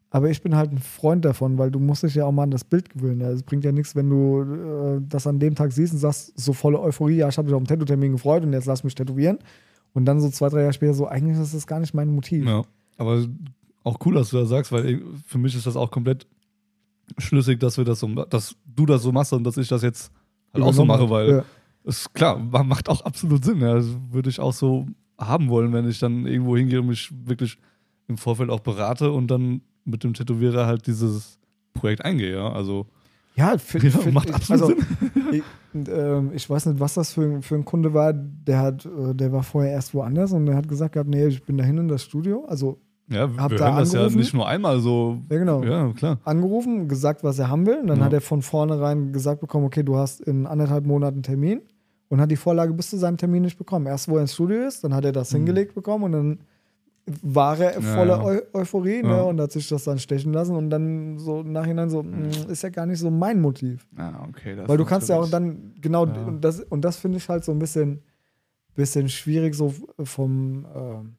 Aber 0.10 0.30
ich 0.30 0.44
bin 0.44 0.56
halt 0.56 0.72
ein 0.72 0.78
Freund 0.78 1.26
davon, 1.26 1.58
weil 1.58 1.72
du 1.72 1.80
musst 1.80 2.04
dich 2.04 2.14
ja 2.14 2.26
auch 2.26 2.32
mal 2.32 2.44
an 2.44 2.52
das 2.52 2.64
Bild 2.64 2.88
gewöhnen. 2.92 3.22
Es 3.22 3.42
bringt 3.42 3.64
ja 3.64 3.72
nichts, 3.72 3.96
wenn 3.96 4.10
du 4.12 4.42
äh, 4.44 5.02
das 5.10 5.26
an 5.26 5.40
dem 5.40 5.56
Tag 5.56 5.72
siehst 5.72 5.92
und 5.94 5.98
sagst, 6.00 6.34
so 6.40 6.54
volle 6.54 6.80
Euphorie, 6.80 7.16
ja, 7.16 7.30
ich 7.30 7.38
habe 7.38 7.48
mich 7.48 7.56
auf 7.56 7.64
den 7.64 7.68
Tattoo-Termin 7.68 8.12
gefreut 8.12 8.44
und 8.44 8.54
jetzt 8.54 8.66
lass 8.68 8.84
mich 8.84 8.94
tätowieren. 8.94 9.40
Und 9.94 10.06
dann 10.06 10.20
so 10.20 10.30
zwei, 10.30 10.50
drei 10.50 10.60
Jahre 10.62 10.74
später 10.74 10.94
so, 10.94 11.08
eigentlich 11.08 11.40
ist 11.40 11.56
das 11.56 11.66
gar 11.66 11.80
nicht 11.80 11.96
mein 11.96 12.10
Motiv. 12.10 12.46
Ja, 12.46 12.62
aber 12.98 13.26
auch 13.84 13.98
cool, 14.06 14.14
dass 14.16 14.30
du 14.30 14.38
das 14.38 14.50
sagst, 14.50 14.72
weil 14.72 15.02
für 15.28 15.38
mich 15.38 15.56
ist 15.56 15.66
das 15.68 15.76
auch 15.76 15.92
komplett 15.92 16.26
schlüssig, 17.18 17.60
dass 17.60 17.78
wir 17.78 17.86
das 17.86 18.00
so, 18.00 18.08
dass 18.08 18.56
du 18.66 18.86
das 18.86 19.04
so 19.04 19.12
machst 19.12 19.34
und 19.34 19.44
dass 19.44 19.58
ich 19.58 19.68
das 19.68 19.82
jetzt 19.82 20.12
halt 20.54 20.64
auch 20.64 20.74
so 20.74 20.86
mache, 20.86 21.10
weil 21.10 21.30
Ja. 21.30 21.44
es 21.84 22.12
klar 22.14 22.38
ma- 22.40 22.64
macht 22.64 22.88
auch 22.90 23.02
absolut 23.02 23.44
Sinn. 23.44 23.60
Ja. 23.60 23.76
Das 23.76 23.88
würde 24.12 24.30
ich 24.30 24.40
auch 24.40 24.54
so 24.54 24.88
haben 25.20 25.50
wollen, 25.50 25.74
wenn 25.74 25.88
ich 25.88 26.00
dann 26.00 26.26
irgendwo 26.26 26.56
hingehe 26.58 26.80
und 26.82 26.88
mich 26.88 27.12
wirklich 27.26 27.58
im 28.08 28.18
Vorfeld 28.18 28.50
auch 28.50 28.62
berate 28.62 29.12
und 29.12 29.28
dann 29.30 29.62
mit 29.86 30.04
dem 30.04 30.14
Tätowierer 30.14 30.66
halt 30.66 30.88
dieses 30.88 31.40
Projekt 31.74 32.04
eingehe. 32.06 32.36
Ja, 32.36 32.52
also 32.52 32.88
Ja, 33.36 33.58
find, 33.58 33.84
Ja, 33.84 33.90
find 33.92 34.14
macht 34.14 34.30
ich, 34.30 34.36
absolut 34.36 34.62
also, 34.64 34.76
ich, 35.32 35.44
ähm, 35.90 36.32
ich 36.34 36.50
weiß 36.50 36.68
nicht, 36.68 36.80
was 36.80 36.94
das 36.94 37.14
für, 37.14 37.24
ein- 37.24 37.42
für 37.42 37.56
ein 37.56 37.66
Kunde 37.66 37.94
war. 37.94 38.14
Der 38.14 38.60
hat, 38.60 38.86
äh, 38.86 39.14
der 39.14 39.32
war 39.34 39.44
vorher 39.44 39.72
erst 39.72 39.94
woanders 39.94 40.32
und 40.32 40.46
der 40.46 40.56
hat 40.56 40.68
gesagt 40.68 40.94
gehabt, 40.94 41.10
nee, 41.10 41.26
ich 41.28 41.44
bin 41.44 41.58
dahin 41.58 41.78
in 41.80 41.88
das 41.90 42.04
Studio. 42.04 42.46
Also 42.46 42.80
ja, 43.10 43.30
Hab 43.38 43.52
wir 43.52 43.58
da 43.58 43.66
hören 43.68 43.78
das 43.80 43.94
ja 43.94 44.00
angerufen? 44.02 44.18
nicht 44.20 44.34
nur 44.34 44.48
einmal 44.48 44.80
so. 44.80 45.20
Ja, 45.30 45.38
genau. 45.38 45.64
Ja, 45.64 45.92
klar. 45.94 46.20
angerufen, 46.24 46.88
gesagt, 46.88 47.24
was 47.24 47.38
er 47.40 47.50
haben 47.50 47.66
will. 47.66 47.78
Und 47.80 47.88
dann 47.88 48.00
Ja. 48.00 48.06
hat 48.06 48.14
er 48.14 48.22
von 48.22 48.42
vornherein 48.42 49.12
gesagt 49.14 49.42
bekommen, 49.42 49.66
okay, 49.66 49.84
du 49.84 49.96
hast 49.98 50.22
in 50.22 50.46
anderthalb 50.48 50.86
Monaten 50.86 51.16
einen 51.18 51.24
Termin 51.24 51.62
und 52.10 52.22
hat 52.22 52.32
die 52.32 52.36
Vorlage 52.38 52.74
bis 52.74 52.90
zu 52.90 52.98
seinem 52.98 53.18
Termin 53.18 53.42
nicht 53.44 53.58
bekommen. 53.58 53.86
Erst, 53.88 54.08
wo 54.10 54.16
er 54.16 54.22
ins 54.22 54.34
Studio 54.34 54.62
ist, 54.68 54.84
dann 54.84 54.94
hat 54.94 55.04
er 55.06 55.12
das 55.12 55.32
hingelegt 55.32 55.76
bekommen 55.76 56.04
und 56.06 56.12
dann 56.14 56.40
war 57.22 57.60
er 57.60 57.78
Mhm. 57.82 57.86
Ja, 57.86 57.94
voller 57.96 58.18
ja. 58.18 58.24
Eu 58.54 58.60
Euphorie 58.62 59.04
ne, 59.04 59.26
und 59.26 59.42
hat 59.42 59.52
sich 59.52 59.68
das 59.68 59.84
dann 59.84 60.00
stechen 60.00 60.32
lassen 60.32 60.56
und 60.56 60.70
dann 60.70 61.20
so 61.20 61.42
im 61.42 61.52
Nachhinein 61.52 61.90
so, 61.90 62.02
Mhm. 62.02 62.30
"Mm, 62.48 62.50
ist 62.50 62.64
ja 62.64 62.70
gar 62.70 62.86
nicht 62.86 63.00
so 63.00 63.12
mein 63.12 63.42
Motiv. 63.42 63.86
Ja, 63.98 64.26
okay. 64.30 64.56
das 64.56 64.70
Weil 64.70 64.78
du 64.78 64.86
kannst 64.86 65.10
ja 65.10 65.18
auch 65.20 65.30
dann, 65.30 65.74
genau, 65.82 66.04
und 66.04 66.40
das, 66.40 66.62
und 66.62 66.80
das 66.86 66.96
finde 66.96 67.18
ich 67.18 67.28
halt 67.28 67.44
so 67.44 67.52
ein 67.52 67.60
bisschen, 67.60 68.02
bisschen 68.76 69.10
schwierig 69.10 69.54
so 69.54 69.74
vom, 70.06 70.66
ähm, 70.74 71.16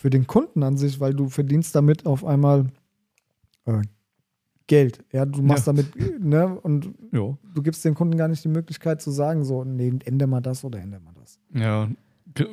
für 0.00 0.08
den 0.08 0.26
Kunden 0.26 0.62
an 0.62 0.78
sich, 0.78 0.98
weil 0.98 1.12
du 1.12 1.28
verdienst 1.28 1.74
damit 1.74 2.06
auf 2.06 2.24
einmal 2.24 2.68
äh, 3.66 3.82
Geld. 4.66 5.04
Ja, 5.12 5.26
du 5.26 5.42
machst 5.42 5.66
Ja. 5.66 5.74
damit, 5.74 5.88
ne, 6.24 6.58
und 6.62 6.86
Ja. 7.12 7.36
du 7.54 7.62
gibst 7.62 7.84
den 7.84 7.94
Kunden 7.94 8.16
gar 8.16 8.26
nicht 8.28 8.42
die 8.42 8.48
Möglichkeit 8.48 9.02
zu 9.02 9.10
sagen, 9.10 9.44
so, 9.44 9.62
nee, 9.62 9.92
ändere 10.06 10.26
mal 10.26 10.40
das 10.40 10.64
oder 10.64 10.78
ändere 10.80 11.02
mal 11.02 11.12
das. 11.20 11.38
Ja, 11.54 11.90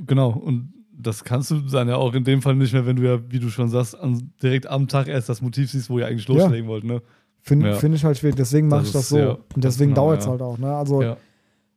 genau. 0.05 0.31
Und 0.31 0.73
das 0.91 1.23
kannst 1.23 1.49
du 1.51 1.61
dann 1.61 1.87
ja 1.87 1.95
auch 1.95 2.13
in 2.15 2.25
dem 2.25 2.41
Fall 2.41 2.55
nicht 2.55 2.73
mehr, 2.73 2.85
wenn 2.85 2.97
du 2.97 3.03
ja, 3.03 3.19
wie 3.31 3.39
du 3.39 3.47
schon 3.49 3.69
sagst, 3.69 3.97
an, 3.97 4.33
direkt 4.43 4.67
am 4.67 4.89
Tag 4.89 5.07
erst 5.07 5.29
das 5.29 5.41
Motiv 5.41 5.71
siehst, 5.71 5.89
wo 5.89 5.99
ihr 5.99 6.07
eigentlich 6.07 6.27
Ja. 6.27 6.33
loslegen 6.35 6.67
wollt. 6.67 6.83
Ne? 6.83 7.01
Finde 7.39 7.67
Ja. 7.69 7.75
find 7.75 7.95
ich 7.95 8.03
halt 8.03 8.17
schwierig, 8.17 8.35
deswegen 8.35 8.67
mache 8.67 8.83
ich 8.83 8.91
das 8.91 9.07
so. 9.07 9.17
ja, 9.19 9.37
und 9.55 9.63
deswegen 9.63 9.91
genau, 9.91 10.07
dauert 10.07 10.19
es 10.19 10.25
ja. 10.25 10.31
halt 10.31 10.41
auch, 10.41 10.57
ne, 10.57 10.75
also 10.75 11.01
Ja. 11.01 11.15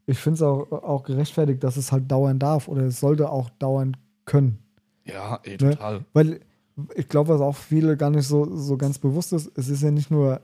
ich 0.07 0.19
finde 0.19 0.35
es 0.35 0.43
auch, 0.43 0.73
auch 0.73 1.05
gerechtfertigt, 1.05 1.63
dass 1.63 1.77
es 1.77 1.93
halt 1.93 2.11
dauern 2.11 2.41
darf 2.41 2.67
oder 2.67 2.83
es 2.83 2.99
sollte 2.99 3.31
auch 3.31 3.51
dauern 3.51 3.97
können. 4.25 4.59
Ja, 5.13 5.41
ey, 5.45 5.53
Ne? 5.53 5.57
total. 5.71 6.05
Weil 6.13 6.41
ich 6.95 7.09
glaube, 7.09 7.29
was 7.31 7.41
auch 7.41 7.57
viele 7.57 7.97
gar 7.97 8.11
nicht 8.11 8.27
so, 8.27 8.57
so 8.57 8.77
ganz 8.77 8.99
bewusst 8.99 9.33
ist, 9.33 9.51
es 9.57 9.69
ist 9.69 9.83
ja 9.83 9.91
nicht 9.91 10.11
nur 10.11 10.41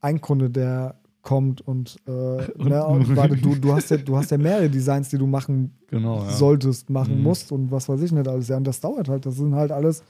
ein 0.00 0.20
Kunde, 0.20 0.50
der 0.50 0.96
kommt 1.22 1.60
und, 1.60 1.96
äh, 2.06 2.10
ne, 2.58 2.84
und 2.84 3.14
warte, 3.16 3.36
du, 3.36 3.54
du, 3.54 3.72
hast 3.72 3.90
ja, 3.90 3.96
du 3.96 4.16
hast 4.16 4.32
ja 4.32 4.38
mehrere 4.38 4.68
Designs, 4.68 5.08
die 5.10 5.18
du 5.18 5.26
machen 5.26 5.72
Genau, 5.88 6.24
ja. 6.24 6.30
solltest, 6.30 6.90
machen 6.90 7.18
Mhm. 7.18 7.22
musst 7.22 7.52
und 7.52 7.70
was 7.70 7.88
weiß 7.88 8.00
ich 8.02 8.10
nicht 8.12 8.26
alles. 8.26 8.48
Ja, 8.48 8.56
und 8.56 8.64
das 8.66 8.80
dauert 8.80 9.08
halt. 9.08 9.24
Das 9.26 9.36
sind 9.36 9.54
halt 9.54 9.70
alles, 9.70 10.02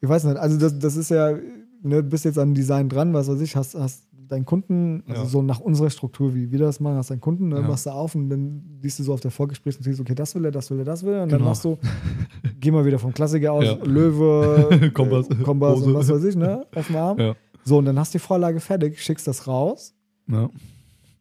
ich 0.00 0.08
weiß 0.08 0.24
nicht, 0.24 0.36
also 0.36 0.56
das, 0.58 0.78
das 0.78 0.96
ist 0.96 1.10
ja, 1.10 1.32
ne, 1.32 1.40
du 1.82 2.02
bist 2.04 2.24
jetzt 2.24 2.38
an 2.38 2.54
Design 2.54 2.88
dran, 2.88 3.12
was 3.12 3.26
weiß 3.28 3.40
ich, 3.40 3.56
hast, 3.56 3.74
hast 3.74 4.04
deinen 4.30 4.44
Kunden, 4.44 5.02
also 5.08 5.22
Ja. 5.22 5.28
so 5.28 5.42
nach 5.42 5.60
unserer 5.60 5.90
Struktur, 5.90 6.34
wie 6.34 6.50
wir 6.50 6.58
das 6.58 6.80
machen, 6.80 6.96
hast 6.96 7.10
deinen 7.10 7.20
Kunden, 7.20 7.48
ne, 7.48 7.56
Ja. 7.56 7.62
machst 7.62 7.86
du 7.86 7.90
auf 7.90 8.14
und 8.14 8.28
dann 8.30 8.78
liest 8.82 8.98
du 8.98 9.02
so 9.02 9.12
auf 9.12 9.20
der 9.20 9.30
Vorgesprächsnotiz, 9.30 9.98
okay, 10.00 10.14
das 10.14 10.34
will 10.34 10.44
er, 10.44 10.50
das 10.50 10.70
will 10.70 10.78
er, 10.78 10.84
das 10.84 11.02
will 11.04 11.14
er. 11.14 11.22
Und 11.24 11.32
dann 11.32 11.38
Genau. 11.40 11.50
machst 11.50 11.64
du, 11.64 11.78
geh 12.60 12.70
mal 12.70 12.84
wieder 12.84 12.98
vom 12.98 13.12
Klassiker 13.12 13.52
aus, 13.52 13.64
Ja. 13.64 13.74
Löwe, 13.84 14.90
Kompass, 14.94 15.28
äh, 15.30 15.34
Kompass 15.36 15.80
und 15.82 15.94
was 15.94 16.08
weiß 16.08 16.24
ich, 16.24 16.36
ne, 16.36 16.66
auf 16.74 16.86
dem 16.86 16.96
Arm. 16.96 17.34
So, 17.64 17.78
und 17.78 17.84
dann 17.84 17.98
hast 17.98 18.14
du 18.14 18.18
die 18.18 18.22
Vorlage 18.24 18.60
fertig, 18.60 19.00
schickst 19.02 19.26
das 19.26 19.46
raus 19.46 19.94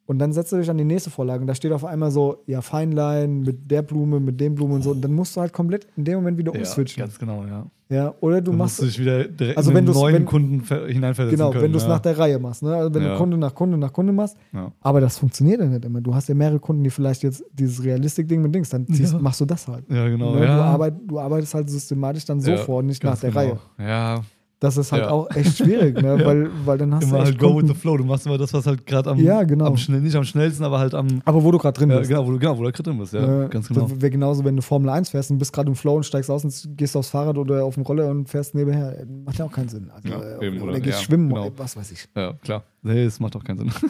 und 0.06 0.18
dann 0.20 0.34
setzt 0.34 0.52
du 0.52 0.58
dich 0.58 0.70
an 0.70 0.78
die 0.78 0.84
nächste 0.86 1.10
Vorlage 1.10 1.42
und 1.42 1.48
da 1.48 1.54
steht 1.56 1.72
auf 1.72 1.86
einmal 1.86 2.10
so, 2.12 2.44
ja, 2.48 2.62
Feinlein 2.62 3.42
mit 3.42 3.70
der 3.70 3.82
Blume, 3.84 4.20
mit 4.20 4.40
dem 4.40 4.56
Blume 4.56 4.76
und 4.76 4.82
so. 4.84 4.92
Und 4.92 5.02
dann 5.02 5.14
musst 5.14 5.36
du 5.36 5.42
halt 5.42 5.54
komplett 5.54 5.88
in 5.98 6.06
dem 6.06 6.16
Moment 6.16 6.38
wieder 6.38 6.54
umswitchen. 6.56 7.02
ganz 7.02 7.20
genau, 7.20 7.46
ja. 7.46 7.66
Ja, 7.92 8.14
oder 8.22 8.40
du 8.40 8.52
Du 8.52 8.58
machst, 8.58 8.80
musst 8.80 8.94
dich 8.94 9.00
wieder 9.02 9.24
direkt 9.24 9.58
Also 9.58 9.74
wenn 9.74 9.84
neuen 9.84 10.14
wenn- 10.16 10.26
Kunden 10.26 10.62
ver- 10.62 10.86
hineinversetzen 10.88 11.38
genau, 11.40 11.50
können. 11.50 11.64
wenn 11.64 11.72
du 11.72 11.78
es 11.80 11.84
ja. 11.86 11.90
nach 11.90 12.00
der 12.00 12.18
Reihe 12.20 12.38
machst, 12.38 12.62
ne? 12.62 12.76
Also 12.76 12.94
wenn 12.94 13.02
Ja. 13.02 13.14
du 13.14 13.18
Kunde 13.18 13.36
nach 13.38 13.56
Kunde 13.56 13.78
nach 13.80 13.92
Kunde 13.92 14.14
machst. 14.14 14.38
ja. 14.54 14.72
Aber 14.82 15.02
das 15.02 15.18
funktioniert 15.18 15.60
ja 15.60 15.66
nicht 15.66 15.84
immer. 15.84 16.00
Du 16.00 16.14
hast 16.14 16.30
ja 16.30 16.36
mehrere 16.36 16.60
Kunden, 16.60 16.84
die 16.84 16.92
vielleicht 16.92 17.24
jetzt 17.24 17.44
dieses 17.52 17.84
Realistik-Ding 17.84 18.44
mit 18.44 18.54
Dings, 18.54 18.70
dann 18.70 18.86
ziehst, 18.88 19.20
machst 19.20 19.42
du 19.42 19.46
das 19.46 19.68
halt. 19.68 19.86
ja, 19.90 20.08
genau. 20.08 20.36
ne? 20.36 20.42
du, 20.42 20.52
arbeit, 20.52 20.94
du 21.08 21.20
arbeitest 21.20 21.56
halt 21.56 21.68
systematisch 21.70 22.26
dann 22.26 22.40
so 22.40 22.56
vor 22.58 22.78
und 22.80 22.86
nicht 22.86 23.04
nach 23.04 23.20
der 23.20 23.32
genau. 23.32 23.40
Reihe. 23.42 23.60
Ja, 23.80 24.22
Das 24.62 24.76
ist 24.76 24.92
halt 24.92 25.04
Ja. 25.04 25.12
auch 25.12 25.30
echt 25.34 25.58
schwierig, 25.58 26.02
ne? 26.02 26.18
Ja. 26.20 26.26
weil, 26.26 26.50
weil 26.66 26.78
dann 26.78 26.94
hast 26.94 27.04
immer 27.04 27.14
du 27.14 27.18
echt 27.20 27.26
halt 27.28 27.40
go 27.40 27.58
with 27.62 27.68
the 27.70 27.74
flow. 27.74 27.96
Du 27.96 28.04
machst 28.04 28.26
immer 28.26 28.38
das, 28.38 28.54
was 28.54 28.68
halt 28.68 28.86
gerade 28.86 29.10
am, 29.10 29.18
Ja, 29.18 29.44
genau. 29.44 29.66
am 29.68 29.78
schnell, 29.78 30.02
nicht 30.02 30.16
am 30.18 30.26
schnellsten, 30.26 30.66
aber 30.66 30.80
halt 30.80 30.94
am, 30.94 31.22
aber 31.24 31.42
wo 31.44 31.50
du 31.52 31.58
gerade 31.58 31.78
drin 31.80 31.90
ja, 31.90 31.98
bist. 32.00 32.10
genau, 32.10 32.28
wo 32.28 32.32
du, 32.32 32.40
genau, 32.40 32.58
wo 32.58 32.64
du 32.64 32.72
gerade 32.72 32.84
drin 32.84 32.98
bist. 33.00 33.14
Ja, 33.14 33.46
Äh, 33.46 33.48
ganz 33.48 33.70
genau. 33.70 33.82
Das 33.88 34.02
wäre 34.02 34.10
genauso, 34.12 34.44
wenn 34.44 34.58
du 34.58 34.62
Formel 34.62 34.90
1 34.90 35.10
fährst 35.12 35.32
und 35.32 35.38
bist 35.38 35.54
gerade 35.54 35.70
im 35.70 35.76
Flow 35.76 35.96
und 35.96 36.06
steigst 36.06 36.30
aus 36.30 36.44
und 36.44 36.78
gehst 36.78 36.98
aufs 36.98 37.10
Fahrrad 37.10 37.38
oder 37.38 37.64
auf 37.64 37.76
dem 37.76 37.84
Roller 37.84 38.10
und 38.10 38.28
fährst 38.28 38.54
nebenher. 38.54 39.06
Macht 39.26 39.38
ja 39.40 39.46
auch 39.46 39.52
keinen 39.52 39.70
Sinn. 39.70 39.90
Also, 39.96 40.10
Ja, 40.10 40.22
äh, 40.22 40.48
eben, 40.48 40.58
oder, 40.62 40.72
oder- 40.72 40.80
gehst 40.82 41.00
ja, 41.00 41.06
schwimmen 41.06 41.30
genau. 41.30 41.46
oder 41.48 41.58
was 41.58 41.78
weiß 41.78 41.92
ich. 41.92 42.08
Ja, 42.18 42.34
klar. 42.34 42.64
Nee, 42.82 43.06
es 43.06 43.20
macht 43.22 43.36
auch 43.38 43.44
keinen 43.44 43.58
Sinn. 43.60 43.72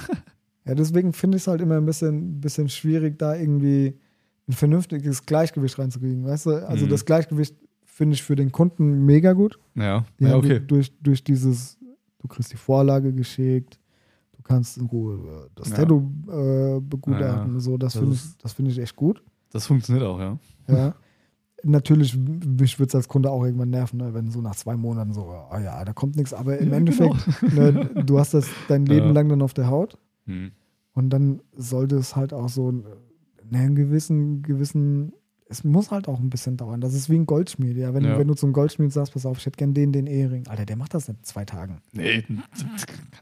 Ja, 0.66 0.76
deswegen 0.76 1.14
finde 1.14 1.38
ich 1.38 1.44
es 1.44 1.48
halt 1.48 1.62
immer 1.62 1.78
ein 1.78 1.86
bisschen, 1.88 2.42
bisschen 2.42 2.70
schwierig, 2.70 3.18
da 3.18 3.34
irgendwie 3.34 3.98
ein 4.48 4.54
vernünftiges 4.54 5.26
Gleichgewicht 5.26 5.80
reinzukriegen. 5.80 6.24
Weißt 6.26 6.46
du? 6.46 6.52
Also 6.68 6.86
Mhm. 6.86 6.90
das 6.92 7.06
Gleichgewicht 7.06 7.56
finde 8.00 8.14
ich 8.16 8.24
für 8.24 8.36
den 8.38 8.52
Kunden 8.54 9.06
mega 9.06 9.34
gut. 9.34 9.60
ja, 9.76 10.06
Die 10.20 10.24
ja 10.24 10.38
okay. 10.38 10.62
Durch, 10.66 10.92
durch 11.02 11.22
dieses, 11.22 11.78
du 12.20 12.28
kriegst 12.30 12.52
die 12.54 12.58
Vorlage 12.58 13.12
geschickt, 13.14 13.78
du 14.38 14.42
kannst 14.42 14.78
in 14.78 14.86
Ruhe 14.86 15.50
das 15.56 15.70
Ja. 15.70 15.76
Tattoo 15.76 16.00
äh, 16.32 16.80
begutachten. 16.80 17.54
Ja, 17.56 17.60
So, 17.60 17.78
das 17.78 17.94
das 17.94 18.00
finde 18.02 18.16
ich, 18.16 18.38
das 18.38 18.54
finde 18.54 18.72
ich 18.72 18.80
echt 18.80 18.96
gut. 18.96 19.22
Das 19.52 19.68
funktioniert 19.68 20.06
auch, 20.06 20.20
ja. 20.20 20.40
Ja. 20.70 20.96
Natürlich, 21.64 22.16
mich 22.16 22.80
würde 22.80 22.88
es 22.88 22.96
als 22.96 23.10
Kunde 23.10 23.30
auch 23.30 23.44
irgendwann 23.44 23.70
nerven, 23.70 23.98
ne? 23.98 24.14
wenn 24.14 24.32
so 24.32 24.40
nach 24.40 24.56
zwei 24.56 24.78
Monaten 24.78 25.12
so, 25.14 25.26
ah 25.50 25.60
ja, 25.60 25.84
da 25.84 25.92
kommt 25.92 26.16
nichts. 26.16 26.34
Aber 26.34 26.58
im 26.58 26.70
Ja, 26.70 26.78
Endeffekt, 26.78 27.16
ne, 27.54 27.90
du 28.06 28.18
hast 28.18 28.34
das 28.34 28.48
dein 28.70 28.86
Leben 28.86 29.12
lang 29.14 29.28
dann 29.28 29.42
auf 29.42 29.54
der 29.54 29.68
Haut 29.68 29.98
Hm. 30.26 30.52
und 30.94 31.10
dann 31.10 31.42
sollte 31.58 31.98
es 31.98 32.16
halt 32.16 32.34
auch 32.34 32.48
so 32.50 32.72
ne, 32.72 32.84
einen 33.52 33.76
gewissen, 33.76 34.42
gewissen, 34.42 35.12
es 35.52 35.64
muss 35.64 35.90
halt 35.90 36.08
auch 36.08 36.20
ein 36.20 36.30
bisschen 36.30 36.58
dauern. 36.58 36.80
Das 36.80 36.94
ist 36.94 37.10
wie 37.10 37.16
ein 37.18 37.26
Goldschmied, 37.26 37.76
ja. 37.76 37.94
Wenn, 37.94 38.04
Ja. 38.06 38.18
wenn 38.20 38.28
du 38.28 38.36
zum 38.36 38.54
Goldschmied 38.54 38.94
sagst, 38.94 39.14
pass 39.14 39.26
auf, 39.26 39.40
ich 39.40 39.46
hätte 39.48 39.58
gern 39.58 39.74
den, 39.74 39.92
den 39.92 40.06
Ehering. 40.08 40.48
Alter, 40.48 40.66
der 40.66 40.76
macht 40.76 40.94
das 40.94 41.10
in 41.10 41.16
zwei 41.24 41.44
Tagen. 41.44 41.80
Nee, 41.92 42.24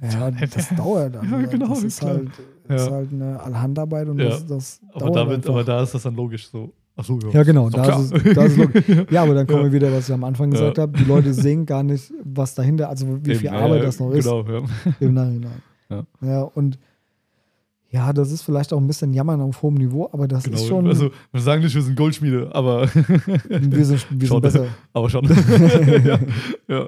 Ja, 0.02 0.32
das 0.32 0.70
dauert. 0.76 1.16
Also, 1.16 1.36
Ja, 1.36 1.46
genau, 1.48 1.70
Das 1.70 1.84
ist 1.84 2.02
halt, 2.02 2.30
ist 2.68 2.92
halt 2.92 3.14
eine 3.14 3.40
Allhandarbeit 3.40 4.10
und 4.10 4.18
das, 4.18 4.46
das 4.46 4.82
aber, 4.92 5.00
dauert 5.00 5.16
damit, 5.16 5.48
aber 5.50 5.64
da 5.64 5.82
ist 5.84 5.94
das 5.94 6.04
dann 6.04 6.16
logisch 6.16 6.50
so. 6.50 6.74
Achso, 6.98 7.20
ja. 7.24 7.30
Ja, 7.30 7.44
genau. 7.44 7.68
Ist 7.68 7.78
Da 7.78 8.00
ist, 8.00 8.12
es, 8.12 8.34
da 8.34 8.44
ist 8.44 8.58
es. 8.58 9.06
Ja, 9.12 9.22
aber 9.24 9.36
dann 9.36 9.46
kommen 9.48 9.64
wir 9.66 9.72
wieder, 9.72 9.92
was 9.94 10.10
ich 10.10 10.14
am 10.14 10.24
Anfang 10.24 10.50
gesagt 10.50 10.80
habe. 10.80 10.98
Die 10.98 11.04
Leute 11.06 11.32
sehen 11.34 11.66
gar 11.66 11.84
nicht, 11.84 12.12
was 12.24 12.56
dahinter, 12.56 12.90
also 12.90 13.08
wie 13.24 13.32
Eben, 13.32 13.40
viel 13.40 13.50
Arbeit 13.50 13.84
das 13.84 14.00
noch 14.00 14.12
ist 14.12 14.26
Genau, 14.26 14.44
ja. 14.44 14.62
im 15.00 15.14
Nachhinein. 15.14 15.62
Ja, 16.22 16.42
und 16.42 16.78
ja, 17.98 18.14
das 18.14 18.32
ist 18.32 18.44
vielleicht 18.44 18.72
auch 18.74 18.80
ein 18.80 18.86
bisschen 18.86 19.12
Jammern 19.12 19.42
auf 19.42 19.62
hohem 19.64 19.74
Niveau, 19.74 20.08
aber 20.12 20.28
das 20.28 20.44
genau. 20.44 20.58
ist 20.58 20.68
schon, 20.68 20.88
Also, 20.88 21.10
wir 21.32 21.42
sagen 21.42 21.64
nicht, 21.64 21.74
wir 21.74 21.82
sind 21.82 21.96
Goldschmiede, 21.96 22.54
aber, 22.54 22.88
wir 22.94 23.86
sind, 23.86 24.06
wir 24.12 24.20
sind 24.20 24.28
Schon. 24.28 24.42
besser. 24.42 24.68
aber 24.94 25.10
schon. 25.10 25.26
ja. 26.06 26.20
ja. 26.68 26.88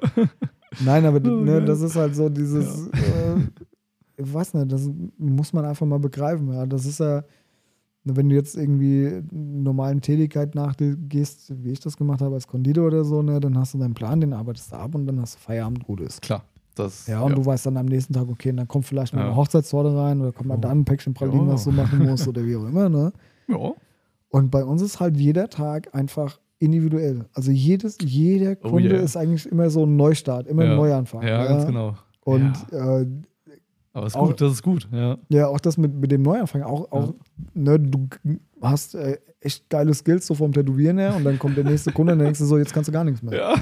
Nein, 0.85 1.05
aber 1.05 1.19
Oh, 1.27 1.41
ne, 1.41 1.65
das 1.65 1.81
ist 1.81 1.95
halt 1.95 2.15
so 2.15 2.29
dieses, 2.29 2.87
äh, 2.89 3.37
ich 4.17 4.31
weiß 4.33 4.53
nicht, 4.53 4.71
das 4.71 4.87
muss 5.17 5.51
man 5.51 5.65
einfach 5.65 5.87
mal 5.87 5.99
begreifen. 5.99 6.53
Ja, 6.53 6.67
das 6.67 6.85
ist 6.85 6.99
ja, 6.99 7.23
wenn 8.03 8.29
du 8.29 8.35
jetzt 8.35 8.55
irgendwie 8.55 9.23
normalen 9.31 10.01
Tätigkeit 10.01 10.53
nachgehst, 10.53 11.53
wie 11.63 11.71
ich 11.71 11.79
das 11.79 11.97
gemacht 11.97 12.21
habe 12.21 12.35
als 12.35 12.47
Konditor 12.47 12.85
oder 12.85 13.03
so, 13.03 13.23
ne, 13.23 13.39
dann 13.39 13.57
hast 13.57 13.73
du 13.73 13.79
deinen 13.79 13.95
Plan, 13.95 14.21
den 14.21 14.33
arbeitest 14.33 14.71
du 14.71 14.75
ab 14.75 14.93
und 14.93 15.07
dann 15.07 15.19
hast 15.19 15.35
du 15.35 15.39
Feierabend, 15.39 15.83
gut 15.85 16.01
ist. 16.01 16.21
Klar. 16.21 16.43
Das, 16.79 17.07
Ja, 17.07 17.21
und 17.21 17.37
du 17.37 17.45
weißt 17.45 17.65
dann 17.65 17.77
am 17.77 17.85
nächsten 17.85 18.13
Tag, 18.13 18.27
okay, 18.29 18.51
dann 18.53 18.67
kommt 18.67 18.85
vielleicht 18.85 19.13
mal 19.13 19.21
Ja. 19.21 19.27
eine 19.27 19.35
Hochzeitstorte 19.35 19.95
rein 19.95 20.21
oder 20.21 20.31
kommt 20.31 20.47
mal 20.47 20.55
Ja. 20.55 20.61
da 20.61 20.69
ein 20.69 20.85
Päckchen 20.85 21.13
Pralinen, 21.13 21.47
Ja. 21.47 21.53
was 21.53 21.63
du 21.65 21.71
machen 21.71 22.05
musst 22.07 22.27
oder 22.27 22.45
wie 22.45 22.55
auch 22.55 22.65
immer, 22.65 22.89
ne? 22.89 23.11
ja. 23.47 23.71
Und 24.29 24.51
bei 24.51 24.63
uns 24.63 24.81
ist 24.81 24.99
halt 24.99 25.17
jeder 25.17 25.49
Tag 25.49 25.93
einfach 25.95 26.39
individuell. 26.59 27.25
Also 27.33 27.51
jedes, 27.51 27.97
jeder 28.01 28.55
Oh 28.63 28.69
Kunde 28.69 28.89
yeah. 28.89 28.99
ist 29.03 29.17
eigentlich 29.17 29.45
immer 29.51 29.69
so 29.69 29.85
ein 29.85 29.95
Neustart, 29.95 30.45
immer 30.47 30.63
ein 30.63 30.71
Ja. 30.71 30.75
Neuanfang. 30.75 31.23
Ja, 31.23 31.45
ganz 31.45 31.65
genau. 31.65 31.95
Und 32.23 32.53
ja. 32.71 32.99
äh, 33.01 33.07
Aber 33.93 34.05
ist 34.07 34.15
auch- 34.15 34.27
gut, 34.27 34.39
das 34.41 34.51
ist 34.53 34.61
gut, 34.63 34.87
ja. 34.91 35.17
ja, 35.29 35.47
auch 35.47 35.59
das 35.59 35.77
mit, 35.77 35.93
mit 35.95 36.11
dem 36.11 36.21
Neuanfang, 36.21 36.61
auch, 36.61 36.91
auch 36.91 37.13
ne, 37.55 37.79
du 37.79 38.07
hast 38.61 38.93
äh, 38.95 39.17
echt 39.41 39.69
geile 39.69 39.93
Skills 39.93 40.27
so 40.27 40.33
vom 40.35 40.51
Tätowieren 40.51 40.97
her 40.97 41.15
und 41.15 41.23
dann 41.23 41.39
kommt 41.39 41.55
der 41.57 41.63
nächste 41.63 41.91
Kunde 41.91 42.13
und 42.13 42.19
dann 42.19 42.25
denkst 42.27 42.39
du 42.39 42.45
so, 42.45 42.57
jetzt 42.57 42.73
kannst 42.73 42.89
du 42.89 42.91
gar 42.91 43.03
nichts 43.05 43.21
mehr. 43.21 43.37
Ja, 43.39 43.55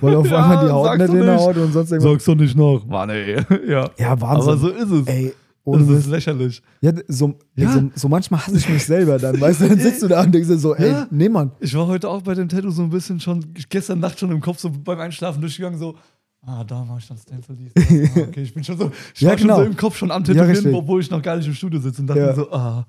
Weil 0.00 0.14
auf 0.14 0.30
Ja, 0.30 0.42
einmal 0.42 0.64
die 0.64 0.70
Haut 0.72 0.98
nicht 0.98 1.08
in 1.12 1.20
der. 1.20 1.36
Haut 1.36 1.56
und 1.56 1.72
sonst 1.72 1.90
irgendwas. 1.90 2.12
sagst 2.12 2.28
du 2.28 2.34
nicht 2.36 2.56
noch. 2.56 2.86
Mann, 2.86 3.10
ey. 3.10 3.36
Ja. 3.68 3.90
Ja, 3.98 4.20
Wahnsinn. 4.20 4.48
Aber 4.52 4.56
so 4.56 4.68
ist 4.68 4.90
es. 4.90 5.06
Ey, 5.08 5.26
das 5.26 5.34
ohne 5.64 5.92
ist 5.96 6.06
lächerlich. 6.06 6.62
Ja, 6.82 6.92
so, 7.08 7.34
Ja. 7.56 7.72
so, 7.72 7.90
so 7.94 8.08
manchmal 8.08 8.40
hasse 8.46 8.56
ich 8.58 8.68
mich 8.68 8.84
selber 8.84 9.18
dann, 9.18 9.40
weißt 9.40 9.62
du, 9.62 9.68
dann 9.70 9.78
sitzt 9.80 10.02
du 10.02 10.08
da 10.08 10.22
und 10.22 10.32
denkst 10.32 10.48
dir 10.48 10.58
so, 10.58 10.74
ey, 10.76 10.90
Ja. 10.90 11.06
nee, 11.10 11.28
Mann. 11.28 11.50
Ich 11.58 11.74
war 11.74 11.86
heute 11.86 12.08
auch 12.10 12.22
bei 12.22 12.34
dem 12.34 12.48
Tattoo 12.48 12.70
so 12.70 12.82
ein 12.82 12.90
bisschen 12.90 13.18
schon, 13.18 13.44
gestern 13.70 13.98
Nacht 13.98 14.18
schon 14.20 14.30
im 14.30 14.40
Kopf, 14.40 14.58
so 14.58 14.70
beim 14.70 15.00
Einschlafen 15.00 15.40
durchgegangen, 15.40 15.78
so, 15.78 15.94
ah, 16.42 16.62
da 16.64 16.86
war 16.86 16.98
ich 16.98 17.08
dann 17.08 17.16
Stencil 17.16 17.56
dies. 17.56 17.72
das, 17.74 17.84
Ah, 17.88 18.28
okay, 18.28 18.42
ich 18.42 18.52
bin 18.54 18.62
schon 18.62 18.76
so, 18.78 18.90
ich 19.14 19.20
Ja, 19.22 19.30
war 19.30 19.36
genau. 19.36 19.54
schon 19.56 19.64
so 19.64 19.70
im 19.70 19.76
Kopf 19.76 19.96
schon 19.96 20.10
am 20.10 20.22
Ja, 20.22 20.26
Tätowieren, 20.26 20.50
richtig. 20.50 20.74
obwohl 20.74 21.00
ich 21.00 21.10
noch 21.10 21.22
gar 21.22 21.36
nicht 21.38 21.46
im 21.48 21.54
Studio 21.54 21.80
sitze 21.80 22.02
und 22.02 22.06
dachte 22.08 22.20
Ja. 22.20 22.26
mir 22.26 22.34
so, 22.34 22.52
ah, 22.52 22.84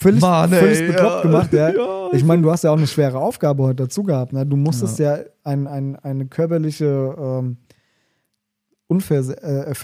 Völlig, 0.00 0.20
Mann, 0.20 0.52
ey, 0.52 0.60
völlig 0.60 0.86
bekloppt 0.86 1.16
ja. 1.16 1.22
gemacht, 1.22 1.52
ja. 1.52 1.68
Ja, 1.76 2.08
ich 2.12 2.24
meine, 2.24 2.40
du 2.40 2.52
hast 2.52 2.62
ja 2.62 2.70
auch 2.70 2.76
eine 2.76 2.86
schwere 2.86 3.18
Aufgabe 3.18 3.64
heute 3.64 3.82
dazu 3.82 4.04
gehabt. 4.04 4.32
Ne? 4.32 4.46
Du 4.46 4.56
musstest 4.56 5.00
ja, 5.00 5.18
ein, 5.42 5.66
ein, 5.66 5.96
eine 5.96 6.26
körperliche 6.26 7.16
ähm, 7.18 7.56
Unverse 8.90 9.36
äh, 9.42 9.74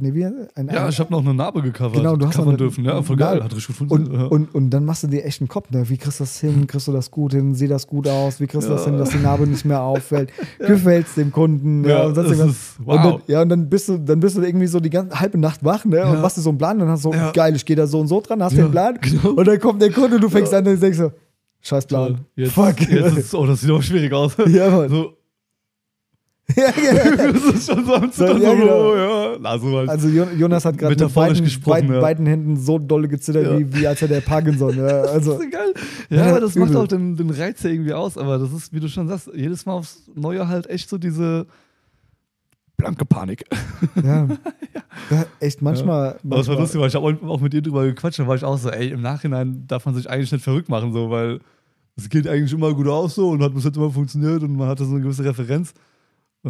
nee, 0.00 0.24
ein, 0.54 0.68
ja, 0.72 0.88
ich 0.88 0.98
habe 0.98 1.12
noch 1.12 1.20
eine 1.20 1.34
Narbe 1.34 1.60
gecovert. 1.60 1.92
Genau, 1.96 2.16
du 2.16 2.26
hast 2.26 2.34
covern 2.34 2.48
eine- 2.48 2.56
dürfen, 2.56 2.82
ja, 2.82 3.02
voll 3.02 3.16
geil, 3.16 3.44
hat 3.44 3.54
richtig 3.54 3.76
gut 3.76 3.90
und, 3.90 4.06
funktioniert. 4.06 4.32
und, 4.32 4.54
und 4.54 4.70
dann 4.70 4.86
machst 4.86 5.02
du 5.02 5.06
dir 5.06 5.22
echt 5.26 5.42
einen 5.42 5.48
Kopf, 5.48 5.70
ne? 5.70 5.86
Wie 5.90 5.98
kriegst 5.98 6.18
du 6.18 6.24
das 6.24 6.40
hin? 6.40 6.66
Kriegst 6.66 6.88
du 6.88 6.92
das 6.92 7.10
gut 7.10 7.32
hin? 7.34 7.54
Sieht 7.54 7.70
das 7.70 7.86
gut 7.86 8.08
aus? 8.08 8.40
Wie 8.40 8.46
kriegst 8.46 8.66
du 8.66 8.72
das 8.72 8.86
Ja. 8.86 8.90
hin, 8.90 8.98
dass 8.98 9.10
die 9.10 9.18
Narbe 9.18 9.46
nicht 9.46 9.66
mehr 9.66 9.82
auffällt? 9.82 10.32
Gefällt's 10.58 11.14
dem 11.14 11.30
Kunden? 11.30 11.84
Ja, 11.84 11.90
Ja, 11.90 12.06
und 12.06 12.14
sonst 12.14 12.30
das 12.30 12.38
irgendwas. 12.38 12.56
ist- 12.56 12.78
Und 12.80 12.86
wow. 12.86 13.02
dann, 13.02 13.22
ja, 13.26 13.42
und 13.42 13.48
dann 13.50 13.68
bist 13.68 13.88
du, 13.90 13.98
dann 13.98 14.20
bist 14.20 14.36
du 14.38 14.42
irgendwie 14.42 14.66
so 14.66 14.80
die 14.80 14.90
ganze 14.90 15.20
halbe 15.20 15.36
Nacht 15.36 15.62
wach, 15.62 15.84
ne? 15.84 16.02
Und 16.06 16.14
Ja. 16.14 16.20
machst 16.20 16.38
dir 16.38 16.42
so 16.42 16.48
einen 16.48 16.56
Plan, 16.58 16.78
dann 16.78 16.88
hast 16.88 17.04
du 17.04 17.12
so, 17.12 17.14
Ja. 17.14 17.30
geil, 17.32 17.54
ich 17.54 17.66
gehe 17.66 17.76
da 17.76 17.86
so 17.86 18.00
und 18.00 18.08
so 18.08 18.22
dran, 18.22 18.42
hast 18.42 18.54
Ja, 18.54 18.62
den 18.64 18.70
Plan. 18.70 18.98
genau. 19.00 19.30
Und 19.34 19.46
dann 19.46 19.60
kommt 19.60 19.82
der 19.82 19.92
Kunde 19.92 20.16
und 20.16 20.22
du 20.24 20.30
fängst 20.30 20.54
an 20.54 20.66
und 20.66 20.80
denkst 20.82 20.96
so, 20.96 21.12
scheiß 21.60 21.84
Plan. 21.84 22.20
Jetzt, 22.34 22.52
Fuck. 22.52 22.80
Jetzt 22.88 23.14
ist, 23.18 23.34
oh, 23.34 23.44
das 23.44 23.60
sieht 23.60 23.68
aber 23.68 23.82
schwierig 23.82 24.10
aus. 24.14 24.32
Ja, 24.48 24.70
Mann. 24.70 24.88
So, 24.88 25.12
ja, 26.56 26.70
genau. 26.70 27.32
das 27.32 27.44
ist 27.54 27.70
schon 27.70 27.84
so 27.84 27.94
am 27.94 28.10
Zittern, 28.12 28.42
Ja, 28.42 28.50
so, 28.52 28.56
genau. 28.56 28.90
oh, 28.92 28.96
ja. 28.96 29.36
Na, 29.40 29.58
so 29.58 29.76
halt. 29.76 29.88
Also 29.88 30.08
Jo- 30.08 30.28
Jonas 30.36 30.64
hat 30.64 30.78
gerade 30.78 30.94
mit 31.04 31.14
beiden, 31.14 31.46
beiden, 31.64 31.92
ja. 31.92 32.00
beiden 32.00 32.26
Händen 32.26 32.56
so 32.56 32.78
dolle 32.78 33.08
gezittert, 33.08 33.44
Ja. 33.46 33.58
wie, 33.58 33.74
wie 33.74 33.86
als 33.86 34.00
hätte 34.00 34.14
er 34.14 34.20
Parkinson. 34.22 34.76
Ja, 34.76 34.84
also, 35.02 35.32
Das 35.36 35.42
ist 35.44 35.52
geil. 35.52 35.74
Ja, 36.10 36.16
Ja, 36.16 36.30
aber 36.30 36.40
das 36.40 36.54
macht 36.54 36.74
auch 36.74 36.88
den, 36.88 37.16
den 37.16 37.30
Reiz 37.30 37.62
ja 37.62 37.70
irgendwie 37.70 37.92
aus. 37.92 38.16
Aber 38.18 38.38
das 38.38 38.52
ist, 38.52 38.72
wie 38.72 38.80
du 38.80 38.88
schon 38.88 39.08
sagst, 39.08 39.30
jedes 39.34 39.66
Mal 39.66 39.74
aufs 39.74 40.02
Neue 40.14 40.48
halt 40.48 40.68
echt 40.68 40.88
so 40.88 40.96
diese 40.98 41.46
blanke 42.76 43.04
Panik. 43.04 43.44
ja. 44.02 44.26
ja. 45.10 45.24
Echt, 45.40 45.60
manchmal. 45.62 46.18
Aber 46.24 46.36
das 46.36 46.48
war 46.48 46.58
lustig, 46.58 46.80
weil 46.80 46.88
ich 46.88 46.94
habe 46.94 47.18
auch 47.26 47.40
mit 47.40 47.52
dir 47.52 47.60
drüber 47.62 47.84
gequatscht. 47.84 48.18
Da 48.20 48.26
war 48.26 48.36
ich 48.36 48.44
auch 48.44 48.56
so, 48.58 48.70
ey, 48.70 48.88
im 48.90 49.02
Nachhinein 49.02 49.64
darf 49.66 49.84
man 49.84 49.94
sich 49.94 50.08
eigentlich 50.08 50.32
nicht 50.32 50.44
verrückt 50.44 50.68
machen, 50.68 50.92
so, 50.92 51.10
weil 51.10 51.40
es 51.96 52.08
geht 52.08 52.28
eigentlich 52.28 52.52
immer 52.52 52.72
gut 52.74 52.86
aus 52.86 53.16
so 53.16 53.30
und 53.30 53.42
hat 53.42 53.52
bis 53.54 53.64
jetzt 53.64 53.76
immer 53.76 53.90
funktioniert 53.90 54.42
und 54.44 54.56
man 54.56 54.68
hatte 54.68 54.84
so 54.84 54.92
eine 54.92 55.02
gewisse 55.02 55.24
Referenz. 55.24 55.74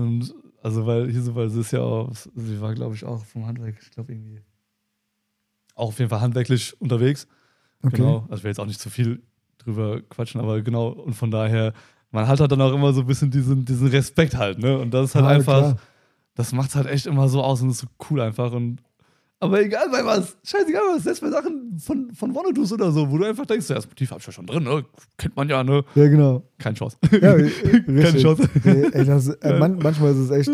Und 0.03 0.35
also, 0.63 0.87
weil 0.87 1.11
hier 1.11 1.23
so, 1.23 1.35
weil 1.35 1.49
sie 1.51 1.61
ist 1.61 1.71
ja 1.73 1.81
auch, 1.81 2.11
sie 2.13 2.61
war, 2.61 2.75
glaube 2.75 2.95
ich, 2.95 3.05
auch 3.05 3.25
vom 3.25 3.47
Handwerk, 3.47 3.77
ich 3.81 3.91
glaube 3.91 4.13
irgendwie 4.13 4.41
auch 5.75 5.89
auf 5.89 5.99
jeden 5.99 6.11
Fall 6.11 6.21
handwerklich 6.21 6.81
unterwegs. 6.81 7.27
okay. 7.83 7.97
Genau, 7.99 8.23
also 8.29 8.37
ich 8.37 8.45
will 8.45 8.51
jetzt 8.51 8.61
auch 8.61 8.67
nicht 8.67 8.81
zu 8.81 8.91
viel 8.91 9.23
drüber 9.59 10.01
quatschen, 10.03 10.41
aber 10.41 10.61
genau, 10.63 10.89
und 10.89 11.15
von 11.15 11.31
daher, 11.31 11.73
man 12.11 12.27
hat 12.27 12.41
halt 12.41 12.51
dann 12.51 12.61
auch 12.61 12.73
immer 12.73 12.93
so 12.93 13.03
ein 13.03 13.07
bisschen 13.07 13.31
diesen, 13.31 13.65
diesen 13.65 13.87
Respekt 13.89 14.37
halt, 14.37 14.59
ne? 14.59 14.79
Und 14.79 14.93
das 14.93 15.11
ist 15.11 15.15
halt 15.15 15.25
Ja, 15.25 15.31
einfach, 15.31 15.61
klar. 15.61 15.79
das 16.35 16.53
macht 16.53 16.71
es 16.71 16.75
halt 16.77 16.87
echt 16.87 17.07
immer 17.07 17.29
so 17.29 17.43
aus 17.43 17.63
und 17.63 17.71
ist 17.71 17.79
so 17.79 17.87
cool 18.11 18.21
einfach. 18.21 18.53
Und 18.53 18.81
Aber 19.41 19.63
egal 19.63 19.89
bei 19.91 20.05
was, 20.05 20.37
scheißegal 20.43 20.83
was, 20.97 21.05
selbst 21.05 21.21
bei 21.21 21.31
Sachen 21.31 21.79
von, 21.79 22.13
von 22.13 22.35
Wannadus 22.35 22.73
oder 22.73 22.91
so, 22.91 23.09
wo 23.09 23.19
du 23.19 23.25
einfach 23.25 23.47
denkst, 23.47 23.69
ja, 23.69 23.77
das 23.77 23.87
Motiv 23.89 24.11
hab 24.11 24.19
ich 24.19 24.27
ja 24.27 24.33
schon 24.33 24.47
drin, 24.47 24.65
ne? 24.65 24.85
Kennt 25.17 25.37
man 25.37 25.49
ja, 25.49 25.63
ne? 25.63 25.85
Ja, 25.95 26.09
genau. 26.09 26.43
Keine 26.59 26.75
Chance. 26.75 26.97
Ja, 27.13 27.17
äh, 27.37 27.49
Keine 27.51 28.03
richtig. 28.03 28.23
Chance. 28.23 28.49
Ey, 28.65 28.89
ey, 28.93 29.05
das, 29.05 29.29
äh, 29.29 29.59
man, 29.59 29.79
manchmal 29.79 30.11
ist 30.13 30.19
es 30.19 30.31
echt 30.31 30.51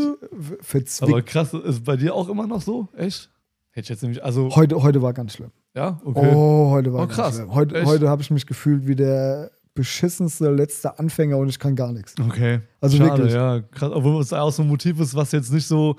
verzwickt. 0.61 1.11
Aber 1.11 1.23
krass, 1.23 1.55
ist 1.55 1.85
bei 1.85 1.97
dir 1.97 2.15
auch 2.15 2.29
immer 2.29 2.47
noch 2.47 2.61
so? 2.61 2.89
Echt? 2.95 3.31
Hätte 3.71 3.85
ich 3.85 3.89
jetzt 3.89 4.03
nämlich, 4.03 4.23
also, 4.23 4.55
Heute, 4.55 4.83
heute 4.83 5.01
war 5.01 5.15
ganz 5.15 5.33
schlimm. 5.33 5.51
ja, 5.75 5.99
okay. 6.05 6.31
Oh, 6.35 6.71
heute 6.71 6.93
war 6.93 7.05
Oh, 7.05 7.07
ganz 7.07 7.15
krass. 7.17 7.35
schlimm. 7.37 7.55
Heute, 7.55 7.75
Echt? 7.77 7.87
heute 7.87 8.09
habe 8.11 8.21
ich 8.23 8.31
mich 8.31 8.47
gefühlt 8.47 8.87
wie 8.87 8.95
der 8.97 9.51
beschissenste 9.75 10.51
letzte 10.51 10.99
Anfänger 10.99 11.39
und 11.39 11.49
ich 11.49 11.59
kann 11.59 11.75
gar 11.75 11.91
nichts. 11.93 12.15
Okay. 12.21 12.61
Also 12.81 12.99
Schade, 12.99 13.17
wirklich. 13.19 13.33
ja. 13.35 13.61
Krass, 13.61 13.91
obwohl 13.93 14.21
es 14.23 14.33
auch 14.33 14.53
so 14.53 14.63
ein 14.63 14.69
Motiv 14.69 15.01
ist, 15.01 15.15
was 15.17 15.33
jetzt 15.33 15.53
nicht 15.53 15.67
so, 15.67 15.97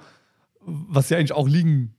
was 0.62 1.10
ja 1.10 1.18
eigentlich 1.18 1.34
auch 1.34 1.48
liegen, 1.50 1.94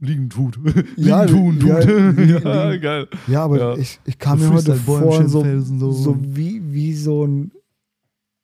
liegen 0.00 0.28
tut. 0.30 0.58
Ja, 0.96 1.22
liegen 1.24 1.58
tun 1.60 1.66
ja, 1.68 1.80
tut. 1.80 2.18
ja, 2.44 2.68
liegen. 2.70 2.82
geil. 2.82 3.08
Ja, 3.26 3.44
aber 3.44 3.58
Ja. 3.58 3.76
Ich, 3.76 4.00
ich 4.04 4.18
kam 4.18 4.38
So 4.38 4.46
mir 4.48 4.54
heute 4.56 4.74
vor, 4.74 5.28
so, 5.28 5.44
so. 5.62 5.92
so 5.92 6.16
wie, 6.20 6.60
wie 6.72 6.94
so 6.94 7.24
ein 7.26 7.52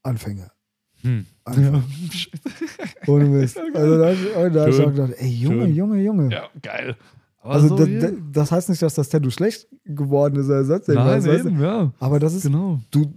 Anfänger. 0.02 0.50
Hm. 1.02 1.26
Einfach. 1.44 1.82
Ohne 3.06 3.24
Mist. 3.26 3.58
Also 3.74 3.98
da, 3.98 4.06
hab 4.06 4.14
ich- 4.14 4.52
da 4.52 4.60
habe 4.60 4.70
ich 4.70 4.80
auch 4.80 4.90
gedacht, 4.92 5.12
ey, 5.18 5.28
Junge, 5.28 5.66
Schön. 5.66 5.74
Junge, 5.74 6.02
Junge. 6.02 6.32
Ja, 6.32 6.44
geil. 6.62 6.96
Aber 7.42 7.54
Also 7.54 7.68
so 7.76 7.86
da, 7.86 8.08
das 8.32 8.50
heißt 8.50 8.68
nicht, 8.70 8.82
dass 8.82 8.94
das 8.94 9.08
Tattoo 9.08 9.30
schlecht 9.30 9.68
geworden 9.84 10.36
ist 10.40 10.46
oder 10.46 10.64
sonst 10.64 10.88
Nein, 10.88 10.96
irgendwas. 11.22 11.42
du? 11.42 11.48
eben, 11.48 11.60
ja. 11.62 11.92
Aber 12.00 12.18
das 12.18 12.34
ist, 12.34 12.42
Genau. 12.42 12.80
du, 12.90 13.12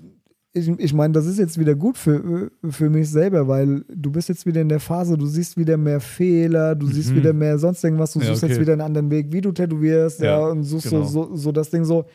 ich, 0.54 0.68
ich 0.68 0.94
meine, 0.94 1.14
das 1.14 1.26
ist 1.28 1.38
jetzt 1.38 1.60
wieder 1.60 1.76
gut 1.76 1.98
für, 1.98 2.50
für 2.70 2.90
mich 2.90 3.10
selber, 3.10 3.48
weil 3.48 3.86
du 3.88 4.12
bist 4.12 4.30
jetzt 4.30 4.46
wieder 4.46 4.62
in 4.62 4.70
der 4.70 4.80
Phase, 4.80 5.18
du 5.18 5.26
siehst 5.28 5.58
wieder 5.58 5.78
mehr 5.78 6.00
Fehler, 6.00 6.76
du 6.76 6.88
siehst 6.88 7.12
Mhm. 7.12 7.16
wieder 7.18 7.34
mehr 7.34 7.60
sonst 7.60 7.84
irgendwas, 7.84 8.14
du 8.14 8.20
Ja, 8.20 8.26
suchst 8.28 8.44
okay. 8.44 8.54
jetzt 8.54 8.62
wieder 8.62 8.74
einen 8.74 8.82
anderen 8.82 9.12
Weg, 9.12 9.32
wie 9.32 9.42
du 9.42 9.52
tätowierst, 9.52 10.22
ja, 10.22 10.40
Ja, 10.40 10.48
und 10.48 10.64
suchst 10.64 10.90
genau. 10.90 11.04
so, 11.04 11.26
so, 11.28 11.36
so 11.36 11.52
das 11.52 11.70
Ding 11.70 11.86
so, 11.86 12.06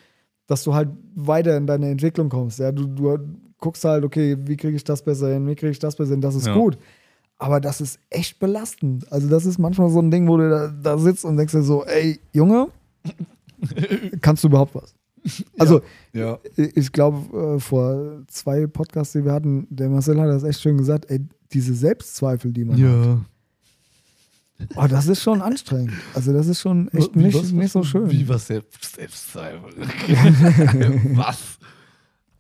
dass 0.47 0.65
du 0.65 0.75
halt 0.75 0.89
weiter 1.15 1.57
in 1.57 1.67
deine 1.67 1.89
Entwicklung 1.91 2.29
kommst. 2.29 2.59
Ja, 2.59 2.73
du, 2.73 2.87
du 2.87 3.19
guckst 3.59 3.85
halt, 3.85 4.05
okay, 4.05 4.37
wie 4.41 4.57
kriege 4.57 4.77
ich 4.77 4.85
das 4.85 5.03
besser 5.03 5.33
hin, 5.33 5.47
wie 5.47 5.55
kriege 5.55 5.71
ich 5.71 5.79
das 5.79 5.95
besser 5.97 6.11
hin, 6.11 6.21
das 6.21 6.35
ist 6.35 6.47
Ja. 6.47 6.55
gut. 6.55 6.77
Aber 7.39 7.61
das 7.61 7.81
ist 7.81 7.99
echt 8.11 8.39
belastend. 8.41 9.11
Also, 9.13 9.29
das 9.29 9.45
ist 9.47 9.59
manchmal 9.59 9.91
so 9.91 10.01
ein 10.01 10.11
Ding, 10.11 10.29
wo 10.29 10.37
du 10.37 10.49
da, 10.51 10.69
da 10.83 10.99
sitzt 10.99 11.25
und 11.25 11.37
denkst 11.37 11.53
dir 11.53 11.63
so, 11.63 11.85
ey, 11.85 12.19
Junge, 12.33 12.69
kannst 14.21 14.45
du 14.45 14.49
überhaupt 14.49 14.75
was? 14.75 14.95
Also, 15.59 15.81
Ja. 16.13 16.39
ich 16.57 16.93
glaube, 16.93 17.57
äh, 17.57 17.61
vor 17.61 18.23
zwei 18.29 18.67
Podcasts, 18.67 19.13
die 19.15 19.25
wir 19.25 19.33
hatten, 19.33 19.67
der 19.71 19.89
Marcel 19.89 20.21
hat 20.21 20.29
das 20.29 20.45
echt 20.45 20.61
schön 20.61 20.77
gesagt, 20.77 21.11
ey, 21.11 21.21
diese 21.53 21.75
Selbstzweifel, 21.75 22.53
die 22.53 22.65
man 22.65 22.77
hat, 22.77 22.83
Ja. 22.83 23.25
oh, 24.77 24.87
das 24.89 25.07
ist 25.09 25.23
schon 25.23 25.41
anstrengend. 25.41 25.93
Also 26.15 26.33
das 26.33 26.47
ist 26.47 26.61
schon 26.61 26.89
echt 26.93 27.15
Wie, 27.15 27.23
nicht, 27.25 27.35
was, 27.39 27.53
nicht 27.53 27.73
so 27.73 27.83
schön. 27.83 28.11
Wie 28.11 28.29
was 28.29 28.47
selbst, 28.47 28.95
Selbstzweifel? 28.97 29.71
was? 31.17 31.59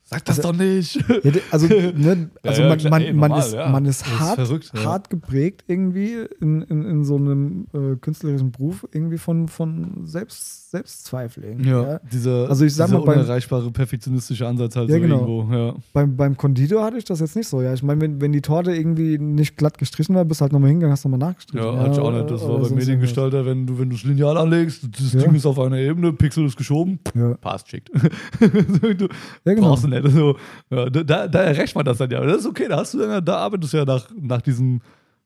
Sag 0.06 0.22
das 0.26 0.38
Also- 0.38 0.52
doch 0.52 0.58
nicht. 0.58 0.96
Ja, 1.24 1.32
also, 1.50 1.66
ne, 1.96 2.30
also 2.42 2.62
ja, 2.62 2.68
man, 2.68 2.78
klar, 2.78 2.90
man, 2.90 3.02
ey, 3.02 3.12
man, 3.14 3.30
normal, 3.30 3.46
ist, 3.46 3.54
ja. 3.54 3.68
man 3.70 3.84
ist 3.86 4.02
ist 4.06 4.20
hart, 4.20 4.34
verrückt, 4.36 4.70
ja. 4.74 4.84
hart 4.84 5.08
geprägt 5.10 5.64
irgendwie 5.66 6.26
in, 6.42 6.60
in, 6.62 6.84
in 6.84 7.04
so 7.04 7.16
einem 7.16 7.66
äh, 7.72 7.96
künstlerischen 7.96 8.52
Beruf 8.52 8.86
irgendwie 8.92 9.16
von, 9.16 9.48
von 9.48 10.02
Selbst, 10.04 10.70
Selbstzweifel 10.72 11.44
irgendwie. 11.44 11.70
Ja. 11.70 12.00
dieser, 12.12 12.50
Also 12.50 12.64
ich 12.66 12.74
sag 12.74 12.86
dieser 12.88 12.98
mal, 12.98 13.04
beim- 13.06 13.18
unerreichbare, 13.20 13.70
perfektionistische 13.70 14.46
Ansatz 14.46 14.76
halt 14.76 14.90
Ja, 14.90 14.96
so 14.96 15.00
genau. 15.00 15.20
irgendwo. 15.26 15.54
Ja. 15.54 15.74
Beim, 15.94 16.16
beim 16.16 16.36
Konditor 16.36 16.84
hatte 16.84 16.98
ich 16.98 17.04
das 17.04 17.20
jetzt 17.20 17.34
nicht 17.36 17.48
so. 17.48 17.62
Ja, 17.62 17.72
ich 17.72 17.82
meine, 17.82 18.00
wenn, 18.02 18.20
wenn 18.20 18.32
die 18.32 18.42
Torte 18.42 18.74
irgendwie 18.74 19.16
nicht 19.18 19.56
glatt 19.56 19.78
gestrichen 19.78 20.14
war, 20.14 20.24
bist 20.26 20.42
halt 20.42 20.52
nochmal 20.52 20.68
hingegangen, 20.68 20.92
hast 20.92 21.04
nochmal 21.04 21.20
nachgestrichen. 21.20 21.64
Ja, 21.66 21.78
hatte 21.78 21.92
ich 21.92 21.98
auch 21.98 22.12
nicht. 22.12 22.30
Das 22.30 22.42
war 22.46 22.58
beim 22.58 22.74
Mediengestalter, 22.74 23.46
wenn 23.46 23.66
du, 23.66 23.78
wenn 23.78 23.88
du 23.88 23.96
das 23.96 24.04
Lineal 24.04 24.36
anlegst, 24.36 24.86
das 25.00 25.12
Ja. 25.14 25.20
Ding 25.22 25.34
ist 25.34 25.46
auf 25.46 25.58
einer 25.58 25.78
Ebene, 25.78 26.12
Pixel 26.12 26.44
ist 26.44 26.56
geschoben, 26.56 26.98
passt, 27.40 27.70
schickt. 27.70 27.90
du 27.94 29.08
Ja, 29.44 29.54
genau. 29.54 29.68
brauchst 29.68 29.84
du 29.84 29.88
nicht. 30.02 30.14
So, 30.14 30.36
ja, 30.70 30.90
da, 30.90 31.28
da 31.28 31.42
erreicht 31.42 31.74
man 31.74 31.84
das 31.84 31.98
dann 31.98 32.10
ja. 32.10 32.18
Aber 32.18 32.26
das 32.26 32.38
ist 32.40 32.46
okay, 32.46 32.66
da 32.68 32.76
hast 32.78 32.94
du 32.94 32.98
dann, 32.98 33.24
da 33.24 33.36
arbeitest 33.38 33.72
du 33.72 33.76
ja 33.78 33.84
nach, 33.84 34.08
nach 34.20 34.42
diesem 34.42 34.80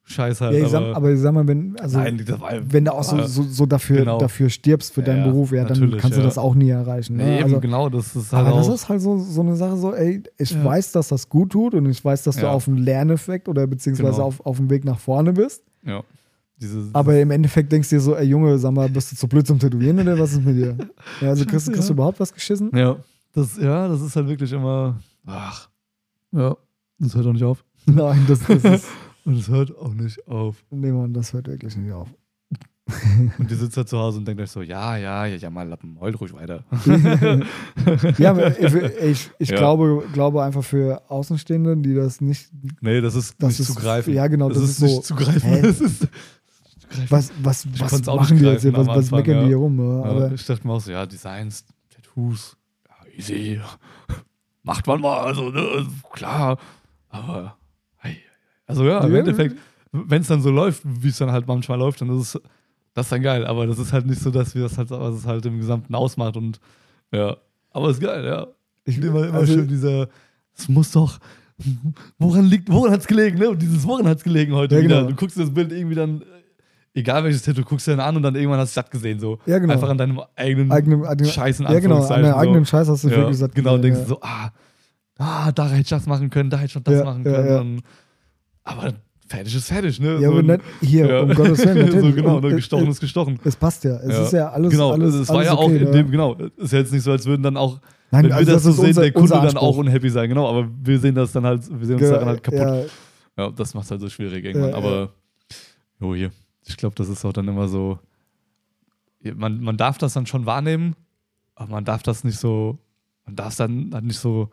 Scheiß 0.05 0.41
halt. 0.41 0.55
Ja, 0.57 0.65
ich 0.65 0.69
sag, 0.71 0.81
aber, 0.83 0.97
aber 0.97 1.13
ich 1.13 1.21
sag 1.21 1.35
mal, 1.35 1.47
wenn, 1.47 1.79
also, 1.79 1.99
nein, 1.99 2.19
war, 2.41 2.51
wenn 2.63 2.87
du 2.87 2.95
auch 2.95 3.05
so, 3.05 3.17
Ja. 3.19 3.27
so, 3.29 3.43
so 3.43 3.67
dafür, 3.67 3.99
Genau. 3.99 4.19
dafür 4.19 4.49
stirbst 4.49 4.95
für 4.95 5.03
deinen 5.03 5.19
Ja, 5.19 5.31
Beruf, 5.31 5.53
ja, 5.53 5.65
dann 5.67 5.79
kannst 5.99 6.17
du 6.17 6.21
ja. 6.23 6.27
das 6.27 6.39
auch 6.39 6.55
nie 6.55 6.71
erreichen. 6.71 7.17
Ne? 7.19 7.25
nee, 7.25 7.43
also, 7.43 7.61
genau, 7.61 7.91
das 7.91 8.17
ist 8.17 8.33
halt 8.33 8.47
aber 8.47 8.57
das 8.57 8.69
ist 8.69 8.89
halt 8.89 9.03
so, 9.03 9.19
so 9.19 9.43
eine 9.43 9.55
Sache, 9.57 9.77
so, 9.77 9.93
ey, 9.95 10.23
ich 10.39 10.65
weiß, 10.65 10.93
dass 10.93 11.09
das 11.09 11.29
gut 11.29 11.51
tut 11.53 11.75
und 11.75 11.85
ich 11.91 12.03
weiß, 12.03 12.23
dass 12.23 12.37
du 12.37 12.49
auf 12.49 12.67
einen 12.69 12.79
Lerneffekt 12.79 13.49
oder 13.51 13.67
beziehungsweise 13.67 14.13
Genau. 14.13 14.25
auf, 14.25 14.47
auf 14.47 14.57
dem 14.57 14.71
Weg 14.71 14.87
nach 14.87 14.99
vorne 14.99 15.35
bist. 15.35 15.63
ja, 15.85 16.03
diese, 16.57 16.89
Aber 16.95 17.17
im 17.21 17.31
Endeffekt 17.31 17.71
denkst 17.71 17.91
du 17.91 17.97
dir 17.97 18.01
so, 18.01 18.17
ey 18.17 18.25
Junge, 18.27 18.57
sag 18.59 18.73
mal, 18.73 18.89
bist 18.89 19.13
du 19.13 19.17
zu 19.17 19.29
blöd 19.29 19.47
zum 19.47 19.59
Tätowieren 19.59 20.01
oder 20.01 20.19
was 20.19 20.33
ist 20.33 20.43
mit 20.45 20.57
dir? 20.57 20.75
Ja, 21.21 21.29
also 21.29 21.45
kriegst, 21.45 21.71
kriegst 21.71 21.89
du 21.89 21.93
überhaupt 21.93 22.19
was 22.19 22.33
geschissen? 22.33 22.71
ja, 22.75 22.97
das, 23.35 23.57
ja, 23.57 23.89
das 23.89 24.01
ist 24.01 24.17
halt 24.17 24.29
wirklich 24.29 24.53
immer. 24.53 25.01
Ach, 25.27 25.69
ja, 26.33 26.57
das 26.99 27.15
hört 27.15 27.27
auch 27.27 27.33
nicht 27.33 27.45
auf. 27.45 27.65
Nein, 27.87 28.25
das, 28.29 28.41
das 28.41 28.65
ist. 28.65 28.87
Und 29.25 29.35
es 29.37 29.49
hört 29.49 29.77
auch 29.77 29.93
nicht 29.93 30.27
auf. 30.27 30.65
Nee, 30.71 30.91
Mann, 30.91 31.13
das 31.13 31.33
hört 31.35 31.49
wirklich 31.49 31.77
nicht 31.77 31.93
auf. 31.93 32.09
Und 33.39 33.51
ihr 33.51 33.57
sitzt 33.57 33.77
halt 33.77 33.87
zu 33.91 33.99
Hause 33.99 34.17
und 34.19 34.27
denkt 34.27 34.41
euch 34.41 34.51
so, 34.51 34.63
ja, 34.63 34.97
ja, 34.97 35.27
ja, 35.27 35.37
ja, 35.37 35.51
mal 35.51 35.69
Lappen, 35.69 36.01
heult 36.01 36.19
ruhig 36.19 36.33
weiter. 36.33 36.65
Ja, 38.17 38.31
aber 38.31 38.59
ich, 38.59 38.75
ich, 38.75 39.31
ich 39.39 39.49
Ja. 39.51 39.57
glaube, 39.59 40.05
glaube 40.15 40.43
einfach 40.43 40.65
für 40.65 41.03
Außenstehende, 41.11 41.77
die 41.77 41.95
das 41.95 42.23
nicht. 42.23 42.49
Nee, 42.81 43.03
das 43.03 43.15
ist 43.15 43.35
Das 43.39 43.51
nicht 43.51 43.61
ist- 43.61 43.75
zu 43.75 43.75
greifen. 43.75 44.15
ja, 44.15 44.27
genau, 44.29 44.49
Das, 44.49 44.59
das 44.59 44.65
ist 44.65 44.71
ist 44.71 44.79
so, 44.79 44.87
nicht 44.87 45.05
zu 45.05 45.15
greifen. 45.17 45.43
hä? 45.43 45.61
Das 45.63 45.81
ist, 45.83 46.09
Was, 47.11 47.31
was, 47.43 47.67
was 47.79 48.07
machen 48.07 48.39
die 48.39 48.45
jetzt 48.47 48.63
hier? 48.63 48.73
Was, 48.75 48.87
was 48.87 49.11
meckern 49.11 49.35
die 49.37 49.41
ja. 49.43 49.47
hier 49.49 49.57
rum? 49.59 49.79
Ja, 49.79 50.05
aber, 50.11 50.33
ich 50.33 50.47
dachte 50.47 50.67
mir 50.67 50.73
auch 50.73 50.81
so, 50.81 50.91
ja, 50.91 51.05
Designs, 51.05 51.67
Tattoos, 51.91 52.57
easy. 53.19 53.61
Macht 54.63 54.87
man 54.87 55.01
mal, 55.01 55.19
also, 55.21 55.51
ne, 55.51 55.87
klar. 56.13 56.59
Aber, 57.09 57.57
hey, 57.99 58.19
also 58.67 58.85
ja, 58.85 59.01
im 59.05 59.13
Ja. 59.13 59.19
Endeffekt, 59.21 59.57
wenn 59.93 60.21
es 60.23 60.29
dann 60.29 60.43
so 60.43 60.51
läuft, 60.51 60.83
wie 60.85 61.09
es 61.09 61.19
dann 61.19 61.33
halt 61.33 61.47
manchmal 61.47 61.79
läuft, 61.79 62.01
dann 62.01 62.11
ist 62.19 62.35
es, 62.35 62.43
das 62.95 63.07
ist 63.07 63.13
dann 63.13 63.23
geil. 63.23 63.47
Aber 63.47 63.67
das 63.67 63.79
ist 63.79 63.93
halt 63.93 64.07
nicht 64.07 64.21
so, 64.21 64.31
dass 64.31 64.55
wir 64.55 64.63
das 64.63 64.77
halt, 64.77 64.91
was 64.91 65.15
es 65.15 65.27
halt 65.27 65.45
im 65.47 65.59
Gesamten 65.59 65.95
ausmacht 65.95 66.37
und, 66.37 66.61
ja. 67.13 67.37
Aber 67.71 67.91
ist 67.91 68.01
geil, 68.01 68.25
ja. 68.25 68.47
ich, 68.85 68.99
Immer, 68.99 69.29
immer 69.29 69.39
also, 69.39 69.55
schön 69.55 69.69
dieser, 69.69 70.09
es 70.55 70.69
muss 70.69 70.91
doch, 70.93 71.19
woran 72.19 72.45
liegt, 72.47 72.71
woran 72.71 72.93
hat's 72.93 73.07
gelegen, 73.07 73.39
ne? 73.39 73.51
Und 73.51 73.61
dieses 73.63 73.87
Woran 73.87 74.07
hat's 74.07 74.23
gelegen 74.25 74.55
heute 74.55 74.77
Ja, 74.77 74.83
wieder. 74.83 74.97
genau. 74.99 75.09
Du 75.11 75.17
guckst 75.17 75.39
das 75.39 75.53
Bild 75.53 75.73
irgendwie 75.73 75.95
dann, 75.97 76.23
egal 76.95 77.25
welches 77.25 77.43
Tattoo, 77.43 77.63
guckst 77.63 77.87
dir 77.87 77.93
dann 77.93 78.01
an 78.01 78.17
und 78.17 78.23
dann 78.23 78.35
irgendwann 78.35 78.59
hast 78.61 78.77
du 78.77 78.81
satt 78.81 78.91
gesehen, 78.91 79.19
so. 79.21 79.39
Ja, 79.47 79.59
genau. 79.59 79.73
Einfach 79.73 79.89
an 79.89 79.99
deinem 79.99 80.21
eigenen 80.37 80.71
Eigene, 80.73 81.07
eigene, 81.09 81.29
Scheiß 81.31 81.61
in 81.61 81.67
ja, 81.67 81.79
genau, 81.81 82.03
an 82.03 82.09
deinem 82.09 82.35
eigenen 82.35 82.65
so. 82.65 82.71
Scheiß 82.71 82.89
hast 82.89 83.05
du 83.05 83.09
ja, 83.09 83.17
wirklich 83.17 83.31
gesagt. 83.33 83.55
Genau, 83.55 83.75
und 83.75 83.83
denkst 83.83 83.99
ja. 84.01 84.05
du 84.05 84.09
so, 84.11 84.19
ah, 84.23 84.51
ah, 85.19 85.53
da 85.53 85.69
hätte 85.69 85.81
ich 85.83 85.89
das 85.89 86.07
machen 86.07 86.31
können, 86.31 86.51
da 86.51 86.57
hätte 86.59 86.67
ich 86.67 86.75
noch 86.75 86.83
das 86.83 86.95
Ja, 86.99 87.05
machen 87.05 87.25
können. 87.25 87.83
aber 88.65 88.95
fertig 89.29 89.55
ist 89.55 89.69
fertig, 89.69 90.01
ne? 90.01 90.15
Ja, 90.15 90.21
So 90.21 90.39
aber 90.39 90.43
nicht 90.43 90.61
hier, 90.81 91.07
ja. 91.07 91.21
um 91.21 91.35
Gottes 91.35 91.59
Willen. 91.65 91.77
so 91.91 91.97
natürlich. 91.97 92.17
genau, 92.17 92.37
Und 92.37 92.43
ne? 92.45 92.49
es- 92.51 92.57
gestochen 92.57 92.89
ist 92.89 93.01
gestochen. 93.01 93.39
Es 93.45 93.57
passt 93.57 93.85
ja. 93.85 93.97
Es 93.97 94.13
Ja. 94.15 94.23
ist 94.25 94.33
ja 94.33 94.49
alles. 94.51 94.71
genau, 94.71 94.93
alles, 94.93 95.15
es 95.15 95.29
war 95.29 95.37
alles 95.37 95.49
ja 95.49 95.55
auch 95.55 95.65
okay, 95.65 95.77
in 95.77 95.85
ne? 95.85 95.91
dem, 95.91 96.11
genau, 96.11 96.35
ist 96.57 96.73
ja 96.73 96.79
jetzt 96.79 96.93
nicht 96.93 97.03
so, 97.03 97.11
als 97.13 97.27
würden 97.27 97.43
dann 97.43 97.57
auch, 97.57 97.79
Nein, 98.11 98.25
wenn 98.25 98.33
also 98.33 98.47
wir 98.47 98.55
das 98.55 98.63
so 98.63 98.71
ist 98.71 98.77
sehen, 98.77 98.87
unser- 98.89 99.03
der 99.03 99.13
Kunde 99.13 99.29
dann 99.35 99.57
auch 99.59 99.77
unhappy 99.77 100.09
sein, 100.09 100.29
genau, 100.31 100.49
aber 100.49 100.67
wir 100.83 100.99
sehen 100.99 101.15
das 101.15 101.33
dann 101.33 101.45
halt, 101.45 101.61
wir 101.71 101.87
sehen 101.87 101.97
uns 102.01 102.09
daran 102.09 102.29
halt 102.29 102.43
kaputt. 102.43 102.91
ja, 103.37 103.51
das 103.51 103.75
macht 103.75 103.91
halt 103.91 104.01
so 104.01 104.09
schwierig 104.09 104.45
irgendwann. 104.47 104.73
Aber 104.73 105.11
jo, 106.01 106.15
hier. 106.15 106.31
Ich 106.69 106.77
glaube, 106.77 106.95
das 106.97 107.09
ist 107.09 107.25
auch 107.25 107.33
dann 107.33 107.49
immer 107.49 107.67
so. 107.69 107.99
Man, 109.35 109.61
man 109.61 109.77
darf 109.77 109.99
das 109.99 110.13
dann 110.13 110.27
schon 110.27 110.47
wahrnehmen, 110.47 110.95
aber 111.55 111.73
man 111.73 111.85
darf 111.85 112.03
das 112.03 112.23
nicht 112.25 112.39
so. 112.39 112.79
Man 113.27 113.35
darf 113.37 113.49
es 113.51 113.57
dann 113.57 113.91
halt 113.93 114.05
nicht 114.05 114.19
so. 114.19 114.49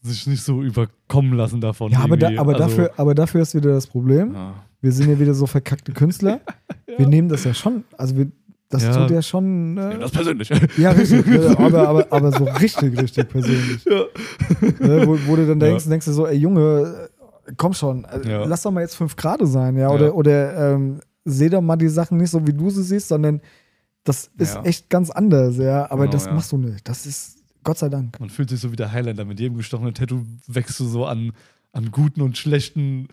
sich 0.00 0.26
nicht 0.26 0.42
so 0.42 0.62
überkommen 0.62 1.32
lassen 1.34 1.60
davon. 1.60 1.90
Ja, 1.92 2.00
aber, 2.00 2.16
da, 2.16 2.28
aber, 2.38 2.52
Also, 2.54 2.58
dafür, 2.58 2.90
aber 2.96 3.14
dafür 3.14 3.42
ist 3.42 3.54
wieder 3.54 3.72
das 3.72 3.86
Problem. 3.86 4.34
Ja. 4.34 4.54
Wir 4.82 4.92
sind 4.92 5.08
ja 5.08 5.18
wieder 5.18 5.32
so 5.34 5.46
verkackte 5.46 5.92
Künstler. 5.92 6.40
Wir 6.98 7.06
nehmen 7.08 7.28
das 7.30 7.44
ja 7.44 7.54
schon. 7.54 7.84
Also, 7.96 8.16
wir, 8.16 8.30
das 8.68 8.82
Ja. 8.84 8.92
tut 8.96 9.10
ja 9.10 9.22
schon. 9.22 9.76
Ja, 9.78 9.90
Äh, 9.92 9.98
das 9.98 10.10
persönlich. 10.12 10.48
ja, 10.76 10.90
richtig. 10.90 11.26
ja, 11.26 11.58
aber, 11.58 11.88
aber, 11.88 12.06
aber 12.12 12.32
so 12.32 12.44
richtig, 12.44 13.00
richtig 13.00 13.28
persönlich. 13.28 13.84
ja. 13.84 14.02
Ne, 14.80 15.06
wo, 15.06 15.18
wo 15.26 15.36
du 15.36 15.46
dann 15.46 15.58
Ja. 15.60 15.68
denkst, 15.68 15.86
denkst 15.88 16.06
du 16.06 16.12
so, 16.12 16.26
ey 16.26 16.36
Junge, 16.36 17.08
komm 17.56 17.72
schon, 17.72 18.04
äh, 18.04 18.28
Ja. 18.28 18.44
lass 18.44 18.62
doch 18.62 18.70
mal 18.70 18.82
jetzt 18.82 18.94
fünf 18.96 19.16
Grad 19.16 19.40
sein, 19.44 19.76
ja. 19.76 19.88
Oder, 19.88 20.06
Ja. 20.06 20.12
oder 20.12 20.74
ähm, 20.74 21.00
seh 21.24 21.48
doch 21.48 21.60
mal 21.62 21.76
die 21.76 21.88
Sachen 21.88 22.18
nicht 22.18 22.30
so, 22.30 22.46
wie 22.46 22.52
du 22.52 22.70
sie 22.70 22.82
siehst, 22.82 23.08
sondern 23.08 23.40
das 24.04 24.30
ist 24.38 24.54
Ja. 24.54 24.62
echt 24.64 24.90
ganz 24.90 25.10
anders, 25.10 25.56
ja. 25.56 25.90
Aber 25.90 26.02
Genau, 26.02 26.12
das 26.12 26.26
ja. 26.26 26.34
machst 26.34 26.52
du 26.52 26.58
nicht. 26.58 26.86
Das 26.88 27.06
ist 27.06 27.38
Gott 27.62 27.78
sei 27.78 27.88
Dank. 27.88 28.20
Man 28.20 28.28
fühlt 28.30 28.50
sich 28.50 28.60
so 28.60 28.70
wie 28.72 28.76
der 28.76 28.92
Highlander. 28.92 29.24
Mit 29.24 29.40
jedem 29.40 29.56
gestochenen 29.56 29.94
Tattoo 29.94 30.24
wächst 30.46 30.78
du 30.80 30.84
so 30.84 31.06
an, 31.06 31.32
an 31.72 31.90
guten 31.90 32.20
und 32.20 32.36
schlechten 32.36 33.08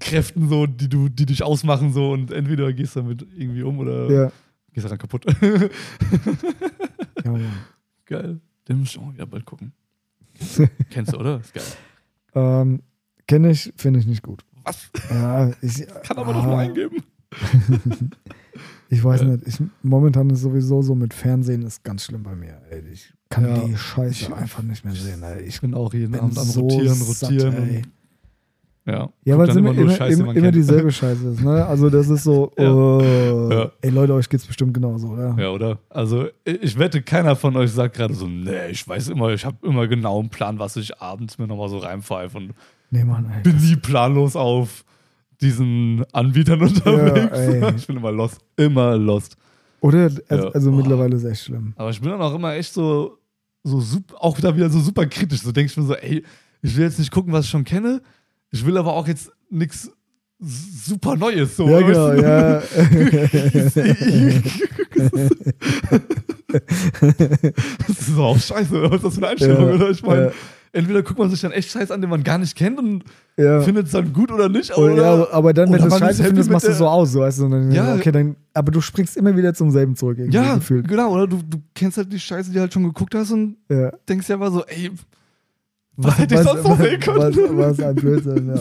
Kräften, 0.00 0.48
so, 0.48 0.66
die, 0.66 0.88
du, 0.88 1.08
die 1.08 1.24
dich 1.26 1.42
ausmachen. 1.44 1.92
So, 1.92 2.10
und 2.10 2.32
entweder 2.32 2.72
gehst 2.72 2.96
du 2.96 3.00
damit 3.02 3.24
irgendwie 3.36 3.62
um 3.62 3.78
oder 3.78 4.10
Ja. 4.10 4.32
gehst 4.72 4.84
daran 4.84 4.98
kaputt. 4.98 5.24
ja 7.24 7.30
Mann. 7.30 7.52
Geil. 8.06 8.40
Den 8.68 8.80
müssen 8.80 9.00
wir 9.00 9.08
auch 9.08 9.12
wieder 9.14 9.26
bald 9.26 9.44
gucken. 9.44 9.72
Kennst 10.90 11.12
du, 11.12 11.18
oder? 11.18 11.40
Ist 11.40 11.54
geil. 11.54 11.62
ähm, 12.34 12.82
Kenne 13.28 13.50
ich, 13.50 13.72
finde 13.76 14.00
ich 14.00 14.06
nicht 14.06 14.22
gut. 14.22 14.44
Was? 14.64 14.90
Ja, 15.10 15.50
ich, 15.62 15.86
Kann 16.02 16.18
aber 16.18 16.30
ah, 16.30 16.32
doch 16.34 16.44
mal 16.46 16.58
eingeben. 16.66 16.96
Ich 18.88 19.02
weiß 19.02 19.22
Ja. 19.22 19.26
nicht. 19.28 19.46
Ich, 19.48 19.58
momentan 19.82 20.30
ist 20.30 20.42
sowieso 20.42 20.80
so 20.80 20.94
mit 20.94 21.12
Fernsehen 21.12 21.62
ist 21.62 21.82
ganz 21.82 22.04
schlimm 22.04 22.22
bei 22.22 22.36
mir. 22.36 22.60
Ey, 22.70 22.82
ich 22.92 23.12
kann 23.28 23.44
Ja. 23.44 23.58
die 23.58 23.76
Scheiße 23.76 24.26
Ich- 24.26 24.32
einfach 24.34 24.62
nicht 24.62 24.84
mehr 24.84 24.94
sehen. 24.94 25.22
Ey. 25.24 25.42
Ich 25.42 25.60
bin 25.60 25.74
auch 25.74 25.92
jeden 25.92 26.12
bin 26.12 26.20
Abend 26.20 26.38
am 26.38 26.44
so 26.44 26.60
Rotieren, 26.60 26.94
satt, 26.94 27.30
rotieren. 27.32 27.56
und, 27.56 27.82
ja, 28.92 29.08
Ja, 29.24 29.36
weil 29.38 29.48
es 29.48 29.56
immer, 29.56 29.72
immer, 29.76 29.90
Scheiße, 29.90 30.14
die 30.16 30.22
immer, 30.22 30.36
immer 30.36 30.52
dieselbe 30.52 30.92
Scheiße 30.92 31.30
ist. 31.30 31.40
Ne? 31.42 31.66
Also 31.66 31.90
das 31.90 32.08
ist 32.08 32.22
so, 32.22 32.52
Ja. 32.58 32.72
oh, 32.72 33.48
Ja. 33.50 33.72
ey 33.80 33.90
Leute, 33.90 34.14
euch 34.14 34.28
geht's 34.28 34.46
bestimmt 34.46 34.72
genauso, 34.72 35.08
oder? 35.08 35.34
Ja, 35.36 35.50
oder? 35.50 35.80
Also, 35.90 36.26
ich 36.44 36.62
ich 36.62 36.78
wette, 36.78 37.02
keiner 37.02 37.34
von 37.34 37.56
euch 37.56 37.72
sagt 37.72 37.96
gerade 37.96 38.14
so, 38.14 38.28
nee, 38.28 38.68
ich 38.70 38.86
weiß 38.86 39.08
immer, 39.08 39.30
ich 39.30 39.44
habe 39.44 39.56
immer 39.66 39.88
genau 39.88 40.20
einen 40.20 40.28
Plan, 40.30 40.60
was 40.60 40.76
ich 40.76 40.96
abends 41.00 41.38
mir 41.38 41.48
nochmal 41.48 41.68
so 41.68 41.78
reinpfeife 41.78 42.38
und 42.38 42.52
Nee, 42.92 43.02
Mann, 43.02 43.28
ey. 43.34 43.42
bin 43.42 43.56
nie 43.60 43.74
planlos 43.74 44.36
auf 44.36 44.84
diesen 45.40 46.04
Anbietern 46.12 46.60
unterwegs. 46.62 47.38
ey. 47.38 47.74
ich 47.76 47.86
bin 47.86 47.96
immer 47.96 48.12
lost. 48.12 48.38
Immer 48.56 48.96
lost. 48.96 49.36
Oder? 49.80 50.10
Also, 50.28 50.44
Ja. 50.46 50.50
also 50.50 50.70
Oh. 50.70 50.74
mittlerweile 50.74 51.16
ist 51.16 51.24
es 51.24 51.30
echt 51.32 51.44
schlimm. 51.44 51.72
Aber 51.76 51.90
ich 51.90 52.00
bin 52.00 52.10
dann 52.10 52.20
auch 52.20 52.34
immer 52.34 52.54
echt 52.54 52.72
so, 52.72 53.18
so 53.62 53.80
super, 53.80 54.14
auch 54.20 54.40
da 54.40 54.54
wieder 54.56 54.70
so 54.70 54.80
super 54.80 55.06
kritisch. 55.06 55.42
So 55.42 55.52
denke 55.52 55.70
ich 55.70 55.76
mir 55.76 55.84
so, 55.84 55.94
ey, 55.94 56.24
ich 56.62 56.76
will 56.76 56.84
jetzt 56.84 56.98
nicht 56.98 57.10
gucken, 57.10 57.32
was 57.32 57.44
ich 57.44 57.50
schon 57.50 57.64
kenne. 57.64 58.00
Ich 58.50 58.64
will 58.64 58.76
aber 58.78 58.92
auch 58.94 59.06
jetzt 59.06 59.30
nichts 59.50 59.90
super 60.38 61.16
Neues. 61.16 61.56
So, 61.56 61.68
ja, 61.68 61.80
genau, 61.80 62.12
ja. 62.12 62.62
Das 67.86 68.08
ist 68.08 68.18
auch 68.18 68.38
scheiße. 68.38 68.82
Was 68.90 68.94
ist 68.96 69.04
das 69.04 69.14
für 69.14 69.18
eine 69.20 69.28
Einstellung, 69.28 69.68
Ja, 69.68 69.74
oder? 69.74 69.90
Ich 69.90 70.02
meine, 70.02 70.26
ja. 70.26 70.32
Entweder 70.76 71.02
guckt 71.02 71.18
man 71.18 71.30
sich 71.30 71.40
dann 71.40 71.52
echt 71.52 71.70
Scheiß 71.70 71.90
an, 71.90 72.00
den 72.00 72.10
man 72.10 72.22
gar 72.22 72.38
nicht 72.38 72.54
kennt 72.54 72.78
und 72.78 73.04
ja. 73.36 73.60
findet 73.62 73.86
es 73.86 73.92
dann 73.92 74.12
gut 74.12 74.30
oder 74.30 74.48
nicht. 74.48 74.72
Oh, 74.76 74.82
Oder, 74.82 74.96
ja, 74.96 75.30
aber 75.32 75.52
dann, 75.52 75.72
wenn 75.72 75.80
du 75.80 75.86
es 75.88 75.98
scheiße 75.98 76.22
findest, 76.24 76.50
machst 76.50 76.64
du 76.66 76.70
der- 76.70 76.76
so 76.76 76.86
aus, 76.86 77.12
so, 77.12 77.20
weißt 77.20 77.40
du? 77.40 77.48
Dann, 77.48 77.72
Ja. 77.72 77.94
okay, 77.94 78.12
dann, 78.12 78.36
aber 78.54 78.70
du 78.70 78.80
springst 78.80 79.16
immer 79.16 79.36
wieder 79.36 79.54
zum 79.54 79.70
selben 79.70 79.96
zurück, 79.96 80.18
Ja, 80.30 80.56
gefühlt. 80.56 80.86
genau. 80.86 81.12
Oder 81.12 81.26
du, 81.26 81.38
du 81.42 81.62
kennst 81.74 81.96
halt 81.96 82.12
die 82.12 82.20
Scheiße, 82.20 82.50
die 82.50 82.54
du 82.54 82.60
halt 82.60 82.72
schon 82.72 82.84
geguckt 82.84 83.14
hast 83.14 83.32
und 83.32 83.56
Ja. 83.70 83.90
denkst 84.08 84.28
ja 84.28 84.36
aber 84.36 84.50
so, 84.50 84.64
ey, 84.66 84.90
was 85.96 86.18
hätte 86.18 86.34
ich 86.34 86.40
sonst 86.42 86.62
noch 86.64 86.78
sehen 86.78 87.00
können? 87.00 87.18
Was, 87.18 87.36
was 87.78 87.80
ein 87.80 87.94
Blödsinn, 87.94 88.48
ja. 88.48 88.60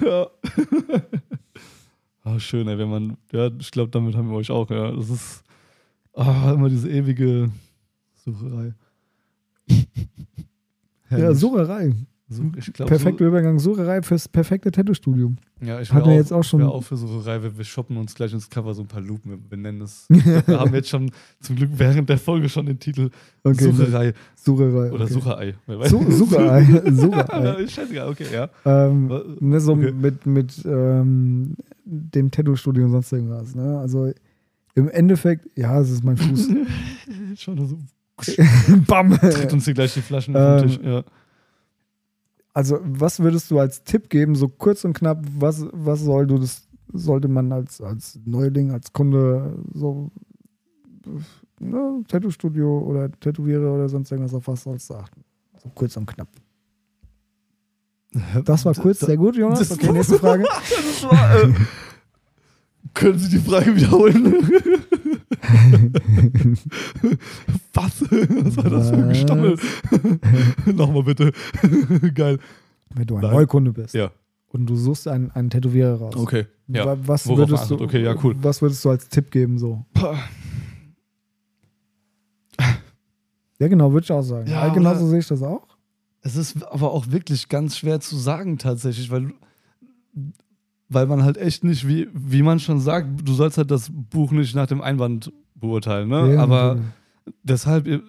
Ja. 0.06 0.26
ah, 2.24 2.38
schön, 2.38 2.66
ey, 2.68 2.78
wenn 2.78 2.88
man, 2.88 3.16
ja, 3.32 3.50
ich 3.58 3.70
glaube, 3.70 3.90
damit 3.90 4.16
haben 4.16 4.30
wir 4.30 4.36
euch 4.36 4.50
auch, 4.50 4.70
ja. 4.70 4.92
Das 4.92 5.10
ist 5.10 5.42
ah, 6.14 6.52
immer 6.54 6.70
diese 6.70 6.88
ewige 6.88 7.50
Sucherei. 8.24 8.74
Ja. 11.10 11.34
Sucherei. 11.34 11.92
Such- 12.32 12.44
ich 12.56 12.72
glaub, 12.72 12.88
Perfekter 12.88 13.26
Übergang. 13.26 13.58
Sucherei 13.58 14.02
fürs 14.02 14.28
perfekte 14.28 14.70
Tattoo-Studium. 14.70 15.36
So, 15.60 15.66
ja, 15.66 15.80
ich 15.80 15.92
Hatten 15.92 16.08
wir 16.10 16.14
jetzt 16.14 16.32
auch 16.32 16.44
schon- 16.44 16.62
auch 16.62 16.84
für 16.84 16.96
Sucherei. 16.96 17.42
Wir, 17.42 17.58
wir 17.58 17.64
shoppen 17.64 17.96
uns 17.96 18.14
gleich 18.14 18.32
ins 18.32 18.48
Cover 18.48 18.72
so 18.72 18.82
ein 18.82 18.86
paar 18.86 19.00
Lupen. 19.00 19.32
Wir, 19.32 19.38
wir 19.50 19.58
nennen 19.58 19.80
es. 19.80 20.06
wir 20.08 20.60
haben 20.60 20.72
jetzt 20.72 20.88
schon 20.90 21.10
zum 21.40 21.56
Glück 21.56 21.70
während 21.72 22.08
der 22.08 22.18
Folge 22.18 22.48
schon 22.48 22.66
den 22.66 22.78
Titel 22.78 23.10
Okay, 23.42 23.72
Sucherei 23.72 24.12
Sucherei. 24.36 24.92
oder 24.92 25.04
okay. 25.06 25.12
Sucherei. 25.12 25.54
Su 25.88 26.08
Sucherei. 26.12 26.82
Sucherei. 26.92 27.66
Scheißegal, 27.66 28.08
okay, 28.08 28.26
ja. 28.32 28.48
Ähm, 28.64 29.10
ne, 29.40 29.60
so 29.60 29.72
okay. 29.72 29.90
mit, 29.90 30.24
mit 30.24 30.64
ähm, 30.64 31.56
dem 31.84 32.30
Tattoo-Studio 32.30 32.84
und 32.84 32.92
sonst 32.92 33.12
irgendwas. 33.12 33.56
Ne? 33.56 33.76
Also 33.80 34.12
im 34.76 34.88
Endeffekt, 34.88 35.48
ja, 35.58 35.80
es 35.80 35.90
ist 35.90 36.04
mein 36.04 36.16
Fuß. 36.16 36.48
schon 37.34 37.66
so. 37.66 37.76
Bam! 38.86 39.10
Tritt 39.18 39.52
uns 39.52 39.64
hier 39.64 39.74
gleich 39.74 39.94
die 39.94 40.02
Flaschen 40.02 40.36
auf 40.36 40.42
Ähm, 40.42 40.58
den 40.58 40.68
Tisch. 40.68 40.80
Ja. 40.84 41.02
Also, 42.52 42.78
was 42.82 43.20
würdest 43.20 43.50
du 43.50 43.58
als 43.60 43.84
Tipp 43.84 44.10
geben, 44.10 44.34
so 44.34 44.48
kurz 44.48 44.84
und 44.84 44.92
knapp, 44.94 45.22
was, 45.38 45.64
was 45.72 46.00
soll 46.00 46.26
du 46.26 46.38
das, 46.38 46.68
sollte 46.92 47.28
man 47.28 47.52
als, 47.52 47.80
als 47.80 48.18
Neuling, 48.24 48.72
als 48.72 48.92
Kunde 48.92 49.56
so 49.72 50.10
ne, 51.60 52.02
Tattoo-Studio 52.08 52.80
oder 52.80 53.10
Tätowierer 53.12 53.72
oder 53.74 53.88
sonst 53.88 54.10
irgendwas, 54.10 54.34
auf 54.34 54.48
was 54.48 54.62
sollst 54.64 54.90
du 54.90 54.94
achten? 54.94 55.22
So 55.62 55.68
kurz 55.74 55.96
und 55.96 56.06
knapp. 56.06 56.28
Das 58.44 58.64
war 58.64 58.74
kurz, 58.74 58.98
sehr 59.00 59.16
gut, 59.16 59.36
Jonas. 59.36 59.60
das- 59.60 59.72
Okay, 59.72 59.92
nächste 59.92 60.18
Frage. 60.18 60.42
War, 60.42 61.44
äh, 61.44 61.52
können 62.94 63.18
Sie 63.18 63.28
die 63.28 63.38
Frage 63.38 63.76
wiederholen? 63.76 64.34
Was? 67.74 68.00
Was 68.02 68.56
war 68.56 68.70
das 68.70 68.90
für 68.90 68.96
ein? 68.96 69.08
Gestammel? 69.08 69.58
Nochmal 70.66 71.02
bitte. 71.04 71.32
Geil. 72.14 72.38
Wenn 72.94 73.06
du 73.06 73.16
ein 73.16 73.22
Nein. 73.22 73.32
Neukunde 73.32 73.72
bist 73.72 73.94
Ja. 73.94 74.10
und 74.48 74.66
du 74.66 74.76
suchst 74.76 75.06
einen, 75.08 75.30
einen 75.30 75.50
Tätowierer 75.50 75.94
raus. 75.96 76.14
Okay. 76.16 76.46
Ja. 76.68 76.86
Wa- 76.86 76.96
Was 77.04 77.26
Worauf 77.26 77.48
würdest 77.50 77.70
du. 77.70 77.80
Okay, 77.80 78.02
ja, 78.02 78.14
cool. 78.22 78.34
Was 78.42 78.60
würdest 78.62 78.84
du 78.84 78.90
als 78.90 79.08
Tipp 79.08 79.30
geben 79.30 79.58
so? 79.58 79.84
Ja, 83.58 83.68
genau, 83.68 83.92
würde 83.92 84.04
ich 84.04 84.12
auch 84.12 84.22
sagen. 84.22 84.48
Ja, 84.48 84.68
genauso 84.68 85.06
sehe 85.06 85.18
ich 85.18 85.28
das 85.28 85.42
auch. 85.42 85.66
Es 86.22 86.36
ist 86.36 86.62
aber 86.64 86.92
auch 86.92 87.08
wirklich 87.10 87.48
ganz 87.48 87.76
schwer 87.76 88.00
zu 88.00 88.16
sagen 88.16 88.58
tatsächlich, 88.58 89.10
weil, 89.10 89.32
weil 90.90 91.06
man 91.06 91.22
halt 91.24 91.38
echt 91.38 91.64
nicht, 91.64 91.88
wie, 91.88 92.08
wie 92.12 92.42
man 92.42 92.58
schon 92.60 92.80
sagt, 92.80 93.26
du 93.26 93.32
sollst 93.32 93.56
halt 93.58 93.70
das 93.70 93.90
Buch 93.90 94.32
nicht 94.32 94.54
nach 94.54 94.66
dem 94.66 94.82
Einwand 94.82 95.32
beurteilen, 95.54 96.08
ne? 96.08 96.34
Ja, 96.34 96.42
aber 96.42 96.74
natürlich. 96.74 96.90
deshalb, 97.44 97.86
ihr- 97.86 98.02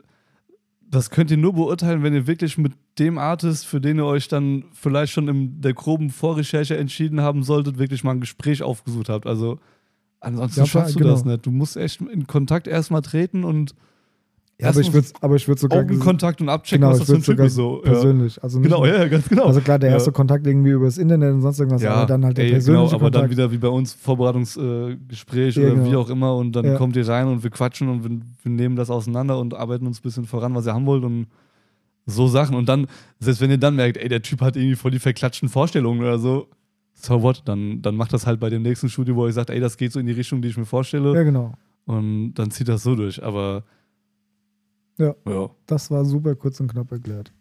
das 0.89 1.09
könnt 1.09 1.31
ihr 1.31 1.37
nur 1.37 1.53
beurteilen, 1.53 2.03
wenn 2.03 2.13
ihr 2.13 2.27
wirklich 2.27 2.57
mit 2.57 2.73
dem 2.99 3.17
Artist, 3.17 3.65
für 3.65 3.79
den 3.79 3.97
ihr 3.97 4.05
euch 4.05 4.27
dann 4.27 4.65
vielleicht 4.73 5.13
schon 5.13 5.27
in 5.29 5.61
der 5.61 5.73
groben 5.73 6.09
Vorrecherche 6.09 6.75
entschieden 6.75 7.21
haben 7.21 7.43
solltet, 7.43 7.77
wirklich 7.77 8.03
mal 8.03 8.11
ein 8.11 8.19
Gespräch 8.19 8.61
aufgesucht 8.61 9.07
habt. 9.07 9.25
Also 9.25 9.59
ansonsten 10.19 10.59
Ja, 10.59 10.65
schaffst 10.65 10.95
du 10.95 10.99
genau. 10.99 11.11
das 11.11 11.23
nicht. 11.23 11.45
Du 11.45 11.51
musst 11.51 11.77
echt 11.77 12.01
in 12.01 12.27
Kontakt 12.27 12.67
erstmal 12.67 13.01
treten 13.03 13.45
und 13.45 13.73
ja, 14.61 14.69
aber 14.69 14.79
ich 14.79 14.93
würde 14.93 15.07
aber 15.21 15.35
ich 15.35 15.47
würd 15.47 15.59
sogar 15.59 15.79
Augenkontakt 15.79 16.39
und 16.41 16.49
abchecken, 16.49 16.81
genau, 16.81 16.91
was 16.91 16.99
das 16.99 17.07
für 17.07 17.13
ein 17.15 17.27
würde 17.27 17.35
Typ 17.37 17.45
ist. 17.47 17.55
So. 17.55 17.81
Ja. 17.83 17.91
persönlich. 17.91 18.41
Also 18.43 18.59
nicht 18.59 18.69
Genau, 18.69 18.85
ja, 18.85 18.97
ja, 18.99 19.07
ganz 19.07 19.27
genau. 19.27 19.45
Also 19.47 19.59
klar, 19.61 19.79
der 19.79 19.89
Ja. 19.89 19.95
erste 19.95 20.11
Kontakt 20.11 20.45
irgendwie 20.47 20.69
übers 20.71 20.97
Internet 20.97 21.33
und 21.33 21.41
sonst 21.41 21.59
irgendwas, 21.59 21.83
aber 21.83 22.05
dann 22.05 22.23
halt 22.25 22.37
der 22.37 22.45
ey, 22.45 22.51
persönliche 22.51 22.83
genau, 22.83 22.95
aber 22.95 23.05
Kontakt. 23.05 23.23
dann 23.25 23.31
wieder 23.31 23.51
wie 23.51 23.57
bei 23.57 23.67
uns 23.67 23.93
Vorbereitungsgespräch 23.93 25.57
äh, 25.57 25.59
Ja, 25.61 25.67
oder 25.67 25.75
genau. 25.75 25.91
wie 25.91 25.95
auch 25.95 26.09
immer 26.09 26.35
und 26.35 26.55
dann 26.55 26.65
Ja. 26.65 26.75
kommt 26.77 26.95
ihr 26.95 27.07
rein 27.07 27.27
und 27.27 27.43
wir 27.43 27.49
quatschen 27.49 27.89
und 27.89 28.03
wir, 28.03 28.09
wir 28.43 28.51
nehmen 28.51 28.75
das 28.75 28.89
auseinander 28.89 29.39
und 29.39 29.53
arbeiten 29.53 29.87
uns 29.87 29.99
ein 29.99 30.03
bisschen 30.03 30.25
voran, 30.25 30.53
was 30.55 30.65
ihr 30.67 30.73
haben 30.73 30.85
wollt 30.85 31.03
und 31.03 31.27
so 32.05 32.27
Sachen 32.27 32.55
und 32.55 32.67
dann, 32.67 32.87
selbst 33.19 33.41
wenn 33.41 33.51
ihr 33.51 33.57
dann 33.57 33.75
merkt, 33.75 33.97
ey, 33.97 34.09
der 34.09 34.21
Typ 34.21 34.41
hat 34.41 34.55
irgendwie 34.55 34.75
voll 34.75 34.91
die 34.91 34.99
verklatschten 34.99 35.49
Vorstellungen 35.49 36.01
oder 36.01 36.17
so, 36.19 36.47
so 36.93 37.21
what, 37.21 37.43
dann, 37.45 37.81
dann 37.81 37.95
macht 37.95 38.11
das 38.13 38.25
halt 38.27 38.39
bei 38.39 38.49
dem 38.49 38.63
nächsten 38.63 38.89
Studio, 38.89 39.15
wo 39.15 39.25
ihr 39.27 39.33
sagt, 39.33 39.49
ey, 39.49 39.59
das 39.59 39.77
geht 39.77 39.91
so 39.91 39.99
in 39.99 40.05
die 40.07 40.11
Richtung, 40.11 40.41
die 40.41 40.49
ich 40.49 40.57
mir 40.57 40.65
vorstelle 40.65 41.13
ja, 41.13 41.23
genau. 41.23 41.53
und 41.85 42.33
dann 42.33 42.51
zieht 42.51 42.67
das 42.67 42.83
so 42.83 42.95
durch, 42.95 43.23
aber 43.23 43.63
Ja. 45.01 45.15
ja, 45.27 45.49
Das 45.65 45.89
war 45.91 46.05
super 46.05 46.35
kurz 46.35 46.59
und 46.59 46.71
knapp 46.71 46.91
erklärt. 46.91 47.33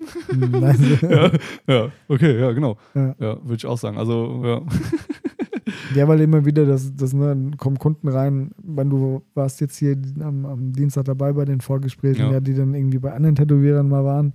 Nein, 0.36 0.98
ja, 1.02 1.30
ja, 1.68 1.88
okay, 2.08 2.40
ja, 2.40 2.50
genau, 2.52 2.76
Ja. 2.92 3.14
ja, 3.20 3.36
würde 3.42 3.54
ich 3.54 3.66
auch 3.66 3.78
sagen, 3.78 3.98
also, 3.98 4.42
ja, 4.44 4.62
Ja, 5.94 6.08
weil 6.08 6.20
immer 6.20 6.44
wieder, 6.44 6.66
das, 6.66 6.92
das 6.96 7.12
ne, 7.12 7.28
dann 7.28 7.56
kommen 7.56 7.78
Kunden 7.78 8.08
rein, 8.08 8.50
wenn 8.62 8.90
du 8.90 9.22
warst 9.34 9.60
jetzt 9.60 9.76
hier 9.76 9.96
am, 10.20 10.44
am 10.44 10.72
Dienstag 10.72 11.04
dabei 11.04 11.32
bei 11.32 11.44
den 11.44 11.60
Vorgesprächen, 11.60 12.26
Ja. 12.26 12.32
ja. 12.32 12.40
die 12.40 12.54
dann 12.54 12.74
irgendwie 12.74 12.98
bei 12.98 13.12
anderen 13.12 13.36
Tätowierern 13.36 13.88
mal 13.88 14.04
waren. 14.04 14.32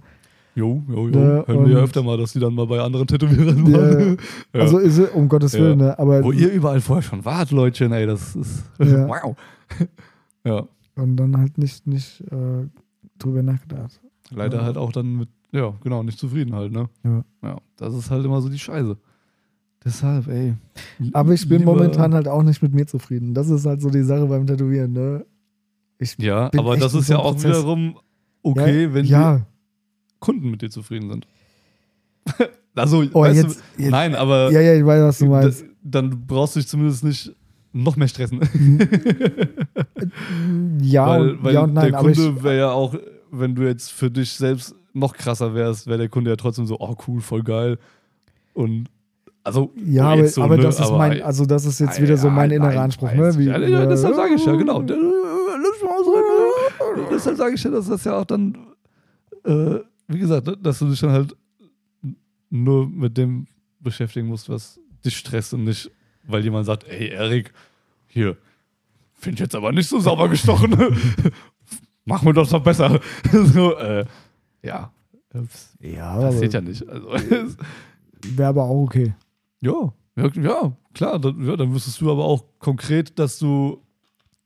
Jo, 0.56 0.82
jo, 0.88 1.10
jo. 1.10 1.20
Ja, 1.20 1.48
Hören 1.48 1.66
wir 1.68 1.74
ja 1.78 1.84
öfter 1.84 2.02
mal, 2.02 2.18
dass 2.18 2.34
die 2.34 2.40
dann 2.40 2.54
mal 2.54 2.66
bei 2.66 2.80
anderen 2.80 3.06
Tätowierern 3.06 3.72
waren. 3.74 4.18
Ja. 4.54 4.62
Also 4.62 4.78
ist 4.80 4.98
es, 4.98 5.10
um 5.12 5.28
Gottes. 5.28 5.54
Willen, 5.54 5.80
ne? 5.80 6.00
aber 6.00 6.24
Wo 6.24 6.32
ihr 6.32 6.52
überall 6.52 6.80
vorher 6.80 7.04
schon 7.04 7.24
wart, 7.26 7.52
Leutchen, 7.52 7.92
ey, 7.92 8.06
das 8.08 8.36
ist. 8.36 8.64
Wow. 8.80 9.36
Ja, 10.46 10.66
und 10.98 11.18
dann 11.18 11.38
halt 11.38 11.58
nicht, 11.58 11.88
nicht 11.88 12.22
äh, 12.32 12.68
drüber 13.20 13.44
nachgedacht. 13.44 14.00
leider 14.32 14.58
Ja. 14.58 14.64
halt 14.66 14.78
auch 14.78 14.92
dann 14.92 15.16
mit, 15.16 15.30
ja, 15.52 15.74
genau, 15.84 16.04
nicht 16.04 16.20
zufrieden 16.20 16.54
halt, 16.54 16.72
ne? 16.72 16.90
Ja. 17.04 17.24
Ja, 17.44 17.58
das 17.78 17.94
ist 17.96 18.12
halt 18.12 18.26
immer 18.26 18.42
so 18.42 18.50
die 18.50 18.60
Scheiße. 18.60 18.98
Deshalb, 19.86 20.28
ey. 20.28 20.56
Aber 21.14 21.34
ich 21.34 21.48
bin 21.48 21.64
momentan 21.64 22.14
halt 22.14 22.28
auch 22.28 22.44
nicht 22.44 22.62
mit 22.62 22.74
mir 22.74 22.86
zufrieden. 22.88 23.34
Das 23.34 23.48
ist 23.50 23.66
halt 23.66 23.82
so 23.82 23.90
die 23.90 24.04
Sache 24.04 24.26
beim 24.26 24.46
Tätowieren, 24.46 24.92
ne? 24.92 25.26
Ich 26.00 26.18
Ja, 26.20 26.50
aber 26.58 26.76
das 26.78 26.94
ist 26.94 27.08
so 27.08 27.14
ja 27.14 27.20
auch 27.20 27.32
Prozess. 27.34 27.58
wiederum 27.58 27.98
okay, 28.44 28.84
ja, 28.84 28.94
wenn 28.94 29.06
ja. 29.06 29.46
Kunden 30.20 30.50
mit 30.52 30.62
dir 30.62 30.70
zufrieden 30.70 31.10
sind. 31.10 31.28
also, 32.76 33.04
Oh, 33.14 33.26
jetzt, 33.26 33.44
du, 33.78 33.82
jetzt, 33.82 33.92
nein, 33.92 34.16
aber 34.16 34.52
ja, 34.52 34.60
ja, 34.62 34.74
ich 34.76 34.86
weiß, 34.86 35.02
was 35.04 35.20
du 35.20 35.28
meinst. 35.28 35.64
dann 35.84 36.26
brauchst 36.28 36.56
du 36.56 36.60
dich 36.60 36.68
zumindest 36.68 37.04
nicht 37.04 37.34
noch 37.74 37.96
mehr 37.96 38.08
stressen. 38.08 38.42
Ja, 40.82 41.08
weil 41.08 41.44
weil 41.44 41.54
ja 41.54 41.62
und 41.64 41.74
nein, 41.74 41.92
der 41.92 42.00
Kunde 42.00 42.44
wäre 42.44 42.58
ja 42.58 42.72
auch, 42.72 42.96
wenn 43.32 43.56
du 43.56 43.64
jetzt 43.64 43.92
für 43.92 44.10
dich 44.12 44.32
selbst 44.34 44.76
noch 44.94 45.14
krasser 45.16 45.54
wärst, 45.54 45.88
wäre 45.88 45.98
der 45.98 46.10
Kunde 46.10 46.30
ja 46.30 46.36
trotzdem 46.36 46.66
so, 46.66 46.80
oh 46.80 46.96
cool, 47.08 47.22
voll 47.22 47.44
geil. 47.44 47.78
Und 48.54 48.86
also, 49.44 49.72
ja, 49.86 50.10
aber, 50.10 50.28
so, 50.28 50.42
aber 50.42 50.58
ne, 50.58 50.64
das 50.64 50.76
ist 50.80 50.86
aber- 50.88 50.98
mein, 50.98 51.22
also 51.22 51.46
das 51.46 51.66
ist 51.66 51.80
jetzt 51.80 52.00
Ah, 52.00 52.04
wieder 52.04 52.18
so 52.18 52.30
mein 52.30 52.50
nein, 52.50 52.62
innerer 52.62 52.82
Anspruch, 52.82 53.10
weiß 53.16 53.38
ne? 53.38 53.42
ich. 53.44 53.48
Ja, 53.48 53.58
ja, 53.60 53.86
deshalb 53.86 54.16
sage 54.16 54.34
ich 54.36 54.46
ja, 54.46 54.56
genau. 54.56 54.82
Deshalb 57.12 57.38
sage 57.38 57.56
ich 57.56 57.64
ja, 57.64 57.72
dass 57.72 57.88
das 57.88 58.04
ja 58.04 58.20
auch 58.20 58.26
dann, 58.26 58.58
äh, 59.46 59.80
wie 60.08 60.20
gesagt, 60.20 60.48
ne, 60.48 60.58
dass 60.58 60.80
du 60.80 60.88
dich 60.90 61.00
dann 61.00 61.12
halt 61.12 61.36
nur 62.50 62.88
mit 62.88 63.18
dem 63.18 63.48
beschäftigen 63.80 64.28
musst, 64.28 64.50
was 64.50 64.80
dich 65.06 65.18
stresst 65.18 65.54
und 65.54 65.64
nicht, 65.64 65.90
weil 66.28 66.44
jemand 66.44 66.66
sagt, 66.66 66.86
ey, 66.88 67.10
Erik, 67.10 67.54
hier, 68.08 68.38
finde 69.14 69.36
ich 69.36 69.40
jetzt 69.42 69.56
aber 69.56 69.72
nicht 69.72 69.88
so 69.90 70.00
sauber 70.00 70.30
gestochen. 70.30 70.76
Machen 72.06 72.26
wir 72.28 72.34
das 72.34 72.50
doch 72.50 72.64
besser. 72.64 73.00
so, 73.32 73.76
äh, 73.78 74.06
ja. 74.64 74.92
Das 75.30 75.76
Ja, 75.82 76.18
passiert 76.20 76.54
ja 76.54 76.62
nicht. 76.62 76.88
Also, 76.88 77.10
wäre 78.24 78.50
aber 78.50 78.64
auch 78.64 78.84
okay. 78.84 79.14
ja, 79.62 79.94
ja, 80.16 80.30
ja, 80.42 80.72
klar. 80.94 81.20
Dann, 81.20 81.46
ja, 81.46 81.56
dann 81.58 81.74
wüsstest 81.74 82.00
du 82.02 82.12
aber 82.12 82.24
auch 82.26 82.44
konkret, 82.60 83.20
dass 83.20 83.38
du 83.40 83.82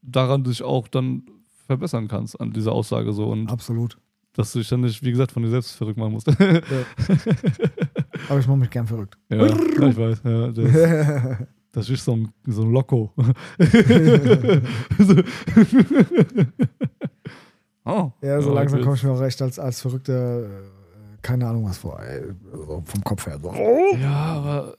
daran 0.02 0.44
dich 0.44 0.62
auch 0.62 0.88
dann 0.88 1.22
verbessern 1.66 2.08
kannst, 2.08 2.38
an 2.40 2.52
dieser 2.52 2.72
Aussage 2.72 3.12
so. 3.12 3.28
Und 3.28 3.50
Absolut. 3.50 3.96
dass 4.34 4.52
du 4.52 4.58
dich 4.58 4.68
dann 4.68 4.80
nicht, 4.80 5.02
wie 5.02 5.10
gesagt, 5.12 5.32
von 5.32 5.42
dir 5.44 5.50
selbst 5.50 5.72
verrückt 5.72 5.98
machen 5.98 6.12
musst. 6.12 6.28
Aber 8.28 8.38
ich 8.40 8.46
mache 8.46 8.58
mich 8.58 8.70
gern 8.70 8.86
verrückt. 8.86 9.16
ja, 9.30 9.46
ich 9.46 9.96
weiß. 9.96 10.22
Ja, 10.24 11.38
das, 11.72 11.88
ist 11.90 12.04
so 12.04 12.12
ein, 12.12 12.28
so 12.46 12.62
ein 12.62 12.70
Loco. 12.72 13.12
oh, 17.84 18.10
Ja, 18.22 18.40
so 18.40 18.48
ja, 18.50 18.54
langsam 18.54 18.80
komme 18.82 18.94
ich 18.96 19.02
mir 19.02 19.10
auch 19.12 19.20
recht 19.20 19.40
als, 19.42 19.58
als 19.58 19.80
Verrückter, 19.80 20.42
äh, 20.44 20.48
keine 21.22 21.46
Ahnung 21.46 21.64
was 21.66 21.78
vor, 21.78 22.00
ey, 22.00 22.22
so 22.52 22.82
vom 22.84 23.04
Kopf 23.04 23.26
her. 23.26 23.38
So. 23.42 23.52
Ja, 24.00 24.10
aber. 24.14 24.76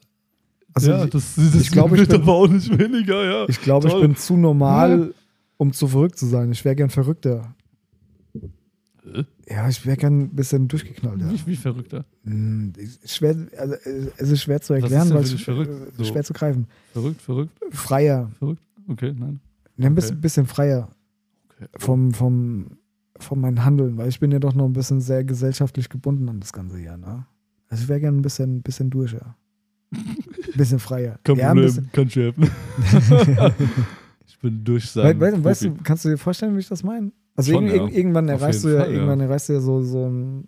Also 0.75 0.91
ja, 0.91 1.03
ich, 1.03 1.11
das, 1.11 1.35
das 1.35 1.55
ich 1.55 1.71
glaube, 1.71 1.99
ich 1.99 2.07
bin- 2.07 2.21
aber 2.21 2.33
auch 2.33 2.47
nicht 2.47 2.75
weniger, 2.77 3.23
ja. 3.23 3.45
ich 3.47 3.61
glaube, 3.61 3.87
ich 3.87 3.93
bin 3.99 4.15
zu 4.15 4.35
normal, 4.37 5.13
um 5.57 5.71
zu 5.71 5.87
verrückt 5.87 6.17
zu 6.17 6.25
sein. 6.25 6.51
Ich 6.51 6.65
wäre 6.65 6.75
gern 6.75 6.89
Verrückter. 6.89 7.53
Ja, 9.47 9.67
ich 9.69 9.85
wäre 9.85 9.97
gern 9.97 10.21
ein 10.21 10.29
bisschen 10.35 10.67
durchgeknallt. 10.67 11.21
Ja. 11.21 11.31
Wie, 11.31 11.47
wie 11.47 11.55
verrückter. 11.55 12.05
Hm, 12.23 12.73
Schwer, 13.05 13.35
also, 13.57 13.75
es 14.17 14.29
ist 14.29 14.41
schwer 14.41 14.61
zu 14.61 14.73
erklären, 14.73 15.09
weil 15.13 15.23
es 15.23 15.33
verrückt? 15.33 15.69
äh, 15.71 15.91
So. 15.97 16.03
schwer 16.05 16.23
zu 16.23 16.33
greifen. 16.33 16.67
Verrückt, 16.93 17.21
verrückt, 17.21 17.59
Freier. 17.71 18.31
verrückt. 18.39 18.61
Okay, 18.87 19.13
nein. 19.17 19.39
Ja, 19.77 19.87
ein 19.87 19.95
bisschen, 19.95 20.11
Okay. 20.13 20.21
bisschen 20.21 20.45
freier 20.45 20.89
Okay. 21.55 21.67
vom, 21.77 22.13
vom, 22.13 22.67
von 23.19 23.39
meinem 23.39 23.63
Handeln, 23.63 23.97
weil 23.97 24.09
ich 24.09 24.19
bin 24.19 24.31
ja 24.31 24.39
doch 24.39 24.53
noch 24.53 24.65
ein 24.65 24.73
bisschen 24.73 25.01
sehr 25.01 25.23
gesellschaftlich 25.23 25.89
gebunden 25.89 26.27
an 26.29 26.39
das 26.39 26.51
Ganze 26.53 26.77
hier. 26.77 26.97
Ne? 26.97 27.25
Also 27.69 27.83
ich 27.83 27.89
wäre 27.89 27.99
gerne 27.99 28.17
ein 28.17 28.21
bisschen, 28.21 28.61
bisschen 28.61 28.89
durch, 28.89 29.13
ja. 29.13 29.35
Ein 29.91 30.15
bisschen 30.57 30.79
freier. 30.79 31.19
Kein 31.23 31.35
ja, 31.37 31.47
Problem, 31.53 31.89
kann 31.91 32.07
ich 32.07 32.15
helfen. 32.15 32.49
ich 34.27 34.39
bin 34.39 34.63
durch 34.63 34.89
sein. 34.89 35.19
we 35.19 35.43
weißt 35.43 35.63
du, 35.65 35.75
kannst 35.83 36.05
du 36.05 36.09
dir 36.09 36.17
vorstellen, 36.17 36.55
wie 36.55 36.59
ich 36.59 36.67
das 36.67 36.83
meine? 36.83 37.11
Also 37.35 37.51
Schon, 37.53 37.65
irg 37.67 37.75
ja. 37.75 37.83
irg- 37.85 37.91
irgendwann 37.91 38.29
erreichst 38.29 38.63
du 38.63 38.69
ja, 38.69 38.79
Fall, 38.81 38.89
ja. 38.89 38.93
irgendwann 38.95 39.19
erreichst 39.21 39.49
du 39.49 39.53
ja 39.53 39.59
so, 39.59 39.81
so 39.81 40.05
ein, 40.05 40.47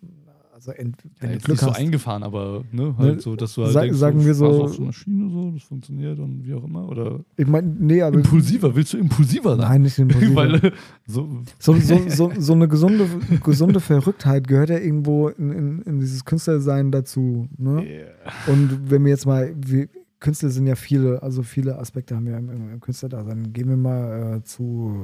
also 0.53 0.71
ent, 0.71 0.95
ja, 1.03 1.09
wenn 1.19 1.31
du 1.33 1.37
Glück 1.39 1.47
nicht 1.49 1.59
so 1.61 1.67
hast. 1.71 1.77
eingefahren, 1.79 2.23
aber 2.23 2.63
ne, 2.71 2.95
halt 2.97 3.15
Ne, 3.15 3.21
so, 3.21 3.35
dass 3.35 3.53
du 3.55 3.63
halt 3.63 3.73
sag- 3.73 3.83
denkst, 3.83 3.97
sagen 3.99 4.19
so, 4.21 4.25
wir 4.25 4.33
so- 4.35 4.63
auf 4.63 4.73
so 4.75 4.83
einer 4.83 4.93
Schiene 4.93 5.29
so, 5.29 5.51
das 5.51 5.63
funktioniert 5.63 6.19
und 6.19 6.45
wie 6.45 6.53
auch 6.53 6.63
immer. 6.63 6.87
Oder 6.87 7.19
Ich 7.37 7.47
meine, 7.47 7.67
nee, 7.79 8.01
also 8.01 8.17
impulsiver, 8.19 8.75
willst 8.75 8.93
du 8.93 8.97
impulsiver 8.97 9.55
sein? 9.57 9.67
Nein, 9.67 9.81
nicht 9.83 9.97
impulsiver. 9.99 10.35
Weil 10.35 10.71
so, 11.07 11.27
So, 11.59 11.73
so, 11.75 11.99
so, 12.09 12.31
so 12.37 12.53
eine 12.53 12.67
gesunde, 12.67 13.05
gesunde 13.43 13.79
Verrücktheit 13.79 14.47
gehört 14.47 14.69
ja 14.69 14.77
irgendwo 14.77 15.29
in, 15.29 15.51
in, 15.51 15.81
in 15.81 15.99
dieses 15.99 16.23
Künstlersein 16.25 16.91
dazu. 16.91 17.47
Ne? 17.57 17.83
yeah. 17.83 18.05
Und 18.47 18.89
wenn 18.91 19.03
wir 19.03 19.09
jetzt 19.09 19.25
mal, 19.25 19.53
wir, 19.57 19.87
Künstler 20.19 20.49
sind 20.49 20.65
ja 20.65 20.75
viele, 20.75 21.21
also 21.21 21.43
viele 21.43 21.77
Aspekte 21.77 22.15
haben 22.15 22.25
wir 22.25 22.37
im, 22.37 22.49
im, 22.49 22.79
Künstlerdasein. 22.79 23.53
Gehen 23.53 23.69
wir 23.69 23.77
mal 23.77 24.37
äh, 24.37 24.43
zu 24.43 24.95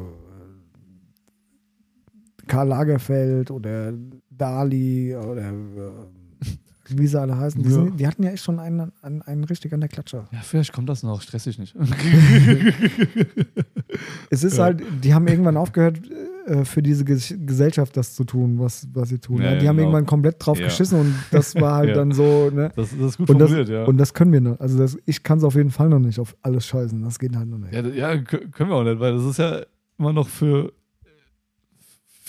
Karl 2.52 2.68
Lagerfeld 2.68 3.50
oder 3.52 3.94
Dali 4.30 5.16
oder 5.16 5.50
äh, 5.50 5.54
wie 6.94 7.08
sie 7.08 7.20
alle 7.20 7.38
heißen. 7.38 7.62
Die, 7.64 7.70
Ja. 7.70 7.76
sind, 7.76 8.00
die 8.00 8.06
hatten 8.08 8.24
ja 8.24 8.32
echt 8.32 8.44
schon 8.44 8.60
einen, 8.60 8.92
einen, 9.02 9.22
einen 9.22 9.44
richtig 9.46 9.72
an 9.74 9.80
der 9.80 9.88
Klatsche. 9.90 10.26
ja, 10.32 10.40
vielleicht 10.42 10.74
kommt 10.74 10.90
das 10.90 11.04
noch, 11.04 11.22
stress 11.22 11.46
dich 11.46 11.58
nicht. 11.60 11.74
Es 14.30 14.44
ist 14.44 14.58
Ja. 14.58 14.66
halt, 14.66 14.82
die 15.04 15.14
haben 15.14 15.28
irgendwann 15.28 15.58
aufgehört, 15.58 16.00
äh, 16.46 16.64
für 16.66 16.82
diese 16.82 17.04
Ges 17.06 17.34
Gesellschaft 17.46 17.96
das 17.98 18.16
zu 18.16 18.24
tun, 18.24 18.58
was, 18.60 18.88
was 18.94 19.10
sie 19.10 19.20
tun. 19.20 19.42
Ja, 19.42 19.56
die 19.56 19.68
haben 19.68 19.76
genau. 19.78 19.90
irgendwann 19.90 20.06
komplett 20.06 20.36
drauf 20.40 20.58
geschissen 20.58 21.00
und 21.00 21.14
das 21.32 21.56
war 21.56 21.76
halt 21.76 21.96
dann 21.96 22.12
so, 22.14 22.50
ne? 22.50 22.72
Das, 22.76 22.90
das 22.92 23.00
ist 23.12 23.18
gut 23.18 23.30
Und 23.30 23.40
das, 23.40 23.50
formuliert, 23.50 23.70
ja. 23.70 23.84
und 23.86 23.98
das 23.98 24.14
können 24.14 24.32
wir 24.34 24.42
noch. 24.42 24.60
Also 24.60 24.78
das, 24.78 24.98
ich 25.06 25.24
kann 25.24 25.38
es 25.40 25.44
auf 25.44 25.56
jeden 25.56 25.72
Fall 25.72 25.90
noch 25.90 26.00
nicht 26.00 26.20
auf 26.20 26.36
alles 26.42 26.66
scheißen. 26.66 27.02
Das 27.04 27.20
geht 27.20 27.36
halt 27.36 27.48
noch 27.50 27.58
nicht. 27.60 27.74
ja, 27.96 28.18
können 28.18 28.70
wir 28.70 28.76
auch 28.76 28.84
nicht, 28.84 29.00
weil 29.00 29.14
das 29.14 29.26
ist 29.26 29.38
ja 29.38 29.62
immer 30.00 30.14
noch 30.14 30.28
für, 30.30 30.72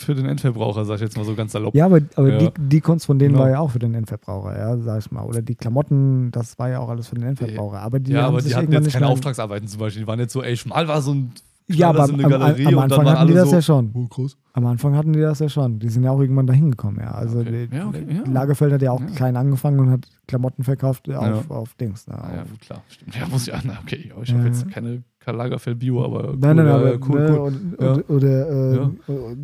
für 0.05 0.15
den 0.15 0.27
Endverbraucher, 0.27 0.85
sag 0.85 0.97
ich 0.97 1.01
jetzt 1.03 1.17
mal 1.17 1.25
so 1.25 1.35
ganz 1.35 1.53
salopp. 1.53 1.75
Ja, 1.75 1.87
aber, 1.87 2.01
aber 2.17 2.29
Ja. 2.33 2.38
Die, 2.38 2.51
die 2.69 2.81
Kunst 2.81 3.07
von 3.07 3.19
denen 3.19 3.33
Genau. 3.33 3.45
war 3.45 3.51
ja 3.51 3.59
auch 3.61 3.71
für 3.71 3.79
den 3.79 3.95
Endverbraucher, 3.95 4.59
ja, 4.59 4.77
sag 4.79 4.99
ich 5.01 5.11
mal. 5.11 5.23
Oder 5.25 5.43
die 5.43 5.55
Klamotten, 5.55 6.31
das 6.31 6.59
war 6.59 6.69
ja 6.71 6.79
auch 6.81 6.88
alles 6.88 7.09
für 7.09 7.15
den 7.17 7.25
Endverbraucher. 7.25 7.81
Aber 7.81 8.01
die 8.01 8.12
ja, 8.12 8.23
haben 8.23 8.29
aber 8.35 8.41
sich 8.43 8.53
die 8.53 8.57
hatten 8.59 8.73
jetzt 8.73 8.93
keine 8.93 9.07
Auftragsarbeiten 9.09 9.69
zum 9.69 9.81
Beispiel. 9.81 10.03
Die 10.03 10.07
waren 10.09 10.19
jetzt 10.21 10.33
so, 10.33 10.43
ey, 10.43 10.59
mal 10.67 10.87
war 10.88 11.01
so 11.03 11.12
ein. 11.15 11.33
Ja, 11.69 11.91
aber 11.91 12.07
so 12.07 12.12
am, 12.15 12.19
eine 12.19 12.25
am, 12.25 12.31
Galerie 12.41 12.67
am 12.67 12.75
und 12.75 12.91
dann 12.91 12.99
Anfang 13.01 13.19
hatten 13.19 13.29
die 13.29 13.35
das 13.35 13.49
so, 13.49 13.55
ja 13.55 13.62
schon. 13.62 13.91
Oh, 13.95 14.07
groß. 14.09 14.37
Am 14.53 14.67
Anfang 14.67 14.97
hatten 14.97 15.12
die 15.12 15.21
das 15.21 15.38
ja 15.38 15.49
schon. 15.49 15.79
Die 15.79 15.88
sind 15.88 16.03
ja 16.03 16.11
auch 16.11 16.21
irgendwann 16.21 16.47
dahin 16.47 16.73
gekommen, 16.73 16.99
ja. 17.01 17.12
Also 17.12 17.38
Okay. 17.38 17.69
die, 17.71 17.77
Ja, 17.77 17.87
okay, 17.87 18.05
ja. 18.09 18.31
Lagerfeld 18.31 18.73
hat 18.73 18.83
ja 18.83 18.91
auch 18.91 19.01
Ja. 19.01 19.07
klein 19.07 19.37
angefangen 19.37 19.79
und 19.79 19.91
hat 19.91 20.07
Klamotten 20.27 20.65
verkauft 20.65 21.09
auf, 21.09 21.25
Ja. 21.49 21.55
auf 21.55 21.75
Dings. 21.75 22.09
Ne, 22.09 22.15
ja, 22.15 22.43
auf- 22.43 22.51
gut, 22.51 22.61
klar, 22.61 22.83
stimmt. 22.88 23.17
Ja, 23.17 23.29
muss 23.29 23.47
ich, 23.47 23.55
ah, 23.55 23.61
na, 23.65 23.79
okay, 23.81 24.09
ja, 24.09 24.21
ich 24.23 24.33
habe 24.33 24.43
Ja. 24.43 24.49
jetzt 24.49 24.69
keine 24.71 25.03
Karl 25.24 25.37
Lagerfeld 25.37 25.78
Bio, 25.78 26.04
aber. 26.04 26.35
Nein, 26.37 26.56
nein, 26.56 26.66
ja, 26.66 26.74
aber 26.76 26.98
cool, 27.08 27.20
ne, 27.20 27.30
cool. 27.30 27.38
Und, 27.38 27.76
Ja. 27.80 27.92
und, 27.92 28.11
oder 28.11 28.50
äh, 28.50 28.76
Ja. 28.76 28.90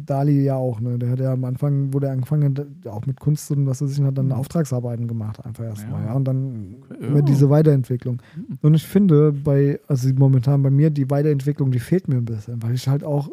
Dali 0.07 0.43
ja 0.45 0.57
auch, 0.57 0.81
ne? 0.81 0.99
Der 0.99 1.11
hat 1.11 1.21
ja 1.21 1.33
am 1.33 1.45
Anfang, 1.45 1.93
wo 1.95 2.01
der 2.01 2.11
angefangen 2.13 2.57
hat, 2.59 2.87
auch 2.93 3.07
mit 3.07 3.21
Kunst 3.21 3.51
und 3.53 3.67
was 3.67 3.81
weiß 3.81 3.97
ich, 3.97 4.03
hat 4.05 4.19
dann 4.19 4.27
Mhm. 4.27 4.33
Auftragsarbeiten 4.33 5.07
gemacht, 5.07 5.45
einfach 5.45 5.65
erstmal, 5.65 6.03
Ja. 6.03 6.07
ja. 6.09 6.13
Und 6.15 6.25
dann 6.25 6.77
immer 7.01 7.23
diese 7.23 7.49
Weiterentwicklung. 7.51 8.21
Mhm. 8.37 8.59
Und 8.63 8.75
ich 8.75 8.87
finde, 8.87 9.33
bei, 9.33 9.79
also 9.87 10.09
momentan 10.15 10.63
bei 10.63 10.71
mir, 10.71 10.91
die 10.91 11.09
Weiterentwicklung, 11.11 11.71
die 11.71 11.79
fehlt 11.79 12.09
mir 12.09 12.17
ein 12.17 12.25
bisschen, 12.25 12.63
weil 12.63 12.75
ich 12.75 12.89
halt 12.89 13.05
auch 13.05 13.31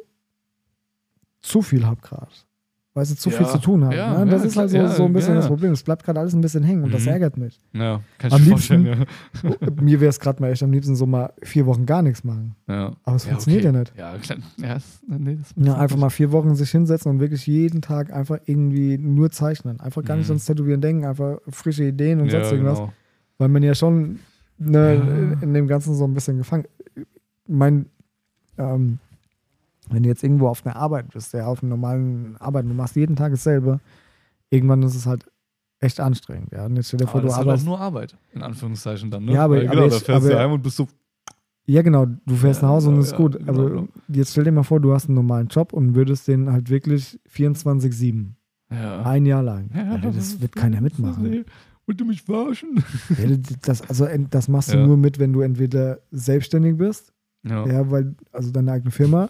zu 1.42 1.62
viel 1.62 1.86
habe 1.86 2.02
gerade. 2.02 2.28
Weißt 2.98 3.12
du, 3.12 3.16
zu 3.18 3.30
Ja. 3.30 3.36
viel 3.40 3.48
zu 3.48 3.58
tun 3.58 3.84
habe. 3.84 3.94
Ja, 3.94 4.24
ne? 4.24 4.32
Das 4.32 4.42
ja, 4.44 4.48
ist 4.48 4.56
halt 4.56 4.70
so, 4.70 4.88
so 4.88 5.04
ein 5.06 5.12
bisschen 5.12 5.36
das 5.36 5.48
Problem. 5.48 5.74
Es 5.74 5.84
bleibt 5.84 6.06
gerade 6.06 6.18
alles 6.22 6.34
ein 6.34 6.40
bisschen 6.40 6.64
hängen 6.64 6.82
und 6.86 6.94
das 6.94 7.02
Mhm. 7.04 7.10
ärgert 7.10 7.38
mich. 7.38 7.60
Ja, 7.74 8.00
kann 8.18 8.30
ich 8.30 8.34
Am 8.34 8.44
mir 8.44 8.50
liebsten- 8.52 9.06
mir 9.84 10.00
wäre 10.00 10.10
es 10.10 10.20
gerade 10.22 10.42
mal 10.42 10.50
echt 10.50 10.64
am 10.64 10.72
liebsten 10.72 10.96
so 10.96 11.06
mal 11.06 11.34
vier 11.44 11.66
Wochen 11.66 11.86
gar 11.86 12.02
nichts 12.02 12.24
machen. 12.24 12.56
Aber 12.68 12.96
es 13.18 13.26
funktioniert 13.26 13.66
okay. 13.66 13.74
ja 13.74 13.80
nicht. 13.80 13.94
Ja, 13.98 14.18
klar. 14.18 14.38
Ja, 14.62 14.74
das, 14.76 15.02
nee, 15.08 15.36
das 15.36 15.54
Ja, 15.68 15.76
einfach 15.76 15.98
mal 15.98 16.10
vier 16.10 16.32
Wochen 16.32 16.56
sich 16.56 16.72
hinsetzen 16.72 17.12
und 17.12 17.20
wirklich 17.20 17.46
jeden 17.48 17.82
Tag 17.82 18.14
einfach 18.14 18.38
irgendwie 18.46 18.98
nur 18.98 19.30
zeichnen. 19.30 19.82
Einfach 19.82 20.02
gar 20.06 20.16
nicht 20.16 20.28
Mhm. 20.28 20.32
ans 20.36 20.46
Tätowieren 20.46 20.80
denken, 20.80 21.04
einfach 21.06 21.40
frische 21.50 21.84
Ideen 21.84 22.22
und 22.22 22.32
sonst 22.32 22.50
irgendwas. 22.52 22.78
genau. 22.80 22.94
Weil 23.38 23.50
man 23.50 23.62
ja 23.62 23.76
schon 23.76 24.20
ne, 24.58 25.36
in 25.42 25.54
dem 25.54 25.68
Ganzen 25.68 25.96
so 25.96 26.06
ein 26.06 26.14
bisschen 26.14 26.38
gefangen. 26.38 26.64
Mein, 27.46 27.88
ähm, 28.58 29.00
wenn 29.90 30.04
du 30.04 30.10
jetzt 30.10 30.24
irgendwo 30.24 30.48
auf 30.48 30.66
einer 30.66 30.76
Arbeit 30.76 31.10
bist, 31.14 31.34
ja, 31.34 31.46
auf 31.48 31.62
einer 31.64 31.70
normalen 31.72 32.36
Arbeit, 32.38 32.66
du 32.66 32.74
machst 32.74 32.96
jeden 32.96 33.16
Tag 33.16 33.32
dasselbe, 33.32 33.80
irgendwann 34.50 34.82
ist 34.84 34.96
es 34.96 35.06
halt 35.06 35.26
echt 35.80 36.00
anstrengend. 36.00 36.52
Ja. 36.52 36.66
Und 36.66 36.76
jetzt 36.78 36.88
stell 36.88 36.98
dir 37.00 37.08
vor, 37.08 37.20
Aber 37.20 37.22
du 37.22 37.28
das 37.28 37.34
ist 37.34 37.38
halt 37.38 37.48
auch 37.48 37.50
arbeitest. 37.50 37.68
nur 37.68 37.80
Arbeit, 37.80 38.18
in 38.34 38.42
Anführungszeichen 38.44 39.12
dann, 39.12 39.26
ne? 39.26 39.34
Ja, 39.34 39.44
aber- 39.46 39.58
aber 39.58 39.66
genau, 39.68 39.86
ich- 39.86 39.94
da 39.94 40.00
fährst 40.00 40.26
du 40.28 40.32
aber- 40.32 40.40
heim 40.40 40.52
und 40.54 40.62
bist 40.64 40.78
so, 40.78 40.88
Ja, 41.68 41.82
genau, 41.82 42.06
du 42.06 42.36
fährst 42.36 42.62
Ja, 42.62 42.68
nach 42.68 42.76
Hause 42.76 42.90
und 42.90 42.96
ja, 42.96 43.02
ist 43.02 43.12
ja, 43.12 43.18
gut. 43.18 43.40
genau, 43.40 43.48
Also 43.52 43.70
genau. 43.70 43.88
jetzt 44.10 44.32
stell 44.32 44.44
dir 44.44 44.52
mal 44.52 44.62
vor, 44.64 44.80
du 44.80 44.94
hast 44.94 45.08
einen 45.08 45.16
normalen 45.16 45.48
Job 45.48 45.74
und 45.74 45.96
würdest 45.96 46.28
den 46.28 46.52
halt 46.52 46.70
wirklich 46.70 47.20
24-7, 47.28 48.36
ja. 48.72 49.02
ein 49.04 49.26
Jahr 49.26 49.42
lang. 49.42 49.70
Ja, 49.76 49.92
Alter, 49.94 50.12
das 50.12 50.40
wird 50.42 50.56
keiner 50.56 50.80
mitmachen. 50.82 51.46
Wollt 51.88 52.00
ihr 52.02 52.06
mich 52.06 52.22
verarschen? 52.24 52.84
Ja, 53.18 53.36
das, 53.64 53.82
also, 53.90 54.08
das 54.30 54.48
machst 54.48 54.74
du 54.74 54.78
Ja. 54.78 54.86
nur 54.86 54.98
mit, 54.98 55.18
wenn 55.20 55.34
du 55.34 55.42
entweder 55.42 56.00
selbstständig 56.12 56.78
bist, 56.78 57.14
Ja. 57.44 57.66
ja, 57.68 57.90
weil, 57.92 58.16
also 58.32 58.52
deine 58.52 58.72
eigene 58.72 58.92
Firma, 58.92 59.30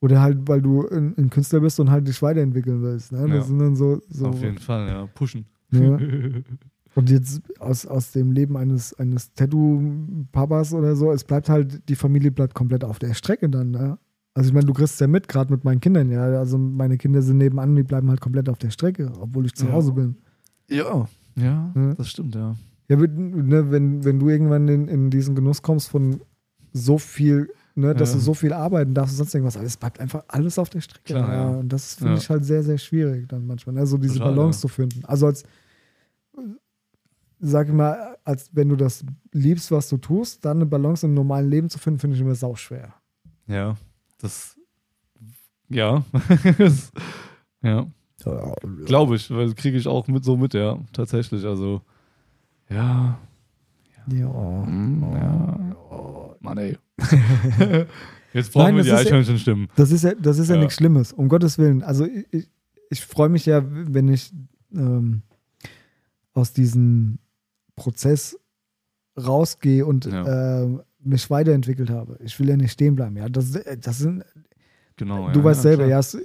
oder 0.00 0.20
halt, 0.20 0.46
weil 0.48 0.60
du 0.62 0.86
ein, 0.88 1.14
ein 1.16 1.30
Künstler 1.30 1.60
bist 1.60 1.80
und 1.80 1.90
halt 1.90 2.06
dich 2.06 2.20
weiterentwickeln 2.22 2.82
willst. 2.82 3.12
Ne? 3.12 3.20
Das 3.22 3.28
Ja. 3.30 3.42
sind 3.42 3.58
dann 3.58 3.76
so. 3.76 4.00
so 4.08 4.28
Auf 4.28 4.42
jeden 4.42 4.58
Fall, 4.58 4.88
ja. 4.88 5.06
Pushen. 5.14 5.46
Ja. 5.72 5.98
Und 6.96 7.10
jetzt 7.10 7.42
aus, 7.58 7.86
aus 7.86 8.12
dem 8.12 8.30
Leben 8.30 8.56
eines, 8.56 8.94
eines 8.94 9.32
Tattoo-Papas 9.34 10.74
oder 10.74 10.94
so, 10.96 11.10
es 11.12 11.24
bleibt 11.24 11.48
halt, 11.48 11.88
die 11.88 11.96
Familie 11.96 12.30
bleibt 12.30 12.54
komplett 12.54 12.84
auf 12.84 12.98
der 13.00 13.14
Strecke 13.14 13.48
dann. 13.48 13.72
Ne? 13.72 13.98
Also 14.34 14.48
ich 14.48 14.54
meine, 14.54 14.66
du 14.66 14.72
kriegst 14.72 14.94
es 14.94 15.00
ja 15.00 15.06
mit, 15.08 15.26
gerade 15.28 15.52
mit 15.52 15.64
meinen 15.64 15.80
Kindern, 15.80 16.10
ja. 16.10 16.22
Also 16.38 16.58
meine 16.58 16.96
Kinder 16.96 17.22
sind 17.22 17.38
nebenan, 17.38 17.74
die 17.74 17.82
bleiben 17.82 18.08
halt 18.10 18.20
komplett 18.20 18.48
auf 18.48 18.58
der 18.58 18.70
Strecke, 18.70 19.10
obwohl 19.20 19.46
ich 19.46 19.54
zu 19.54 19.66
Ja. 19.66 19.72
Hause 19.72 19.92
bin. 19.92 20.16
ja. 20.70 21.06
Ja, 21.36 21.72
Ja. 21.74 21.94
das 21.94 22.10
stimmt, 22.10 22.36
ja. 22.36 22.54
Ja, 22.88 23.00
wenn, 23.00 23.46
ne, 23.48 23.72
wenn, 23.72 24.04
wenn 24.04 24.20
du 24.20 24.28
irgendwann 24.28 24.68
in, 24.68 24.86
in 24.86 25.10
diesen 25.10 25.34
Genuss 25.34 25.62
kommst 25.62 25.88
von 25.88 26.20
so 26.72 26.98
viel, 26.98 27.48
ne, 27.74 27.94
dass 27.94 28.10
Ja. 28.10 28.16
du 28.16 28.20
so 28.22 28.34
viel 28.34 28.52
arbeiten 28.52 28.94
darfst 28.94 29.14
und 29.14 29.18
sonst 29.18 29.34
irgendwas, 29.34 29.56
alles 29.56 29.76
bleibt 29.76 30.00
einfach 30.00 30.24
alles 30.28 30.58
auf 30.58 30.70
der 30.70 30.80
Strecke. 30.80 31.04
Klar, 31.14 31.32
ja. 31.32 31.48
Und 31.48 31.68
das 31.70 31.94
finde 31.94 32.12
Ja. 32.14 32.18
ich 32.18 32.30
halt 32.30 32.44
sehr, 32.44 32.62
sehr 32.62 32.78
schwierig 32.78 33.28
dann 33.28 33.46
manchmal, 33.46 33.74
ne? 33.74 33.86
so 33.86 33.98
diese 33.98 34.18
Total, 34.18 34.34
Balance 34.34 34.58
ja. 34.58 34.60
zu 34.62 34.68
finden. 34.68 35.04
Also 35.04 35.26
als, 35.26 35.42
sag 37.40 37.66
ich 37.68 37.74
mal, 37.74 38.16
als 38.24 38.50
wenn 38.54 38.68
du 38.68 38.76
das 38.76 39.04
liebst, 39.32 39.70
was 39.70 39.88
du 39.88 39.96
tust, 39.98 40.44
dann 40.44 40.58
eine 40.58 40.66
Balance 40.66 41.06
im 41.06 41.14
normalen 41.14 41.48
Leben 41.50 41.68
zu 41.68 41.78
finden, 41.78 41.98
finde 42.00 42.16
ich 42.16 42.22
immer 42.22 42.34
sauschwer. 42.34 42.94
Ja. 43.46 43.76
Das. 44.18 44.56
Ja. 45.68 46.04
Das- 46.58 46.92
ja. 47.62 47.86
Glaube 48.86 49.16
ich, 49.16 49.30
weil 49.30 49.52
kriege 49.54 49.76
ich 49.76 49.86
auch 49.86 50.06
mit 50.08 50.24
so 50.24 50.36
mit, 50.36 50.54
ja. 50.54 50.78
Tatsächlich. 50.92 51.44
Also. 51.44 51.82
Ja. 52.70 53.18
Ja. 54.06 54.28
Mm, 54.66 55.02
ja. 55.12 56.36
Mann, 56.40 56.58
ey. 56.58 56.78
Jetzt 58.32 58.52
brauchen 58.52 58.64
Nein, 58.66 58.76
wir 58.76 58.82
die 58.84 58.92
Eichhörnchenstimmen. 58.92 59.68
Das 59.76 59.90
ist 59.92 60.02
ja, 60.02 60.14
das 60.14 60.38
ist 60.38 60.48
ja, 60.48 60.54
Ja. 60.56 60.60
nichts 60.60 60.74
Schlimmes, 60.76 61.12
um 61.12 61.28
Gottes 61.28 61.56
Willen. 61.58 61.82
Also 61.82 62.04
ich, 62.04 62.26
ich, 62.32 62.48
ich 62.90 63.04
freue 63.04 63.28
mich 63.28 63.46
ja, 63.46 63.62
wenn 63.64 64.08
ich 64.08 64.32
ähm, 64.74 65.22
aus 66.32 66.52
diesem 66.52 67.18
Prozess 67.76 68.36
rausgehe 69.16 69.86
und 69.86 70.06
Ja. 70.06 70.62
ähm, 70.62 70.82
mich 71.00 71.30
weiterentwickelt 71.30 71.90
habe. 71.90 72.18
Ich 72.24 72.38
will 72.40 72.48
ja 72.48 72.56
nicht 72.56 72.72
stehen 72.72 72.96
bleiben. 72.96 73.16
Ja, 73.16 73.28
das, 73.28 73.52
das 73.80 73.98
sind, 73.98 74.24
Genau. 74.96 75.30
du 75.30 75.38
ja, 75.40 75.44
weißt 75.44 75.62
selber, 75.62 75.86
klar. 75.86 76.00
ja, 76.02 76.18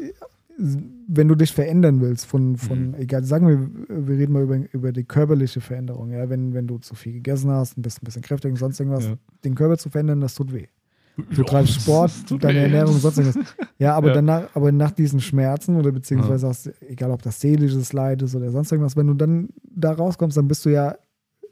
wenn 0.61 1.27
du 1.29 1.35
dich 1.35 1.53
verändern 1.53 2.01
willst, 2.01 2.25
von, 2.25 2.57
von 2.57 2.89
Mhm. 2.89 2.93
egal, 2.95 3.23
sagen 3.23 3.47
wir, 3.47 4.07
wir 4.07 4.17
reden 4.17 4.33
mal 4.33 4.43
über, 4.43 4.59
über 4.73 4.91
die 4.91 5.05
körperliche 5.05 5.61
Veränderung, 5.61 6.11
ja, 6.11 6.29
wenn, 6.29 6.53
wenn 6.53 6.67
du 6.67 6.77
zu 6.79 6.95
viel 6.95 7.13
gegessen 7.13 7.49
hast, 7.49 7.77
ein 7.77 7.81
bisschen, 7.81 8.01
ein 8.03 8.05
bisschen 8.05 8.21
kräftig 8.21 8.51
und 8.51 8.57
sonst 8.57 8.79
irgendwas, 8.79 9.05
Ja. 9.05 9.13
den 9.45 9.55
Körper 9.55 9.77
zu 9.77 9.89
verändern, 9.89 10.19
das 10.21 10.35
tut 10.35 10.53
weh. 10.53 10.67
Du 11.15 11.23
Ja, 11.37 11.43
treibst 11.43 11.73
Sport, 11.75 12.11
deine 12.43 12.59
weh. 12.59 12.63
Ernährung, 12.63 12.97
sonst 12.97 13.17
irgendwas. 13.17 13.43
Ja, 13.79 13.95
aber 13.95 14.09
Ja. 14.09 14.13
danach, 14.15 14.49
aber 14.55 14.73
nach 14.73 14.91
diesen 14.91 15.21
Schmerzen 15.21 15.77
oder 15.77 15.93
beziehungsweise 15.93 16.47
aus, 16.49 16.69
egal 16.81 17.11
ob 17.11 17.21
das 17.21 17.39
seelisches 17.39 17.93
Leid 17.93 18.21
ist 18.21 18.35
oder 18.35 18.51
sonst 18.51 18.73
irgendwas, 18.73 18.97
wenn 18.97 19.07
du 19.07 19.13
dann 19.13 19.47
da 19.63 19.93
rauskommst, 19.93 20.35
dann 20.35 20.49
bist 20.49 20.65
du 20.65 20.69
ja 20.69 20.97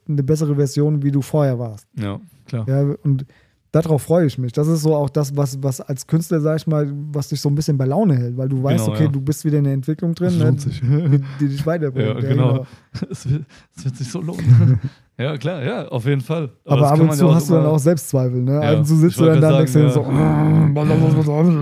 eine 0.06 0.22
bessere 0.22 0.54
Version, 0.54 1.02
wie 1.02 1.10
du 1.10 1.22
vorher 1.22 1.58
warst. 1.58 1.86
Ja, 1.98 2.20
klar. 2.44 2.68
Ja, 2.68 2.82
und 3.02 3.24
darauf 3.82 4.02
freue 4.02 4.26
ich 4.26 4.38
mich. 4.38 4.52
Das 4.52 4.68
ist 4.68 4.82
so 4.82 4.94
auch 4.94 5.10
das, 5.10 5.36
was, 5.36 5.62
was 5.62 5.80
als 5.80 6.06
Künstler, 6.06 6.40
sag 6.40 6.56
ich 6.58 6.66
mal, 6.66 6.90
was 7.12 7.28
dich 7.28 7.40
so 7.40 7.48
ein 7.48 7.54
bisschen 7.54 7.76
bei 7.78 7.84
Laune 7.86 8.16
hält, 8.16 8.36
weil 8.36 8.48
du 8.48 8.62
weißt, 8.62 8.84
Genau, 8.84 8.94
okay, 8.96 9.04
ja. 9.04 9.10
du 9.10 9.20
bist 9.20 9.44
wieder 9.44 9.58
in 9.58 9.64
der 9.64 9.72
Entwicklung 9.74 10.14
drin, 10.14 10.38
Das 10.38 10.66
ne, 10.82 11.10
die, 11.10 11.24
die 11.40 11.48
dich 11.48 11.66
weiterbringt. 11.66 12.22
Ja, 12.22 12.28
genau. 12.28 12.66
Es 13.10 13.30
wird, 13.30 13.44
es 13.76 13.84
wird 13.84 13.96
sich 13.96 14.10
so 14.10 14.20
lohnen. 14.20 14.80
ja, 15.18 15.36
klar, 15.36 15.62
ja, 15.62 15.86
auf 15.88 16.04
jeden 16.06 16.20
Fall. 16.20 16.50
Aber 16.64 16.80
das 16.80 16.90
ab 16.92 17.00
und 17.00 17.12
zu 17.14 17.26
ja 17.26 17.34
hast 17.34 17.48
du 17.50 17.54
dann 17.54 17.66
auch 17.66 17.78
Selbstzweifel, 17.78 18.42
ne? 18.42 18.54
Ja, 18.54 18.60
Also 18.60 18.94
ich 18.94 19.00
sitzt 19.00 19.20
du 19.20 19.24
dann 19.26 19.40
da 19.40 19.50
und 19.50 19.56
denkst 19.58 19.72
sagen, 19.72 19.90
so, 19.90 20.02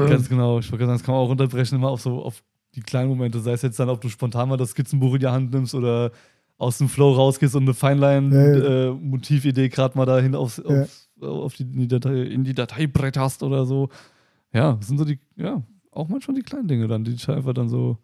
Ganz 0.09 0.29
genau. 0.29 0.59
Ich 0.61 0.71
wollte 0.73 0.85
gerade 0.85 0.87
sagen, 0.87 0.99
das 0.99 1.03
kann 1.03 1.15
man 1.15 1.23
auch 1.25 1.29
runterbrechen 1.29 1.79
immer 1.79 1.89
auf 1.91 2.01
so 2.01 2.23
auf 2.23 2.43
die 2.75 2.81
kleinen 2.81 3.09
Momente. 3.09 3.41
Sei 3.41 3.53
es 3.53 3.63
jetzt 3.63 3.79
dann, 3.79 3.89
ob 3.89 4.01
du 4.01 4.09
spontan 4.09 4.49
mal 4.49 4.57
das 4.57 4.71
Skizzenbuch 4.71 5.15
in 5.15 5.21
die 5.21 5.27
Hand 5.27 5.53
nimmst 5.53 5.75
oder 5.75 6.11
aus 6.59 6.79
dem 6.79 6.89
Flow 6.89 7.13
rausgehst 7.13 7.55
und 7.55 7.63
eine 7.65 7.73
Ja, 7.73 7.73
ja. 7.73 7.75
Feinline-Motividee 7.75 9.69
gerade 9.69 9.97
mal 9.97 10.07
dahin 10.07 10.35
aufs, 10.35 10.63
Ja. 10.67 10.83
aufs, 10.83 11.06
auf 11.21 11.55
die, 11.55 11.63
in, 11.65 11.79
die 11.79 11.89
Datei, 11.89 12.23
in 12.23 12.45
die 12.45 12.55
Datei 12.55 12.87
bretterst 12.87 13.43
oder 13.43 13.67
so. 13.67 13.89
Ja, 14.53 14.75
das 14.75 14.89
sind 14.89 14.99
so 14.99 15.05
die, 15.05 15.19
ja, 15.37 15.63
auch 15.91 16.09
manchmal 16.09 16.37
die 16.37 16.43
kleinen 16.43 16.69
Dinge 16.69 16.87
dann, 16.89 17.05
die 17.05 17.13
dich 17.13 17.29
einfach 17.29 17.55
dann 17.55 17.69
so, 17.69 17.99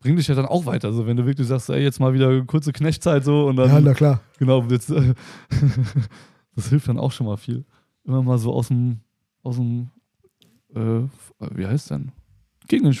bringen 0.00 0.16
dich 0.16 0.28
ja 0.28 0.34
dann 0.34 0.46
auch 0.46 0.66
weiter. 0.66 0.88
Also 0.88 1.06
wenn 1.06 1.16
du 1.16 1.26
wirklich 1.26 1.46
sagst, 1.46 1.70
ey, 1.70 1.82
jetzt 1.82 2.00
mal 2.00 2.14
wieder 2.14 2.44
kurze 2.44 2.72
Knechtzeit 2.72 3.24
so 3.24 3.46
und 3.46 3.56
dann 3.56 3.68
Ja, 3.68 3.80
na 3.80 3.94
klar. 3.94 4.20
Genau, 4.38 4.62
jetzt, 4.64 4.90
äh, 4.90 5.14
das 6.56 6.68
hilft 6.68 6.88
dann 6.88 6.98
auch 6.98 7.12
schon 7.12 7.26
mal 7.26 7.36
viel. 7.36 7.64
Immer 8.04 8.22
mal 8.22 8.38
so 8.38 8.52
aus 8.52 8.68
dem, 8.68 9.00
aus 9.42 9.56
dem, 9.56 9.90
äh, 10.74 11.02
wie 11.54 11.66
heißt 11.66 11.90
denn? 11.90 12.12
Gegen 12.68 12.84
den, 12.84 12.96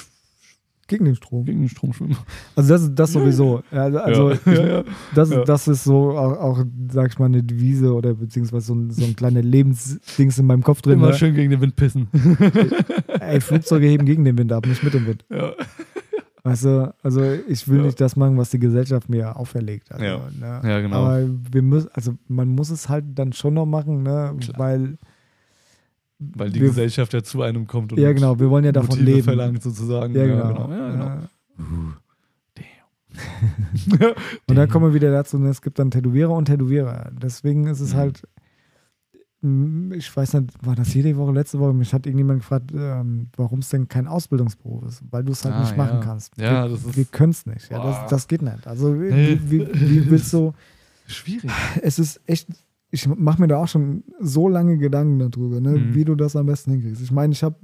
Gegen 0.88 1.04
den 1.04 1.14
Strom. 1.14 1.44
gegen 1.44 1.60
den 1.60 1.68
Strom 1.68 1.92
schwimmen. 1.92 2.16
Also 2.56 2.70
das, 2.74 2.94
das 2.94 3.12
sowieso. 3.12 3.62
Also 3.70 4.30
ja. 4.30 4.38
ja, 4.52 4.66
ja. 4.66 4.84
Das, 5.14 5.30
das 5.46 5.68
ist 5.68 5.84
so 5.84 6.10
auch, 6.18 6.32
auch, 6.40 6.64
sag 6.90 7.12
ich 7.12 7.18
mal, 7.18 7.26
eine 7.26 7.42
Devise 7.42 7.94
oder 7.94 8.14
beziehungsweise 8.14 8.66
so 8.66 8.74
ein, 8.74 8.90
so 8.90 9.04
ein 9.04 9.14
kleiner 9.14 9.42
Lebensdings 9.42 10.38
in 10.38 10.46
meinem 10.46 10.62
Kopf 10.62 10.82
drin. 10.82 10.94
Immer 10.94 11.08
Ne? 11.08 11.14
schön 11.14 11.34
gegen 11.34 11.50
den 11.50 11.60
Wind 11.60 11.76
pissen. 11.76 12.08
Ey, 13.20 13.40
Flugzeuge 13.40 13.86
heben 13.86 14.04
gegen 14.06 14.24
den 14.24 14.36
Wind 14.38 14.52
ab, 14.52 14.66
nicht 14.66 14.82
mit 14.82 14.94
dem 14.94 15.06
Wind. 15.06 15.24
ja. 15.30 15.52
Weißt 16.44 16.64
du, 16.64 16.94
also 17.02 17.20
ich 17.48 17.68
will 17.68 17.82
nicht 17.82 18.00
das 18.00 18.16
machen, 18.16 18.38
was 18.38 18.48
die 18.50 18.58
Gesellschaft 18.58 19.10
mir 19.10 19.36
auferlegt. 19.36 19.92
Also, 19.92 20.04
Ja. 20.04 20.20
Ne? 20.38 20.60
ja, 20.66 20.80
genau. 20.80 20.96
Aber 21.04 21.20
wir 21.52 21.60
müssen, 21.62 21.90
also 21.92 22.14
man 22.28 22.48
muss 22.48 22.70
es 22.70 22.88
halt 22.88 23.04
dann 23.16 23.34
schon 23.34 23.52
noch 23.54 23.66
machen, 23.66 24.02
ne? 24.02 24.34
Klar. 24.40 24.58
weil, 24.58 24.98
Weil 26.18 26.50
die 26.50 26.60
wir- 26.60 26.68
Gesellschaft 26.68 27.12
ja 27.14 27.22
zu 27.22 27.42
einem 27.42 27.66
kommt 27.66 27.92
und 27.92 27.98
ja 28.00 28.12
genau, 28.12 28.38
wir 28.40 28.50
wollen 28.50 28.64
ja 28.64 28.72
davon 28.72 28.88
Motive 28.90 29.04
leben. 29.10 29.22
verlangt 29.22 29.62
sozusagen. 29.62 30.14
Ja, 30.14 30.26
genau. 30.26 30.70
Ja, 30.70 30.90
genau. 30.90 31.04
Ja. 31.04 31.28
Damn. 32.56 34.14
Und 34.48 34.56
dann 34.56 34.68
kommen 34.68 34.86
wir 34.86 34.94
wieder 34.94 35.10
dazu, 35.10 35.42
es 35.44 35.62
gibt 35.62 35.78
dann 35.78 35.90
Tätowierer 35.90 36.32
und 36.32 36.46
Tätowierer. 36.46 37.10
Deswegen 37.20 37.66
ist 37.66 37.80
es 37.80 37.92
Mhm. 37.94 37.96
halt, 37.98 38.22
mm, 39.42 39.92
ich 39.92 40.14
weiß 40.14 40.34
nicht, 40.34 40.50
war 40.66 40.74
das 40.76 40.92
jede 40.94 41.16
Woche, 41.16 41.32
letzte 41.32 41.58
Woche, 41.58 41.72
mich 41.72 41.92
hat 41.94 42.06
irgendjemand 42.06 42.40
gefragt, 42.40 42.70
ähm, 42.74 43.28
warum 43.36 43.60
es 43.60 43.68
denn 43.70 43.88
kein 43.88 44.06
Ausbildungsberuf 44.06 44.84
ist, 44.86 45.02
weil 45.10 45.24
du 45.24 45.32
es 45.32 45.44
halt 45.44 45.54
Ah, 45.54 45.60
nicht 45.60 45.76
machen 45.76 45.98
ja. 45.98 46.04
kannst. 46.04 46.36
Ja, 46.38 46.64
wir 46.64 46.70
das 46.70 46.84
ist- 46.84 46.96
wir 46.96 47.04
können 47.06 47.30
es 47.30 47.46
nicht. 47.46 47.70
Ja, 47.70 47.82
das, 47.82 48.10
das 48.10 48.28
geht 48.28 48.42
nicht. 48.42 48.66
Also 48.66 48.94
wie, 49.00 49.40
wie, 49.50 49.68
wie 49.72 50.10
willst 50.10 50.32
du, 50.32 50.52
Schwierig. 51.06 51.50
es 51.82 51.98
ist 51.98 52.20
echt, 52.26 52.48
ich 52.90 53.06
mache 53.06 53.40
mir 53.40 53.48
da 53.48 53.58
auch 53.58 53.68
schon 53.68 54.02
so 54.20 54.48
lange 54.48 54.78
Gedanken 54.78 55.18
darüber, 55.18 55.60
ne, 55.60 55.72
Mhm. 55.78 55.94
wie 55.94 56.04
du 56.04 56.14
das 56.14 56.34
am 56.36 56.46
besten 56.46 56.70
hinkriegst. 56.72 57.02
Ich 57.02 57.10
meine, 57.12 57.32
ich 57.32 57.42
habe, 57.42 57.56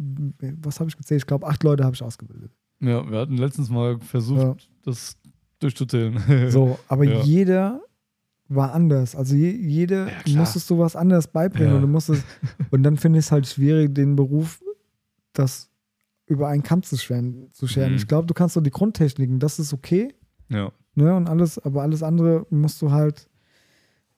was 0.62 0.80
habe 0.80 0.90
ich 0.90 0.96
gezählt? 0.96 1.22
Ich 1.22 1.26
glaube, 1.26 1.46
acht 1.46 1.62
Leute 1.62 1.84
habe 1.84 1.94
ich 1.94 2.02
ausgebildet. 2.02 2.52
Ja, 2.80 3.08
wir 3.10 3.18
hatten 3.18 3.36
letztens 3.38 3.70
mal 3.70 3.98
versucht, 4.00 4.40
Ja. 4.42 4.56
das 4.84 5.16
durchzuzählen. 5.60 6.18
So, 6.50 6.78
aber 6.88 7.04
Ja. 7.04 7.20
jeder 7.22 7.80
war 8.48 8.74
anders. 8.74 9.16
Also 9.16 9.34
je, 9.34 9.50
jede 9.50 10.08
Ja, 10.26 10.38
musstest 10.38 10.68
du 10.68 10.78
was 10.78 10.94
anderes 10.94 11.26
beibringen 11.26 11.70
Ja. 11.70 11.76
und 11.76 11.82
du 11.82 11.88
musstest 11.88 12.24
und 12.70 12.82
dann 12.82 12.98
finde 12.98 13.18
ich 13.20 13.24
es 13.24 13.32
halt 13.32 13.46
schwierig, 13.46 13.94
den 13.94 14.16
Beruf 14.16 14.62
das 15.32 15.70
über 16.26 16.48
einen 16.48 16.62
Kamm 16.62 16.82
zu 16.82 16.96
scheren. 16.98 17.48
Zu 17.52 17.66
scheren. 17.66 17.92
Mhm. 17.92 17.96
Ich 17.96 18.06
glaube, 18.06 18.26
du 18.26 18.34
kannst 18.34 18.54
so 18.54 18.60
die 18.60 18.70
Grundtechniken, 18.70 19.38
das 19.38 19.58
ist 19.58 19.72
okay, 19.72 20.14
ja. 20.50 20.70
ne? 20.94 21.14
Und 21.16 21.28
alles, 21.30 21.58
aber 21.58 21.82
alles 21.82 22.02
andere 22.02 22.46
musst 22.50 22.80
du 22.82 22.90
halt 22.92 23.28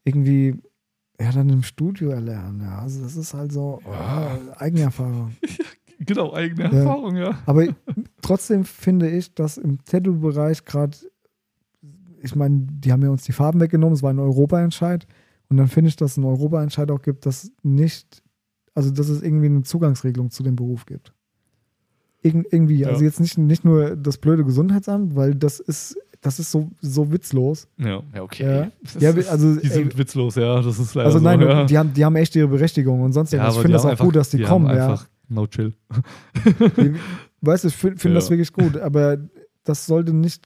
irgendwie 0.05 0.61
ja 1.21 1.33
dann 1.33 1.49
im 1.49 1.63
Studio 1.63 2.11
erlernen. 2.11 2.61
Ja. 2.63 2.81
Also 2.81 3.03
das 3.03 3.17
ist 3.17 3.35
halt 3.35 3.53
so 3.53 3.81
Ja. 3.85 4.37
oh, 4.37 4.53
Eigenerfahrung. 4.59 5.33
Genau, 5.99 6.35
eigene 6.35 6.65
Ja. 6.65 6.79
Erfahrung, 6.81 7.17
ja. 7.17 7.39
Aber 7.47 7.67
trotzdem 8.21 8.65
finde 8.65 9.09
ich, 9.09 9.35
dass 9.35 9.57
im 9.57 9.83
Tattoo-Bereich 9.83 10.67
gerade, 10.67 10.95
ich 12.23 12.35
meine, 12.37 12.67
die 12.71 12.93
haben 12.93 13.03
ja 13.03 13.09
uns 13.09 13.25
die 13.25 13.33
Farben 13.33 13.61
weggenommen, 13.61 13.95
es 13.95 14.03
war 14.03 14.13
ein 14.13 14.19
Europa-Entscheid. 14.19 15.07
Und 15.49 15.57
dann 15.57 15.69
finde 15.69 15.89
ich, 15.89 15.97
dass 15.97 16.13
es 16.13 16.19
einen 16.19 16.27
Europa-Entscheid 16.27 16.91
auch 16.91 17.01
gibt, 17.01 17.25
dass 17.25 17.51
nicht, 17.63 18.23
also 18.75 18.91
dass 18.91 19.09
es 19.09 19.23
irgendwie 19.23 19.47
eine 19.47 19.63
Zugangsregelung 19.63 20.31
zu 20.31 20.43
dem 20.43 20.55
Beruf 20.55 20.85
gibt. 20.85 21.15
Irgend, 22.21 22.47
irgendwie, 22.53 22.85
also 22.85 23.05
jetzt 23.05 23.21
nicht, 23.21 23.39
nicht 23.39 23.65
nur 23.65 23.97
das 23.97 24.19
blöde 24.19 24.45
Gesundheitsamt, 24.45 25.17
weil 25.17 25.35
das 25.35 25.61
ist, 25.61 25.97
das 26.27 26.41
ist 26.41 26.51
so, 26.51 26.69
so 26.83 27.11
witzlos. 27.13 27.69
Ja, 27.79 28.03
ja 28.13 28.23
okay. 28.23 28.69
Ja. 28.99 29.11
Ist, 29.11 29.29
also, 29.29 29.55
die 29.61 29.69
sind 29.69 29.93
ey, 29.93 29.99
witzlos, 29.99 30.35
ja. 30.35 30.61
Das 30.61 30.79
ist 30.79 30.95
leider 30.95 31.07
Also 31.07 31.19
so, 31.19 31.25
nein, 31.25 31.41
ja. 31.41 31.65
die, 31.65 31.79
haben, 31.79 31.95
die 31.95 32.05
haben 32.05 32.17
echt 32.17 32.35
ihre 32.35 32.49
Berechtigung 32.49 33.01
und 33.01 33.13
sonst 33.13 33.33
ja. 33.33 33.47
Ich 33.49 33.55
finde 33.55 33.69
die 33.69 33.73
das 33.75 33.85
auch 33.85 33.91
einfach- 33.91 34.05
gut, 34.05 34.17
dass 34.17 34.31
die, 34.31 34.43
kommen, 34.43 34.69
haben 34.69 34.77
ja. 34.77 34.89
einfach 34.91 35.07
no 35.29 35.47
chill. 35.47 35.73
Die- 36.77 36.95
Weißt 37.43 37.63
du, 37.65 37.69
ich 37.69 37.77
finde 37.77 37.97
find 37.99 38.13
Ja. 38.15 38.19
das 38.21 38.29
wirklich 38.31 38.53
gut, 38.53 38.77
aber 38.79 39.19
das 39.65 39.87
sollte 39.87 40.13
nicht, 40.13 40.43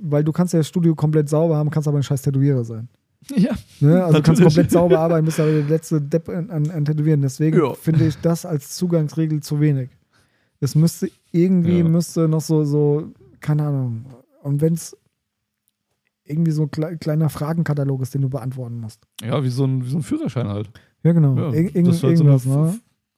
weil 0.00 0.22
du 0.22 0.30
kannst 0.30 0.52
ja 0.54 0.60
das 0.60 0.68
Studio 0.68 0.94
komplett 0.94 1.28
sauber 1.28 1.56
haben, 1.56 1.68
kannst 1.70 1.88
aber 1.88 1.98
ein 1.98 2.02
scheiß 2.04 2.22
Tätowierer 2.22 2.64
sein. 2.64 2.88
Ja. 3.34 3.52
Ne? 3.80 4.04
Also 4.04 4.18
du 4.18 4.22
kannst 4.22 4.40
Natürlich. 4.40 4.44
komplett 4.44 4.70
sauber 4.70 4.98
arbeiten, 5.00 5.24
bist 5.24 5.40
aber 5.40 5.50
der 5.50 5.62
letzte 5.64 6.00
Depp 6.00 6.28
an, 6.28 6.50
an, 6.50 6.70
an 6.70 6.84
Tätowieren. 6.84 7.22
Deswegen 7.22 7.56
Ja. 7.58 7.74
finde 7.74 8.06
ich 8.06 8.16
das 8.20 8.44
als 8.46 8.76
Zugangsregel 8.76 9.40
zu 9.42 9.58
wenig. 9.60 9.88
Es 10.60 10.74
müsste 10.74 11.10
irgendwie, 11.32 11.78
Ja. 11.78 11.84
müsste 11.84 12.28
noch 12.28 12.40
so, 12.42 12.64
so, 12.64 13.08
keine 13.40 13.64
Ahnung, 13.66 14.04
und 14.42 14.60
wenn 14.60 14.74
es 14.74 14.96
irgendwie 16.24 16.50
so 16.52 16.62
ein 16.62 16.70
klei- 16.70 16.96
kleiner 16.96 17.28
Fragenkatalog 17.28 18.02
ist, 18.02 18.14
den 18.14 18.22
du 18.22 18.28
beantworten 18.28 18.78
musst. 18.80 19.00
Ja, 19.22 19.42
wie 19.44 19.48
so 19.50 19.64
ein, 19.64 19.84
wie 19.84 19.90
so 19.90 19.98
ein 19.98 20.02
Führerschein 20.02 20.48
halt. 20.48 20.70
Ja, 21.02 21.12
genau. 21.12 21.36
Ja, 21.36 21.48
Ir 21.52 21.74
irgend, 21.74 21.86
halt 21.88 21.96
so 21.96 22.08
irgendwas, 22.08 22.46
ne? 22.46 22.74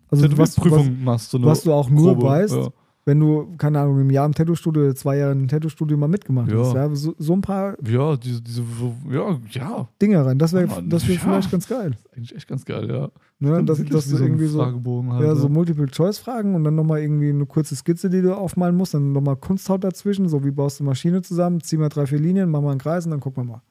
Also 0.09 0.25
was, 0.25 0.39
was, 0.39 0.55
Tätowierprüfung 0.55 1.05
machst. 1.05 1.31
So 1.31 1.39
eine 1.39 1.47
was 1.47 1.63
du 1.63 1.73
auch 1.73 1.89
nur 1.91 2.15
Probe. 2.15 2.27
weißt, 2.27 2.55
Ja. 2.55 2.69
Wenn 3.07 3.21
du, 3.21 3.55
keine 3.57 3.81
Ahnung, 3.81 4.01
im 4.01 4.11
Jahr 4.11 4.27
im 4.27 4.33
Tattoo-Studio 4.35 4.83
oder 4.83 4.95
zwei 4.97 5.17
Jahre 5.19 5.33
im 5.33 5.47
Tattoo-Studio 5.47 5.97
mal 5.97 6.09
mitgemacht 6.09 6.51
Ja. 6.51 6.59
hast. 6.59 6.75
Ja? 6.75 6.95
So, 6.95 7.15
so 7.19 7.33
ein 7.35 7.41
paar 7.41 7.77
Ja, 7.89 8.17
diese, 8.17 8.43
diese, 8.43 8.63
ja, 9.11 9.39
ja, 9.53 9.89
Dinge 10.03 10.27
rein. 10.27 10.39
Das 10.39 10.53
wäre 10.53 10.67
Ja, 10.67 10.81
das 10.83 11.07
wär 11.07 11.15
ja. 11.15 11.21
vielleicht 11.21 11.51
ganz 11.53 11.69
geil. 11.69 11.93
eigentlich 12.17 12.35
echt 12.35 12.49
ganz 12.49 12.65
geil, 12.65 12.91
ja. 12.91 13.09
Ne? 13.39 13.63
Dass, 13.65 13.79
dass 13.85 14.09
du 14.09 14.17
so 14.17 14.25
irgendwie 14.25 14.47
so, 14.47 14.61
halt. 14.65 15.23
ja, 15.23 15.35
so 15.37 15.49
Multiple-Choice-Fragen 15.49 16.55
und 16.57 16.65
dann 16.65 16.75
nochmal 16.75 17.01
irgendwie 17.01 17.29
eine 17.31 17.47
kurze 17.47 17.77
Skizze, 17.77 18.11
die 18.11 18.23
du 18.23 18.35
aufmalen 18.37 18.77
musst, 18.77 18.95
dann 18.95 19.13
nochmal 19.13 19.37
Kunsthaut 19.37 19.85
dazwischen, 19.85 20.29
so 20.29 20.45
wie 20.45 20.51
baust 20.51 20.81
du 20.81 20.85
eine 20.85 20.91
Maschine 20.91 21.23
zusammen, 21.23 21.61
zieh 21.61 21.77
mal 21.77 21.89
drei, 21.89 22.07
vier 22.07 22.19
Linien, 22.19 22.51
mach 22.51 22.61
mal 22.61 22.71
einen 22.73 22.81
Kreis 22.81 23.05
und 23.05 23.13
dann 23.13 23.21
gucken 23.21 23.45
wir 23.45 23.53
mal. 23.53 23.63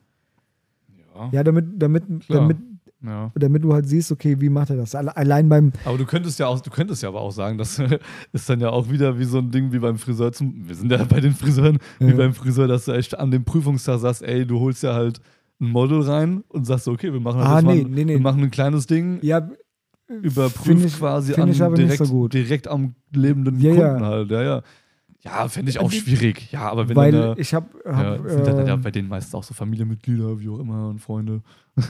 ja. 1.15 1.29
Ja, 1.31 1.43
damit, 1.43 1.65
damit, 1.77 2.03
Klar. 2.25 2.39
damit, 2.41 2.57
ja. 3.08 3.32
damit 3.36 3.64
du 3.64 3.74
halt 3.74 3.88
siehst, 3.88 4.12
okay, 4.12 4.39
wie 4.39 4.49
macht 4.49 4.70
er 4.70 4.78
das? 4.78 4.95
Alle- 4.95 5.16
Allein 5.16 5.47
beim, 5.49 5.72
Aber 5.86 5.97
du 5.97 6.06
könntest 6.06 6.39
ja 6.39 6.47
auch, 6.47 6.60
du 6.62 6.70
könntest 6.70 7.03
ja 7.03 7.10
aber 7.10 7.22
auch 7.22 7.32
sagen, 7.32 7.58
das 7.58 7.80
ist 8.34 8.49
dann 8.49 8.60
ja 8.60 8.70
auch 8.70 8.89
wieder 8.89 9.18
wie 9.20 9.24
so 9.26 9.39
ein 9.39 9.51
Ding 9.51 9.72
wie 9.72 9.80
beim 9.80 9.97
Friseur 9.97 10.32
zum, 10.32 10.68
wir 10.68 10.76
sind 10.76 10.91
ja 10.91 11.03
bei 11.03 11.20
den 11.20 11.34
Friseuren, 11.34 11.78
wie 11.99 12.10
Ja. 12.12 12.16
beim 12.16 12.34
Friseur, 12.34 12.68
dass 12.68 12.86
du 12.86 12.91
echt 12.91 13.18
an 13.18 13.32
dem 13.32 13.43
Prüfungstag 13.45 13.99
sagst, 13.99 14.22
ey, 14.24 14.45
du 14.45 14.60
holst 14.60 14.84
ja 14.84 14.93
halt 14.93 15.20
ein 15.62 15.70
Model 15.70 16.01
rein 16.01 16.43
und 16.49 16.66
sagst 16.66 16.88
okay, 16.88 17.14
wir 17.14 17.20
machen 17.22 17.39
halt 17.39 17.47
Ah, 17.47 17.62
nee, 17.62 17.84
mal, 17.84 17.89
nee, 17.89 18.03
nee. 18.06 18.14
wir 18.14 18.20
machen 18.20 18.43
ein 18.43 18.51
kleines 18.51 18.88
Ding, 18.88 19.20
ja, 19.22 19.47
überprüft 20.22 20.97
quasi 20.99 21.34
an 21.34 21.51
direkt, 21.76 22.06
so 22.06 22.28
direkt 22.28 22.68
am 22.68 22.95
lebenden 23.14 23.60
Ja, 23.60 23.74
ja. 23.74 23.88
Kunden 23.89 24.06
halt, 24.06 24.32
ja, 24.32 24.43
ja. 24.43 24.62
Ja, 25.24 25.47
fände 25.47 25.72
ich 25.72 25.80
auch 25.80 25.89
Die- 25.89 25.97
schwierig. 26.01 26.51
Ja, 26.51 26.70
aber 26.70 26.88
wenn 26.88 26.95
weil 26.95 27.12
dann 27.12 27.22
da, 27.22 27.36
ich 27.38 27.56
habe, 27.56 27.68
ja, 27.84 27.95
hab, 27.95 28.30
sind 28.30 28.45
dann 28.45 28.68
ja 28.68 28.76
äh, 28.76 28.78
bei 28.78 28.91
denen 28.91 29.08
meistens 29.08 29.34
auch 29.34 29.43
so 29.43 29.56
Familienmitglieder, 29.56 30.39
wie 30.39 30.49
auch 30.49 30.60
immer, 30.60 30.88
und 30.89 30.99
Freunde. 30.99 31.41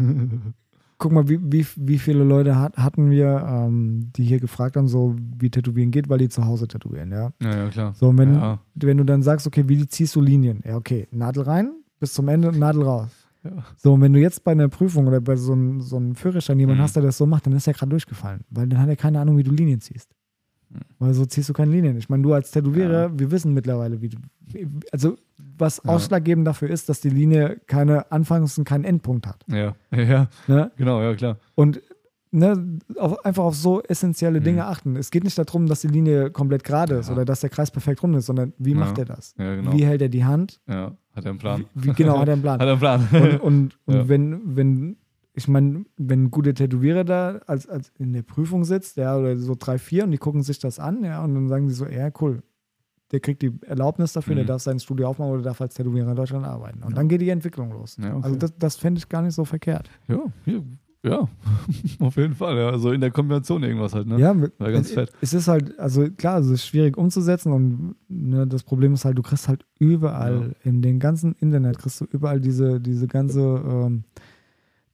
guck 1.05 1.11
mal, 1.13 1.29
wie, 1.29 1.39
wie, 1.39 1.63
wie 1.75 1.99
viele 1.99 2.23
Leute 2.23 2.57
hat, 2.57 2.77
hatten 2.77 3.11
wir, 3.11 3.45
ähm, 3.47 4.11
die 4.15 4.23
hier 4.23 4.39
gefragt 4.39 4.75
haben, 4.75 4.87
so 4.87 5.15
wie 5.37 5.51
Tätowieren 5.51 5.91
geht, 5.91 6.09
weil 6.09 6.17
die 6.17 6.29
zu 6.29 6.43
Hause 6.45 6.67
tätowieren, 6.67 7.11
ja. 7.11 7.31
Ja, 7.43 7.55
ja, 7.57 7.69
klar. 7.69 7.93
So, 7.93 8.17
wenn, 8.17 8.33
Ja. 8.33 8.59
wenn 8.73 8.97
du 8.97 9.03
dann 9.03 9.21
sagst, 9.21 9.45
okay, 9.45 9.63
wie 9.67 9.85
ziehst 9.87 10.15
du 10.15 10.21
Linien? 10.21 10.61
Ja, 10.65 10.77
okay, 10.77 11.07
Nadel 11.11 11.43
rein, 11.43 11.73
bis 11.99 12.13
zum 12.13 12.27
Ende 12.27 12.47
und 12.49 12.57
Nadel 12.57 12.81
raus. 12.81 13.09
Ja. 13.43 13.51
So, 13.77 13.93
und 13.93 14.01
wenn 14.01 14.13
du 14.13 14.19
jetzt 14.19 14.43
bei 14.43 14.53
einer 14.53 14.67
Prüfung 14.67 15.05
oder 15.05 15.21
bei 15.21 15.35
so 15.35 15.53
einem 15.53 15.79
so 15.79 15.97
einem 15.97 16.15
Führerschein 16.15 16.59
jemanden 16.59 16.79
Mhm. 16.79 16.83
hast, 16.85 16.95
der 16.95 17.03
das 17.03 17.17
so 17.19 17.27
macht, 17.27 17.45
dann 17.45 17.53
ist 17.53 17.67
er 17.67 17.73
gerade 17.73 17.91
durchgefallen, 17.91 18.41
weil 18.49 18.65
dann 18.67 18.79
hat 18.81 18.89
er 18.89 18.95
keine 18.95 19.19
Ahnung, 19.19 19.37
wie 19.37 19.43
du 19.43 19.51
Linien 19.51 19.79
ziehst. 19.81 20.09
Mhm. 20.71 20.79
Weil 20.97 21.13
so 21.13 21.25
ziehst 21.27 21.47
du 21.49 21.53
keine 21.53 21.71
Linien. 21.71 21.95
Ich 21.97 22.09
meine, 22.09 22.23
du 22.23 22.33
als 22.33 22.49
Tätowierer, 22.49 23.11
wir 23.19 23.29
wissen 23.29 23.53
mittlerweile, 23.53 24.01
wie 24.01 24.09
du, 24.09 24.17
also 24.91 25.15
was 25.37 25.81
Ja. 25.83 25.91
ausschlaggebend 25.91 26.47
dafür 26.47 26.69
ist, 26.69 26.89
dass 26.89 27.01
die 27.01 27.09
Linie 27.09 27.59
keine 27.67 28.11
Anfangs- 28.11 28.57
und 28.57 28.63
keinen 28.65 28.83
Endpunkt 28.85 29.27
hat. 29.27 29.43
Ja, 29.47 29.75
ja, 29.91 30.27
Ne? 30.47 30.71
genau, 30.77 31.01
ja, 31.01 31.13
klar. 31.15 31.37
Und 31.55 31.81
ne, 32.31 32.79
auf, 32.97 33.23
einfach 33.25 33.43
auf 33.43 33.55
so 33.55 33.81
essentielle 33.83 34.41
Dinge 34.41 34.61
Mhm. 34.63 34.67
achten. 34.67 34.95
Es 34.95 35.11
geht 35.11 35.23
nicht 35.23 35.37
darum, 35.37 35.67
dass 35.67 35.81
die 35.81 35.87
Linie 35.87 36.31
komplett 36.31 36.63
gerade 36.63 36.95
ist 36.95 37.07
Ja. 37.07 37.13
oder 37.13 37.25
dass 37.25 37.39
der 37.41 37.49
Kreis 37.49 37.71
perfekt 37.71 38.01
rund 38.03 38.15
ist, 38.15 38.25
sondern 38.25 38.53
wie 38.57 38.71
Ja. 38.71 38.77
macht 38.77 38.97
er 38.97 39.05
das? 39.05 39.33
Ja, 39.37 39.55
genau. 39.55 39.73
Wie 39.73 39.85
hält 39.85 40.01
er 40.01 40.09
die 40.09 40.25
Hand? 40.25 40.59
Ja, 40.67 40.95
hat 41.15 41.25
er 41.25 41.29
einen 41.31 41.39
Plan. 41.39 41.65
Wie, 41.73 41.93
genau 41.93 42.19
hat 42.19 42.27
er 42.27 42.33
einen 42.33 42.41
Plan? 42.41 42.59
Hat 42.59 42.67
er 42.67 42.71
einen 42.93 43.07
Plan. 43.07 43.39
Und, 43.39 43.39
und, 43.41 43.77
und 43.85 44.09
wenn, 44.09 44.55
wenn, 44.55 44.97
ich 45.33 45.47
meine, 45.47 45.85
wenn 45.97 46.23
ein 46.25 46.31
guter 46.31 46.53
Tätowierer 46.53 47.03
da 47.03 47.39
als, 47.47 47.67
als 47.67 47.91
in 47.99 48.13
der 48.13 48.21
Prüfung 48.23 48.63
sitzt, 48.63 48.95
ja, 48.97 49.17
oder 49.17 49.35
so 49.37 49.55
drei, 49.57 49.77
vier 49.77 50.03
und 50.05 50.11
die 50.11 50.17
gucken 50.17 50.43
sich 50.43 50.59
das 50.59 50.79
an, 50.79 51.03
ja, 51.03 51.23
und 51.23 51.33
dann 51.35 51.47
sagen 51.49 51.67
die 51.67 51.73
so, 51.73 51.85
ja, 51.85 52.09
cool. 52.21 52.41
Der 53.11 53.19
kriegt 53.19 53.41
die 53.43 53.51
Erlaubnis 53.61 54.13
dafür, 54.13 54.35
der 54.35 54.43
Mhm. 54.45 54.47
darf 54.47 54.61
sein 54.63 54.79
Studio 54.79 55.07
aufmachen 55.09 55.31
oder 55.33 55.43
darf 55.43 55.61
als 55.61 55.75
Tätowierer 55.75 56.09
in 56.09 56.15
Deutschland 56.15 56.45
arbeiten. 56.45 56.81
Und 56.83 56.89
Ja. 56.91 56.95
dann 56.95 57.07
geht 57.07 57.21
die 57.21 57.29
Entwicklung 57.29 57.71
los. 57.71 57.97
Ja, 58.01 58.15
okay. 58.15 58.23
Also 58.25 58.35
das, 58.37 58.53
das 58.57 58.75
fände 58.77 58.97
ich 58.97 59.07
gar 59.09 59.21
nicht 59.21 59.35
so 59.35 59.45
verkehrt. 59.45 59.89
ja, 60.07 60.19
ja, 60.45 60.59
ja, 61.03 61.29
auf 61.99 62.15
jeden 62.17 62.33
Fall. 62.33 62.57
Ja. 62.57 62.69
Also 62.71 62.91
in 62.91 62.99
der 63.01 63.11
Kombination 63.11 63.61
irgendwas 63.61 63.93
halt, 63.93 64.07
ne? 64.07 64.19
Ja, 64.19 64.35
War 64.57 64.71
ganz 64.71 64.89
fett. 64.91 65.11
es 65.21 65.33
ist 65.35 65.47
halt, 65.47 65.77
also 65.79 66.09
klar, 66.09 66.39
es 66.39 66.47
ist 66.47 66.65
schwierig 66.65 66.97
umzusetzen 66.97 67.51
und 67.51 67.95
ne, 68.07 68.47
das 68.47 68.63
Problem 68.63 68.93
ist 68.95 69.05
halt, 69.05 69.15
du 69.15 69.21
kriegst 69.21 69.47
halt 69.47 69.65
überall, 69.77 70.55
in 70.63 70.81
dem 70.81 70.97
ganzen 70.99 71.33
Internet 71.35 71.77
kriegst 71.77 72.01
du 72.01 72.05
überall 72.05 72.41
diese, 72.41 72.79
diese 72.81 73.05
ganze 73.07 73.39
ähm, 73.39 74.03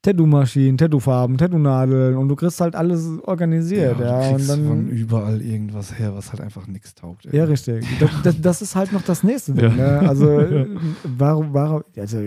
Tattoo-Maschinen, 0.04 0.78
Tattoo-Farben, 0.78 1.38
Tattoo-Nadeln 1.38 2.18
und 2.18 2.28
du 2.28 2.36
kriegst 2.36 2.60
halt 2.60 2.76
alles 2.76 3.08
organisiert, 3.24 4.00
ja, 4.00 4.20
du 4.22 4.30
und 4.30 4.36
kriegst 4.38 4.52
von 4.52 4.68
dann, 4.68 4.88
überall 4.90 5.42
irgendwas 5.42 5.98
her, 6.00 6.16
was 6.16 6.32
halt 6.32 6.42
einfach 6.42 6.66
nichts 6.68 6.96
taugt. 6.96 7.26
ey. 7.28 7.38
ja, 7.38 7.44
richtig. 7.44 7.86
Das, 8.00 8.10
das, 8.24 8.42
das 8.42 8.62
ist 8.64 8.76
halt 8.76 8.92
noch 8.94 9.04
das 9.04 9.24
nächste 9.24 9.54
Ding, 9.54 9.66
Ja. 9.78 10.02
ne? 10.02 10.10
also 10.10 10.26
warum, 11.04 11.54
warum, 11.54 11.84
also 11.98 12.18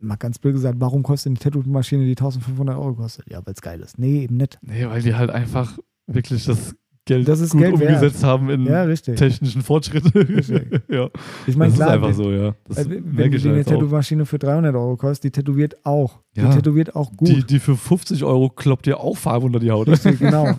mal 0.00 0.16
ganz 0.16 0.38
blöd 0.38 0.54
gesagt, 0.54 0.76
warum 0.80 1.02
kostet 1.02 1.30
eine 1.30 1.38
Tattoo-Maschine, 1.38 2.04
die 2.04 2.10
1500 2.12 2.76
Euro 2.76 2.94
kostet? 2.94 3.30
Ja, 3.30 3.40
weil 3.44 3.54
es 3.54 3.60
geil 3.60 3.80
ist. 3.80 3.98
Nee, 3.98 4.22
eben 4.24 4.36
nicht. 4.38 4.58
Nee, 4.62 4.86
weil 4.86 5.02
die 5.02 5.14
halt 5.14 5.30
einfach 5.30 5.78
wirklich 6.06 6.46
das 6.46 6.74
Geld 7.06 7.26
Das 7.26 7.40
ist 7.40 7.52
gut 7.52 7.62
Geld 7.62 7.78
wert. 7.80 7.94
umgesetzt 7.94 8.22
haben 8.22 8.50
in 8.50 8.66
Ja, 8.66 8.86
technischen 8.86 9.62
Fortschritt. 9.62 10.04
Ja, 10.88 11.08
Ich 11.46 11.56
meine, 11.56 11.70
das 11.70 11.76
klar, 11.78 11.88
ist 11.88 11.94
einfach 11.94 12.08
wenn- 12.08 12.14
so, 12.14 12.30
ja. 12.30 12.54
Das 12.68 12.78
Äh, 12.86 13.00
wenn 13.04 13.30
die 13.30 13.48
eine. 13.48 13.64
Tattoo-Maschine 13.64 14.26
für 14.26 14.38
300 14.38 14.74
Euro 14.74 14.96
kostet, 14.96 15.24
die 15.24 15.30
tätowiert 15.40 15.84
auch. 15.84 16.20
Ja. 16.36 16.48
Die 16.50 16.56
tätowiert 16.56 16.94
auch 16.94 17.10
gut. 17.16 17.28
Die, 17.28 17.44
die 17.44 17.58
für 17.58 17.76
50 17.76 18.22
Euro 18.24 18.50
kloppt 18.50 18.86
dir 18.86 19.00
auch 19.00 19.16
Farbe 19.16 19.46
unter 19.46 19.58
die 19.58 19.70
Haut. 19.70 19.88
Richtig, 19.88 20.18
genau. 20.18 20.52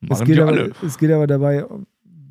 Das 0.00 0.20
es, 0.20 0.26
geht 0.26 0.36
die 0.36 0.40
aber, 0.40 0.68
es 0.86 0.96
geht 0.96 1.10
aber 1.10 1.26
dabei, 1.26 1.64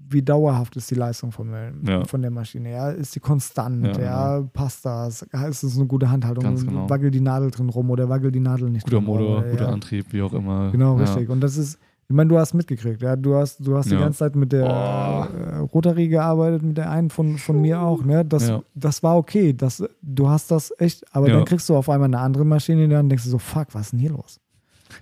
wie 0.09 0.21
dauerhaft 0.23 0.77
ist 0.77 0.89
die 0.89 0.95
Leistung 0.95 1.33
von, 1.33 1.51
der- 1.51 1.73
Ja. 1.85 2.05
von 2.05 2.21
der 2.21 2.31
Maschine. 2.31 2.71
Ja? 2.71 2.89
Ist 2.91 3.11
sie 3.11 3.19
konstant? 3.19 3.85
Ja, 3.97 4.37
Ja, 4.37 4.41
passt 4.53 4.85
das? 4.85 5.21
Ist 5.49 5.63
es 5.63 5.75
eine 5.77 5.85
gute 5.85 6.09
Handhaltung? 6.09 6.45
Ganz 6.45 6.65
genau. 6.65 6.89
Wackelt 6.89 7.13
die 7.13 7.19
Nadel 7.21 7.51
drin 7.51 7.67
rum 7.67 7.89
oder 7.91 8.07
wackelt 8.07 8.33
die 8.33 8.39
Nadel 8.39 8.69
nicht 8.69 8.85
Guter 8.85 8.97
drin 8.99 9.05
rum? 9.07 9.17
Motor, 9.19 9.37
Oder, 9.39 9.49
guter. 9.49 9.67
Antrieb, 9.69 10.05
wie 10.13 10.21
auch 10.21 10.31
immer. 10.33 10.71
Genau, 10.71 10.95
richtig. 10.95 11.27
Und 11.29 11.41
das 11.41 11.57
ist, 11.57 11.77
ich 12.09 12.15
meine, 12.15 12.29
du 12.29 12.37
hast 12.37 12.53
mitgekriegt, 12.53 13.01
ja. 13.01 13.15
Du 13.17 13.35
hast, 13.35 13.65
du 13.65 13.75
hast 13.75 13.89
die 13.89 13.95
Ja. 13.95 13.99
ganze 13.99 14.19
Zeit 14.19 14.35
mit 14.35 14.53
der 14.53 14.65
äh, 14.65 15.57
Rotary 15.57 16.07
gearbeitet, 16.07 16.63
mit 16.63 16.77
der 16.77 16.89
einen 16.89 17.09
von, 17.09 17.37
von 17.37 17.59
mir 17.61 17.81
auch, 17.81 18.03
ne? 18.03 18.23
Das, 18.23 18.47
Ja. 18.47 18.61
das 18.75 19.03
war 19.03 19.17
okay. 19.17 19.51
Das, 19.53 19.83
du 20.01 20.29
hast 20.29 20.49
das 20.51 20.73
echt, 20.77 21.03
aber 21.13 21.27
Ja. 21.27 21.35
dann 21.35 21.45
kriegst 21.45 21.67
du 21.67 21.75
auf 21.75 21.89
einmal 21.89 22.07
eine 22.07 22.19
andere 22.19 22.45
Maschine 22.45 22.85
in 22.85 22.89
der 22.89 22.99
Hand 22.99 23.05
und 23.07 23.09
denkst 23.09 23.25
du 23.25 23.29
so, 23.31 23.37
fuck, 23.39 23.67
was 23.73 23.81
ist 23.87 23.91
denn 23.91 23.99
hier 23.99 24.11
los? 24.11 24.39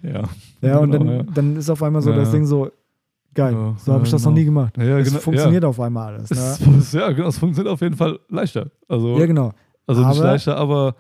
Ja, 0.01 0.24
Ja, 0.62 0.80
und 0.80 0.91
Genau, 0.91 1.06
dann, 1.18 1.32
dann 1.34 1.56
ist 1.58 1.70
auf 1.70 1.84
einmal 1.84 2.01
so 2.01 2.12
das 2.12 2.32
Ding 2.32 2.43
so, 2.45 2.72
geil, 3.36 3.56
so 3.78 3.93
habe 3.93 4.03
ich 4.06 4.10
das 4.12 4.24
noch 4.24 4.32
genau. 4.32 4.39
nie 4.39 4.45
gemacht. 4.45 4.78
Ja, 4.78 4.97
es 4.97 5.08
genau, 5.10 5.20
funktioniert 5.20 5.64
auf 5.64 5.80
einmal 5.80 6.16
alles. 6.16 6.32
Es, 6.32 6.60
Ne? 6.66 6.78
ist- 6.78 6.93
ja, 6.93 7.12
genau, 7.12 7.28
es 7.28 7.38
funktioniert 7.38 7.72
auf 7.72 7.82
jeden 7.82 7.95
Fall 7.95 8.18
leichter. 8.30 8.72
Also, 8.88 9.20
Ja, 9.20 9.28
genau. 9.28 9.51
also 9.86 10.01
nicht 10.01 10.18
aber- 10.20 10.26
leichter, 10.28 10.58
aber 10.58 10.95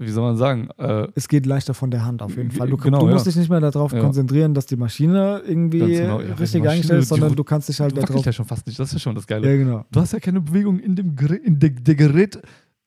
wie 0.00 0.08
soll 0.10 0.24
man 0.24 0.36
sagen? 0.36 0.68
Äh, 0.78 1.08
Es 1.14 1.28
geht 1.28 1.44
leichter 1.46 1.74
von 1.74 1.90
der 1.90 2.04
Hand 2.06 2.22
auf 2.22 2.36
jeden 2.36 2.50
Fall. 2.50 2.68
Du, 2.70 2.76
Genau, 2.76 3.00
du 3.00 3.06
musst 3.06 3.26
ja. 3.26 3.30
dich 3.30 3.36
nicht 3.38 3.50
mehr 3.50 3.60
darauf 3.60 3.92
Ja. 3.92 4.00
konzentrieren, 4.00 4.54
dass 4.54 4.66
die 4.66 4.76
Maschine 4.76 5.42
irgendwie 5.46 5.78
genau, 5.78 6.20
ja, 6.20 6.34
richtig 6.34 6.38
Maschine, 6.40 6.70
eingestellt 6.70 7.02
ist, 7.02 7.08
sondern 7.10 7.34
du 7.36 7.44
kannst 7.44 7.68
dich 7.68 7.78
halt 7.80 7.96
darauf. 7.96 8.24
ja 8.24 8.32
schon 8.32 8.46
fast 8.46 8.66
nicht, 8.66 8.78
das 8.78 8.88
ist 8.88 8.94
ja 8.94 8.98
schon 8.98 9.14
das 9.14 9.26
Geile. 9.26 9.48
Ja, 9.50 9.56
genau. 9.56 9.84
Du 9.92 10.00
hast 10.00 10.12
ja 10.12 10.18
keine 10.20 10.40
Bewegung 10.40 10.78
in 10.80 10.96
dem 10.96 11.14
Gerät, 11.14 11.42
in 11.44 11.58
der, 11.58 11.70
der 11.70 11.94
Gerät 11.94 12.40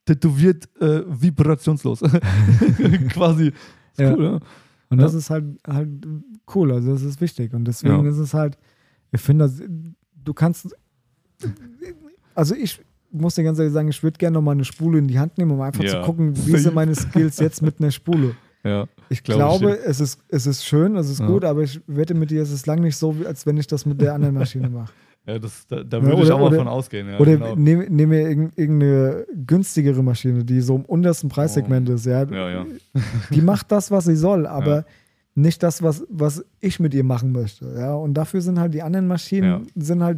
tätowiert 0.05 0.67
äh, 0.81 1.03
vibrationslos. 1.07 1.99
Quasi. 3.13 3.47
Ist 3.47 3.99
Ja. 3.99 4.13
cool, 4.13 4.19
ne? 4.23 4.39
Und 4.89 4.99
Ja. 4.99 5.05
das 5.05 5.13
ist 5.13 5.29
halt, 5.29 5.45
halt 5.67 5.89
cool, 6.53 6.71
also 6.71 6.91
das 6.93 7.03
ist 7.03 7.21
wichtig. 7.21 7.53
Und 7.53 7.65
deswegen 7.65 8.03
Ja. 8.03 8.09
ist 8.09 8.17
es 8.17 8.33
halt, 8.33 8.57
ich 9.11 9.21
finde, 9.21 9.45
das- 9.45 9.61
du 10.23 10.33
kannst, 10.33 10.75
also 12.35 12.55
ich 12.55 12.79
muss 13.13 13.35
dir 13.35 13.43
ganz 13.43 13.59
ehrlich 13.59 13.73
sagen, 13.73 13.87
ich 13.87 14.01
würde 14.03 14.17
gerne 14.17 14.33
noch 14.35 14.41
mal 14.41 14.51
eine 14.51 14.65
Spule 14.65 14.99
in 14.99 15.07
die 15.07 15.19
Hand 15.19 15.37
nehmen, 15.37 15.51
um 15.51 15.61
einfach 15.61 15.83
Ja. 15.83 15.91
zu 15.91 16.01
gucken, 16.01 16.33
wie 16.45 16.57
sind 16.57 16.73
meine 16.75 16.95
Skills 16.95 17.39
jetzt 17.39 17.61
mit 17.61 17.79
einer 17.79 17.91
Spule. 17.91 18.35
Ja. 18.63 18.87
Ich 19.09 19.23
Glaub 19.23 19.55
ich 19.55 19.59
glaube, 19.61 19.77
es, 19.85 19.99
ist, 19.99 20.19
es 20.29 20.47
ist 20.47 20.65
schön, 20.65 20.95
es 20.95 21.09
ist 21.09 21.19
Ja. 21.19 21.27
gut, 21.27 21.43
aber 21.45 21.61
ich 21.61 21.81
wette 21.87 22.13
mit 22.13 22.31
dir, 22.31 22.41
es 22.41 22.51
ist 22.51 22.65
lang 22.65 22.79
nicht 22.81 22.97
so, 22.97 23.15
als 23.27 23.45
wenn 23.45 23.57
ich 23.57 23.67
das 23.67 23.85
mit 23.85 24.01
der 24.01 24.13
anderen 24.13 24.35
Maschine 24.35 24.69
mache. 24.69 24.91
Ja, 25.25 25.39
das, 25.39 25.65
da, 25.67 25.83
da 25.85 25.99
Ja, 25.99 26.03
würde 26.03 26.17
ich 26.17 26.25
oder- 26.25 26.35
auch 26.35 26.39
mal 26.39 26.47
oder- 26.47 26.57
von 26.57 26.67
ausgehen. 26.67 27.07
Ja, 27.07 27.17
Oder 27.17 27.37
genau. 27.37 27.55
nehme 27.55 27.89
nehm 27.89 28.09
mir 28.09 28.27
irgend- 28.27 28.57
irgendeine 28.59 29.25
günstigere 29.47 30.03
Maschine, 30.03 30.43
die 30.43 30.59
so 30.59 30.75
im 30.75 30.83
untersten 30.83 31.29
Preissegment 31.29 31.87
ist. 31.87 32.05
Ja. 32.05 32.25
Oh. 32.29 32.33
Ja, 32.33 32.49
ja. 32.49 32.65
Die 33.33 33.39
macht 33.41 33.71
das, 33.71 33.89
was 33.89 34.03
sie 34.03 34.17
soll, 34.17 34.45
aber 34.45 34.75
Ja. 34.79 34.85
nicht 35.35 35.63
das, 35.63 35.81
was, 35.81 36.03
was 36.09 36.43
ich 36.59 36.81
mit 36.81 36.93
ihr 36.93 37.05
machen 37.05 37.31
möchte. 37.31 37.73
Ja. 37.73 37.95
Und 37.95 38.15
dafür 38.15 38.41
sind 38.41 38.59
halt 38.59 38.73
die 38.73 38.81
anderen 38.81 39.07
Maschinen, 39.07 39.45
Ja. 39.47 39.61
sind 39.81 40.03
halt, 40.03 40.17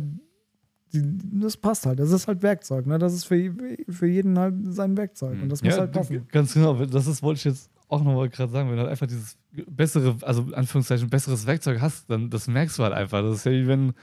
das 1.04 1.58
passt 1.58 1.86
halt. 1.86 2.00
Das 2.00 2.12
ist 2.12 2.28
halt 2.28 2.41
Werkzeug. 2.41 2.86
Ne? 2.86 3.00
Das 3.00 3.14
ist 3.14 3.26
für, 3.26 3.54
für 3.89 4.08
jeden 4.08 4.38
halt 4.38 4.56
sein 4.70 4.96
Werkzeug. 4.98 5.41
Und 5.41 5.50
das 5.50 5.64
muss 5.64 5.74
ja, 5.74 5.82
halt 5.82 5.91
passen. 5.91 6.28
Ganz 6.32 6.54
genau, 6.54 6.86
das 6.86 7.08
ist, 7.08 7.24
wollte 7.24 7.39
ich 7.39 7.43
jetzt 7.46 7.70
auch 7.88 8.04
nochmal 8.04 8.30
gerade 8.30 8.52
sagen, 8.52 8.70
wenn 8.70 8.76
du 8.76 8.82
halt 8.82 8.91
einfach 8.91 9.08
dieses 9.08 9.38
bessere, 9.68 10.16
also 10.22 10.43
in 10.43 10.54
Anführungszeichen 10.54 11.10
besseres 11.10 11.46
Werkzeug 11.46 11.82
hast, 11.82 12.10
dann 12.10 12.30
das 12.30 12.48
merkst 12.48 12.80
du 12.80 12.84
halt 12.84 12.93
einfach. 12.93 13.22
Das 13.22 13.38
ist 13.38 13.46
ja 13.46 13.52
wie 13.52 13.68
wenn, 13.68 13.93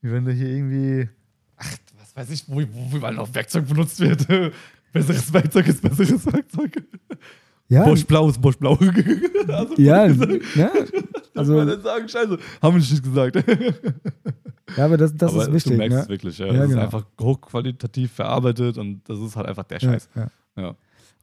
wie 0.00 0.12
wenn 0.12 0.24
du 0.24 0.32
hier 0.32 0.48
irgendwie, 0.48 1.08
ach, 1.56 1.76
was 1.98 2.16
weiß 2.16 2.30
ich, 2.30 2.48
wo, 2.48 2.62
wo 2.72 2.96
überall 2.96 3.14
noch 3.14 3.32
Werkzeug 3.34 3.68
benutzt 3.68 4.00
wird. 4.00 4.26
besseres 4.92 5.32
Werkzeug 5.32 5.68
ist 5.68 5.82
besseres 5.82 6.26
Werkzeug. 6.26 6.82
Ja, 7.68 7.84
Bosch 7.84 8.04
Blau 8.04 8.28
ist 8.28 8.40
Bosch 8.40 8.56
Blau. 8.58 8.74
also, 9.48 9.74
ja, 9.76 10.06
ja, 10.54 10.70
also, 11.36 11.58
also, 11.58 11.70
dann 11.72 11.82
sagen, 11.82 12.08
scheiße, 12.08 12.38
haben 12.62 12.74
wir 12.74 12.80
nicht 12.80 13.02
gesagt. 13.02 13.36
ja, 14.76 14.84
aber 14.84 14.96
das, 14.96 15.14
das 15.16 15.32
Aber 15.32 15.42
ist 15.44 15.52
wichtig. 15.52 15.72
Du 15.72 15.78
merkst 15.78 15.96
Ne? 15.96 16.02
es 16.04 16.08
wirklich, 16.08 16.38
ja. 16.38 16.46
Ja, 16.46 16.52
das 16.52 16.68
genau. 16.68 16.78
ist 16.80 16.84
einfach 16.84 17.04
hochqualitativ 17.20 18.12
verarbeitet 18.12 18.78
und 18.78 19.00
das 19.08 19.18
ist 19.18 19.36
halt 19.36 19.46
einfach 19.46 19.64
der 19.64 19.78
Ja, 19.80 19.90
Scheiß. 19.92 20.08
ja. 20.14 20.26
Ja, 20.56 20.74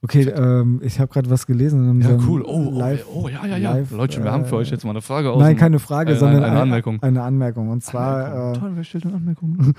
Okay, 0.02 0.22
ähm, 0.30 0.80
ich 0.82 0.98
habe 0.98 1.12
gerade 1.12 1.28
was 1.28 1.46
gelesen. 1.46 2.00
Ja 2.00 2.16
cool. 2.26 2.42
Oh, 2.42 2.70
oh, 2.72 2.78
Live, 2.78 3.06
oh, 3.12 3.28
ja, 3.28 3.44
ja, 3.44 3.56
ja. 3.58 3.74
live, 3.74 3.90
Leute, 3.90 4.24
wir 4.24 4.32
haben 4.32 4.46
für 4.46 4.54
äh, 4.54 4.58
euch 4.60 4.70
jetzt 4.70 4.82
mal 4.82 4.92
eine 4.92 5.02
Frage 5.02 5.30
aus. 5.30 5.38
Nein, 5.40 5.56
keine 5.58 5.78
Frage, 5.78 6.12
eine- 6.12 6.18
sondern 6.18 6.42
eine 6.42 6.58
Anmerkung. 6.58 7.02
Eine 7.02 7.22
Anmerkung. 7.22 7.68
Und 7.68 7.84
zwar 7.84 8.52
äh, 8.54 8.58
Toll, 8.58 8.72
wer 8.76 8.84
stellt 8.84 9.04
eine 9.04 9.16
Anmerkung? 9.16 9.74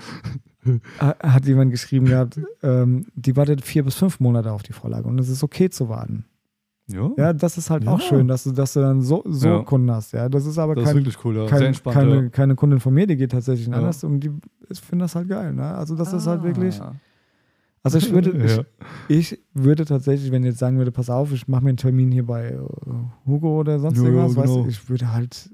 ha- 1.00 1.16
hat 1.20 1.44
jemand 1.46 1.72
geschrieben 1.72 2.06
gehabt, 2.06 2.38
ähm, 2.62 3.06
die 3.16 3.36
wartet 3.36 3.62
vier 3.62 3.82
bis 3.84 3.96
fünf 3.96 4.20
Monate 4.20 4.52
auf 4.52 4.62
die 4.62 4.72
Vorlage 4.72 5.08
und 5.08 5.18
es 5.18 5.28
ist 5.28 5.42
okay 5.42 5.70
zu 5.70 5.88
warten. 5.88 6.24
Ja, 6.92 7.10
Ja, 7.16 7.32
das 7.32 7.58
ist 7.58 7.70
halt 7.70 7.86
auch 7.88 8.00
Ja. 8.00 8.06
schön, 8.06 8.28
dass 8.28 8.44
du, 8.44 8.52
dass 8.52 8.72
du 8.74 8.80
dann 8.80 9.00
so, 9.02 9.22
so 9.26 9.48
Ja. 9.48 9.62
Kunden 9.62 9.90
hast. 9.90 10.12
Ja, 10.12 10.28
das 10.28 10.46
ist 10.46 10.58
aber 10.58 10.74
das 10.74 10.84
ist 10.84 10.88
kein, 10.88 10.96
wirklich 10.98 11.24
cool. 11.24 11.36
Ja. 11.36 11.46
Kein, 11.46 11.74
keine, 11.84 12.30
keine 12.30 12.54
Kundin 12.54 12.80
von 12.80 12.94
mir, 12.94 13.06
die 13.06 13.16
geht 13.16 13.32
tatsächlich 13.32 13.68
Ja. 13.68 13.74
anders 13.74 14.04
und 14.04 14.20
die 14.20 14.30
ich 14.68 14.80
finde 14.80 15.04
das 15.04 15.14
halt 15.14 15.28
geil. 15.28 15.52
Ne? 15.52 15.64
Also 15.74 15.94
das 15.96 16.12
ist 16.12 16.26
halt 16.26 16.42
wirklich. 16.42 16.80
Ah. 16.80 16.94
Also 17.82 17.98
ich 17.98 18.12
würde, 18.12 18.30
Ja. 18.46 18.62
ich, 19.08 19.32
ich 19.32 19.40
würde 19.54 19.84
tatsächlich, 19.84 20.30
wenn 20.30 20.42
ich 20.44 20.50
jetzt 20.50 20.58
sagen 20.60 20.78
würde, 20.78 20.92
pass 20.92 21.10
auf, 21.10 21.32
ich 21.32 21.48
mache 21.48 21.62
mir 21.64 21.70
einen 21.70 21.76
Termin 21.78 22.12
hier 22.12 22.24
bei 22.26 22.50
äh, 22.52 22.58
Hugo 23.26 23.58
oder 23.60 23.78
sonst 23.80 23.98
Ja, 23.98 24.04
irgendwas, 24.04 24.36
weißt 24.36 24.46
genau. 24.46 24.62
du, 24.64 24.68
ich 24.68 24.88
würde 24.88 25.12
halt 25.12 25.50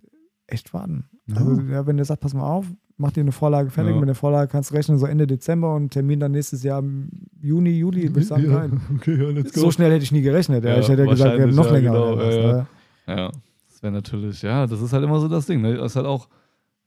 echt 0.47 0.73
warten. 0.75 1.05
Also 1.35 1.59
wenn 1.87 1.97
der 1.97 2.07
sagt, 2.07 2.21
pass 2.21 2.33
mal 2.35 2.43
auf, 2.49 2.67
mach 2.99 3.13
dir 3.13 3.21
eine 3.23 3.33
Vorlage 3.33 3.71
fertig, 3.71 3.95
Ja. 3.95 3.99
mit 4.01 4.09
der 4.09 4.15
Vorlage 4.15 4.51
kannst 4.51 4.71
du 4.71 4.75
rechnen, 4.75 4.99
so 4.99 5.07
Ende 5.07 5.27
Dezember 5.27 5.75
und 5.75 5.91
Termin 5.91 6.21
dann 6.21 6.33
nächstes 6.33 6.63
Jahr 6.63 6.81
im 6.81 7.09
Juni, 7.41 7.71
Juli, 7.71 8.09
würde 8.09 8.21
ich 8.21 8.27
sagen, 8.27 8.45
ja. 8.51 8.59
geil. 8.67 8.71
Okay, 8.97 9.17
ja, 9.23 9.31
let's 9.31 9.53
go. 9.53 9.61
So 9.61 9.71
schnell 9.71 9.91
hätte 9.93 10.03
ich 10.05 10.13
nie 10.13 10.21
gerechnet. 10.23 10.65
Ja. 10.65 10.79
Ich 10.79 10.89
hätte 10.89 11.05
ja 11.05 11.11
gesagt, 11.11 11.37
wir 11.37 11.43
hätten 11.47 11.55
noch 11.57 11.71
länger. 11.71 11.95
ja, 11.95 12.01
oder 12.03 12.17
was, 12.27 12.35
genau, 12.35 12.49
ja, 12.49 12.53
ne? 12.55 12.67
Ja, 13.07 13.31
das 13.69 13.83
wäre 13.83 13.93
natürlich, 13.93 14.43
ja, 14.43 14.67
das 14.67 14.83
ist 14.83 14.93
halt 14.93 15.05
immer 15.05 15.19
so 15.21 15.29
das 15.29 15.47
Ding. 15.47 15.63
Ne? 15.63 15.77
Das 15.77 15.93
ist 15.93 15.97
halt 15.97 16.07
auch, 16.07 16.29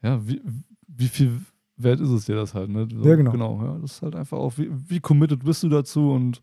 ja, 0.03 0.19
wie, 0.27 0.41
wie 0.87 1.07
viel 1.07 1.31
wert 1.77 1.99
ist 2.01 2.09
es 2.09 2.25
dir 2.25 2.35
das 2.35 2.53
halt? 2.53 2.69
Ne? 2.69 2.87
So, 2.93 3.07
Ja, 3.07 3.15
genau. 3.15 3.31
Genau, 3.31 3.61
ja, 3.63 3.77
das 3.81 3.93
ist 3.93 4.01
halt 4.01 4.15
einfach 4.15 4.37
auch, 4.37 4.57
wie, 4.57 4.69
wie 4.87 4.99
committed 4.99 5.43
bist 5.43 5.63
du 5.63 5.69
dazu 5.69 6.11
und 6.11 6.41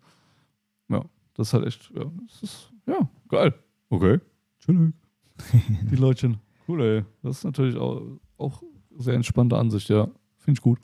ja, 0.88 1.04
das 1.34 1.48
ist 1.48 1.54
halt 1.54 1.66
echt, 1.66 1.90
ja, 1.94 2.04
das 2.26 2.42
ist, 2.42 2.72
ja, 2.86 3.08
geil. 3.28 3.54
Okay. 3.90 4.18
Chillig. 4.60 4.94
Die 5.90 5.96
Leutchen. 5.96 6.38
Cool, 6.66 6.82
ey. 6.82 7.04
Das 7.22 7.38
ist 7.38 7.44
natürlich 7.44 7.76
auch, 7.76 8.02
auch 8.36 8.62
sehr 8.99 9.14
entspannte 9.14 9.57
Ansicht, 9.57 9.88
ja. 9.88 10.09
Finde 10.38 10.59
ich 10.59 10.62
gut. 10.62 10.78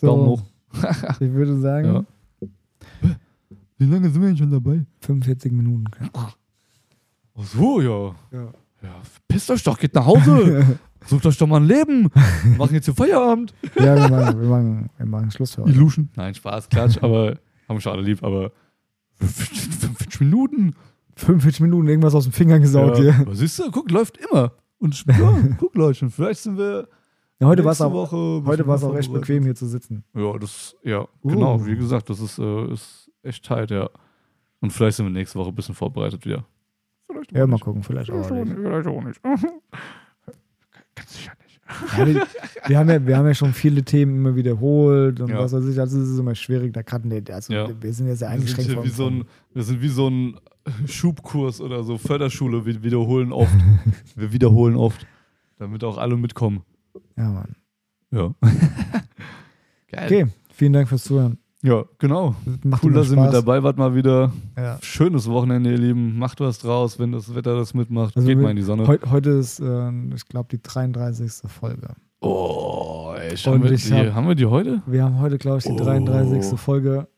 Daumen 0.00 0.26
hoch. 0.26 0.42
ich 1.20 1.32
würde 1.32 1.58
sagen, 1.58 1.86
Ja. 1.86 2.04
Wie 3.78 3.86
lange 3.86 4.08
sind 4.10 4.20
wir 4.22 4.28
denn 4.28 4.36
schon 4.36 4.50
dabei? 4.50 4.84
45 5.00 5.52
Minuten. 5.52 5.84
Ach 6.12 6.34
so, 7.36 7.80
ja. 7.80 8.14
Ja. 8.30 8.52
Ja, 8.82 8.96
pisst 9.26 9.50
euch 9.50 9.62
doch, 9.62 9.78
geht 9.78 9.94
nach 9.94 10.04
Hause. 10.04 10.78
Sucht 11.06 11.24
euch 11.26 11.36
doch 11.38 11.46
mal 11.46 11.56
ein 11.60 11.66
Leben. 11.66 12.10
Wir 12.44 12.56
machen 12.58 12.74
jetzt 12.74 12.84
hier 12.84 12.94
Feierabend. 12.94 13.54
Ja, 13.76 13.94
wir 13.96 14.08
machen, 14.08 14.40
wir 14.40 14.48
machen, 14.48 14.90
wir 14.96 15.06
machen 15.06 15.30
Schluss 15.30 15.54
für 15.54 15.62
heute. 15.62 15.72
Illusion. 15.72 16.08
Nein, 16.16 16.34
Spaß, 16.34 16.68
Klatsch, 16.68 16.98
aber 17.02 17.38
haben 17.68 17.76
wir 17.76 17.80
schon 17.80 17.92
alle 17.92 18.02
lieb, 18.02 18.22
aber 18.22 18.52
45 19.20 20.20
Minuten. 20.20 20.74
45 21.16 21.60
Minuten 21.60 21.88
irgendwas 21.88 22.14
aus 22.14 22.24
dem 22.24 22.32
Finger 22.32 22.58
gesaugt 22.58 22.98
Ja. 22.98 23.02
hier. 23.02 23.14
Aber 23.20 23.34
siehst 23.34 23.58
du, 23.58 23.70
guck, 23.70 23.90
läuft 23.90 24.18
immer. 24.18 24.52
Und 24.78 25.04
ja, 25.06 25.34
guck, 25.58 25.74
Leute, 25.74 26.10
vielleicht 26.10 26.40
sind 26.40 26.58
wir. 26.58 26.88
Ja, 27.40 27.48
heute 27.48 27.64
war 27.64 27.72
es 27.72 27.80
auch, 27.80 28.12
heute 28.12 28.66
auch 28.66 28.96
echt 28.96 29.12
bequem 29.12 29.42
hier 29.44 29.54
zu 29.54 29.66
sitzen. 29.66 30.04
Ja, 30.14 30.38
das, 30.38 30.76
ja, 30.84 31.00
Uh. 31.22 31.28
genau, 31.28 31.66
wie 31.66 31.76
gesagt, 31.76 32.08
das 32.10 32.20
ist, 32.20 32.38
äh, 32.38 32.72
ist 32.72 33.10
echt 33.22 33.44
tight, 33.44 33.70
ja. 33.70 33.88
Und 34.60 34.72
vielleicht 34.72 34.96
sind 34.96 35.06
wir 35.06 35.10
nächste 35.12 35.38
Woche 35.38 35.48
ein 35.50 35.54
bisschen 35.54 35.74
vorbereitet 35.74 36.24
wieder. 36.24 36.44
Vielleicht 37.10 37.32
Ja, 37.32 37.42
auch 37.44 37.46
mal 37.48 37.54
nicht. 37.54 37.64
gucken, 37.64 37.82
vielleicht 37.82 38.10
auch 38.10 38.24
Vielleicht 38.24 38.32
auch 38.32 38.44
nicht. 38.44 38.58
nicht. 38.58 38.66
Vielleicht 38.66 38.86
auch 38.86 39.02
nicht. 39.02 39.22
Ganz 40.94 41.16
sicher 41.16 41.32
nicht. 41.42 41.60
Ja, 41.98 42.06
wir, 42.06 42.26
wir, 42.68 42.78
haben 42.78 42.88
ja, 42.90 43.06
wir 43.06 43.16
haben 43.16 43.26
ja 43.26 43.34
schon 43.34 43.52
viele 43.52 43.82
Themen 43.82 44.16
immer 44.16 44.36
wiederholt 44.36 45.18
und 45.20 45.30
Ja. 45.30 45.38
was 45.38 45.52
weiß 45.52 45.66
ich, 45.66 45.80
also 45.80 45.98
es 45.98 46.08
ist 46.10 46.18
immer 46.18 46.34
schwierig, 46.34 46.72
da 46.72 46.82
kann 46.82 47.08
nicht, 47.08 47.30
also 47.30 47.52
Ja. 47.52 47.68
wir 47.82 47.92
sind 47.92 48.06
ja 48.06 48.14
sehr 48.14 48.28
Wir 48.30 48.38
sind, 48.38 48.58
eingeschränkt 48.58 48.66
hier 48.70 48.74
von- 48.76 48.84
wie 48.84 48.88
so 48.90 49.06
ein, 49.06 49.24
wir 49.54 49.62
sind 49.62 49.80
wie 49.82 49.88
so 49.88 50.08
ein 50.08 50.36
Schubkurs 50.86 51.60
oder 51.60 51.82
so 51.82 51.98
Förderschule. 51.98 52.64
Wir 52.64 52.82
wiederholen 52.82 53.32
oft. 53.32 53.52
wir 54.16 54.32
wiederholen 54.32 54.76
oft, 54.76 55.06
damit 55.58 55.82
auch 55.84 55.98
alle 55.98 56.16
mitkommen. 56.16 56.62
Ja, 57.16 57.30
Mann. 57.30 57.54
Ja. 58.10 58.34
Geil. 59.90 60.04
Okay, 60.06 60.26
vielen 60.52 60.72
Dank 60.72 60.88
fürs 60.88 61.04
Zuhören. 61.04 61.38
Ja, 61.62 61.84
genau. 61.98 62.34
Macht 62.62 62.84
Cool, 62.84 62.92
dass 62.92 63.10
ihr 63.10 63.18
mit 63.18 63.32
dabei 63.32 63.62
wart 63.62 63.78
mal 63.78 63.94
wieder. 63.94 64.30
Ja. 64.56 64.76
Schönes 64.82 65.28
Wochenende, 65.30 65.70
ihr 65.72 65.78
Lieben. 65.78 66.18
Macht 66.18 66.40
was 66.40 66.58
draus, 66.58 66.98
wenn 66.98 67.10
das 67.12 67.34
Wetter 67.34 67.56
das 67.56 67.72
mitmacht. 67.72 68.14
Also 68.16 68.28
Geht 68.28 68.38
mal 68.38 68.50
in 68.50 68.56
die 68.56 68.62
Sonne. 68.62 68.86
Heu, 68.86 68.98
heute 69.10 69.30
ist, 69.30 69.60
äh, 69.60 69.90
ich 70.14 70.26
glaube, 70.28 70.48
die 70.50 70.60
33. 70.62 71.32
Folge. 71.50 71.88
Oh, 72.20 73.14
ey, 73.16 73.34
haben 73.36 73.62
wir, 73.62 73.70
die, 73.70 73.76
hab- 73.92 74.14
haben 74.14 74.28
wir 74.28 74.34
die 74.34 74.44
heute? 74.46 74.82
Wir 74.86 75.04
haben 75.04 75.18
heute, 75.20 75.38
glaube 75.38 75.58
ich, 75.58 75.64
die 75.64 75.72
Oh. 75.72 75.76
33. 75.76 76.58
Folge 76.58 77.08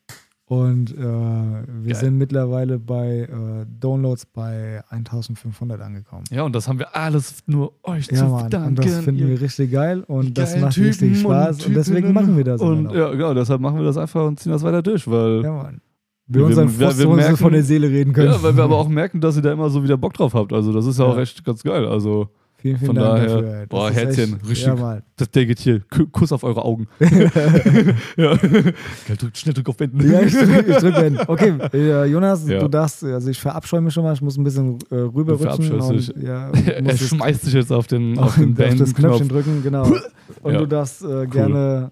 und 0.49 0.91
äh, 0.91 0.97
wir 0.97 1.91
Geil. 1.91 1.95
sind 1.95 2.17
mittlerweile 2.17 2.79
bei 2.79 3.27
äh, 3.29 3.65
Downloads 3.79 4.25
bei 4.27 4.81
1500 4.89 5.81
angekommen. 5.81 6.23
Ja, 6.31 6.43
und 6.43 6.55
das 6.55 6.67
haben 6.69 6.79
wir 6.79 6.95
alles 6.95 7.43
nur 7.47 7.73
euch 7.83 8.07
Ja, 8.09 8.17
zu 8.19 8.25
Mann, 8.27 8.49
danken. 8.49 8.69
und 8.69 8.79
das 8.85 8.99
finden 8.99 9.27
wir 9.27 9.41
richtig 9.41 9.71
geil 9.71 10.03
und 10.07 10.37
das 10.37 10.55
macht 10.57 10.77
richtig 10.77 10.99
Typen 11.13 11.15
Spaß 11.21 11.65
und, 11.65 11.75
deswegen 11.75 12.07
Typinnen. 12.07 12.13
machen 12.13 12.37
wir 12.37 12.43
das. 12.45 12.61
Und 12.61 12.91
ja, 12.93 13.09
genau, 13.11 13.33
deshalb 13.33 13.59
machen 13.59 13.77
wir 13.77 13.83
das 13.85 13.97
einfach 13.97 14.25
und 14.25 14.39
ziehen 14.39 14.53
das 14.53 14.63
weiter 14.63 14.81
durch, 14.81 15.05
weil 15.09 15.41
Ja, 15.43 15.51
Mann. 15.51 15.81
Wir, 16.29 16.39
Wir- 16.41 16.45
unseren 16.47 16.79
wir- 16.79 16.97
wir 16.97 17.07
merken- 17.15 17.37
von 17.37 17.53
der 17.53 17.63
Seele 17.63 17.89
reden 17.89 18.11
können. 18.13 18.31
Ja, 18.31 18.41
weil 18.43 18.55
wir 18.55 18.63
aber 18.63 18.77
auch 18.77 18.89
merken, 18.89 19.19
dass 19.21 19.35
ihr 19.37 19.41
da 19.41 19.51
immer 19.51 19.69
so 19.69 19.83
wieder 19.83 19.97
Bock 19.97 20.13
drauf 20.13 20.33
habt. 20.33 20.51
Also 20.53 20.71
das 20.73 20.85
ist 20.85 20.99
ja, 20.99 21.05
Ja. 21.05 21.11
auch 21.13 21.17
echt 21.17 21.43
ganz 21.45 21.63
geil. 21.63 21.85
Also 21.85 22.29
vielen, 22.57 22.77
vielen 22.77 22.85
von 22.87 22.95
Dank 22.95 23.07
daher- 23.15 23.27
dafür. 23.41 23.59
Das 23.59 23.69
boah, 23.69 23.91
Herzchen, 23.91 24.33
echt- 24.35 24.49
richtig. 24.49 24.67
Ja, 24.67 24.99
das 25.15 25.29
der 25.31 25.45
geht 25.45 25.59
hier. 25.59 25.81
Ku- 25.89 26.07
Kuss 26.11 26.31
auf 26.31 26.43
eure 26.43 26.63
Augen. 26.65 26.87
ja. 28.17 28.35
Drück, 28.35 29.35
schnell 29.37 29.53
drück 29.53 29.69
auf 29.69 29.79
Wenden. 29.79 30.11
Ja, 30.11 30.21
ich 30.21 30.33
drück, 30.33 30.67
ich 30.67 30.77
drück 30.77 30.95
Ben. 30.95 31.17
Okay, 31.27 31.53
äh, 31.73 32.05
Jonas, 32.05 32.47
Ja. 32.47 32.59
du 32.59 32.67
darfst, 32.67 33.03
also 33.03 33.29
ich 33.29 33.39
verabscheue 33.39 33.81
mich 33.81 33.93
schon 33.93 34.03
mal, 34.03 34.13
ich 34.13 34.21
muss 34.21 34.37
ein 34.37 34.43
bisschen 34.43 34.79
äh, 34.91 34.95
rüberrutschen. 34.95 35.79
und, 35.79 36.13
ja, 36.21 36.49
er 36.51 36.97
schmeißt 36.97 37.43
sich 37.43 37.53
jetzt 37.53 37.71
auf 37.71 37.87
den, 37.87 38.17
auf 38.17 38.27
auf, 38.29 38.35
den 38.35 38.57
auf 38.59 38.75
das 38.75 38.93
Knöpfchen 38.93 39.27
drücken, 39.29 39.63
genau. 39.63 39.91
Und 40.43 40.53
du 40.53 40.65
darfst 40.65 41.03
äh, 41.03 41.25
gerne 41.27 41.91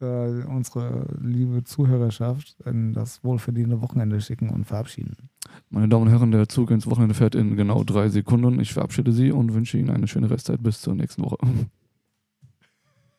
äh, 0.00 0.44
unsere 0.46 1.06
liebe 1.20 1.64
Zuhörerschaft 1.64 2.56
in 2.64 2.92
das 2.92 3.22
wohlverdiente 3.24 3.80
Wochenende 3.80 4.20
schicken 4.20 4.50
und 4.50 4.64
verabschieden. 4.64 5.16
Meine 5.70 5.88
Damen 5.88 6.04
und 6.04 6.10
Herren, 6.10 6.30
der 6.30 6.48
Zug 6.48 6.70
ins 6.70 6.86
Wochenende 6.86 7.14
fährt 7.14 7.34
in 7.34 7.56
genau 7.56 7.84
drei 7.84 8.08
Sekunden. 8.08 8.60
Ich 8.60 8.72
verabschiede 8.72 9.12
Sie 9.12 9.32
und 9.32 9.54
wünsche 9.54 9.78
Ihnen 9.78 9.90
eine 9.90 10.08
schöne 10.08 10.30
Restzeit 10.30 10.62
bis 10.62 10.80
zur 10.80 10.94
nächsten 10.94 11.24
Woche. 11.24 11.38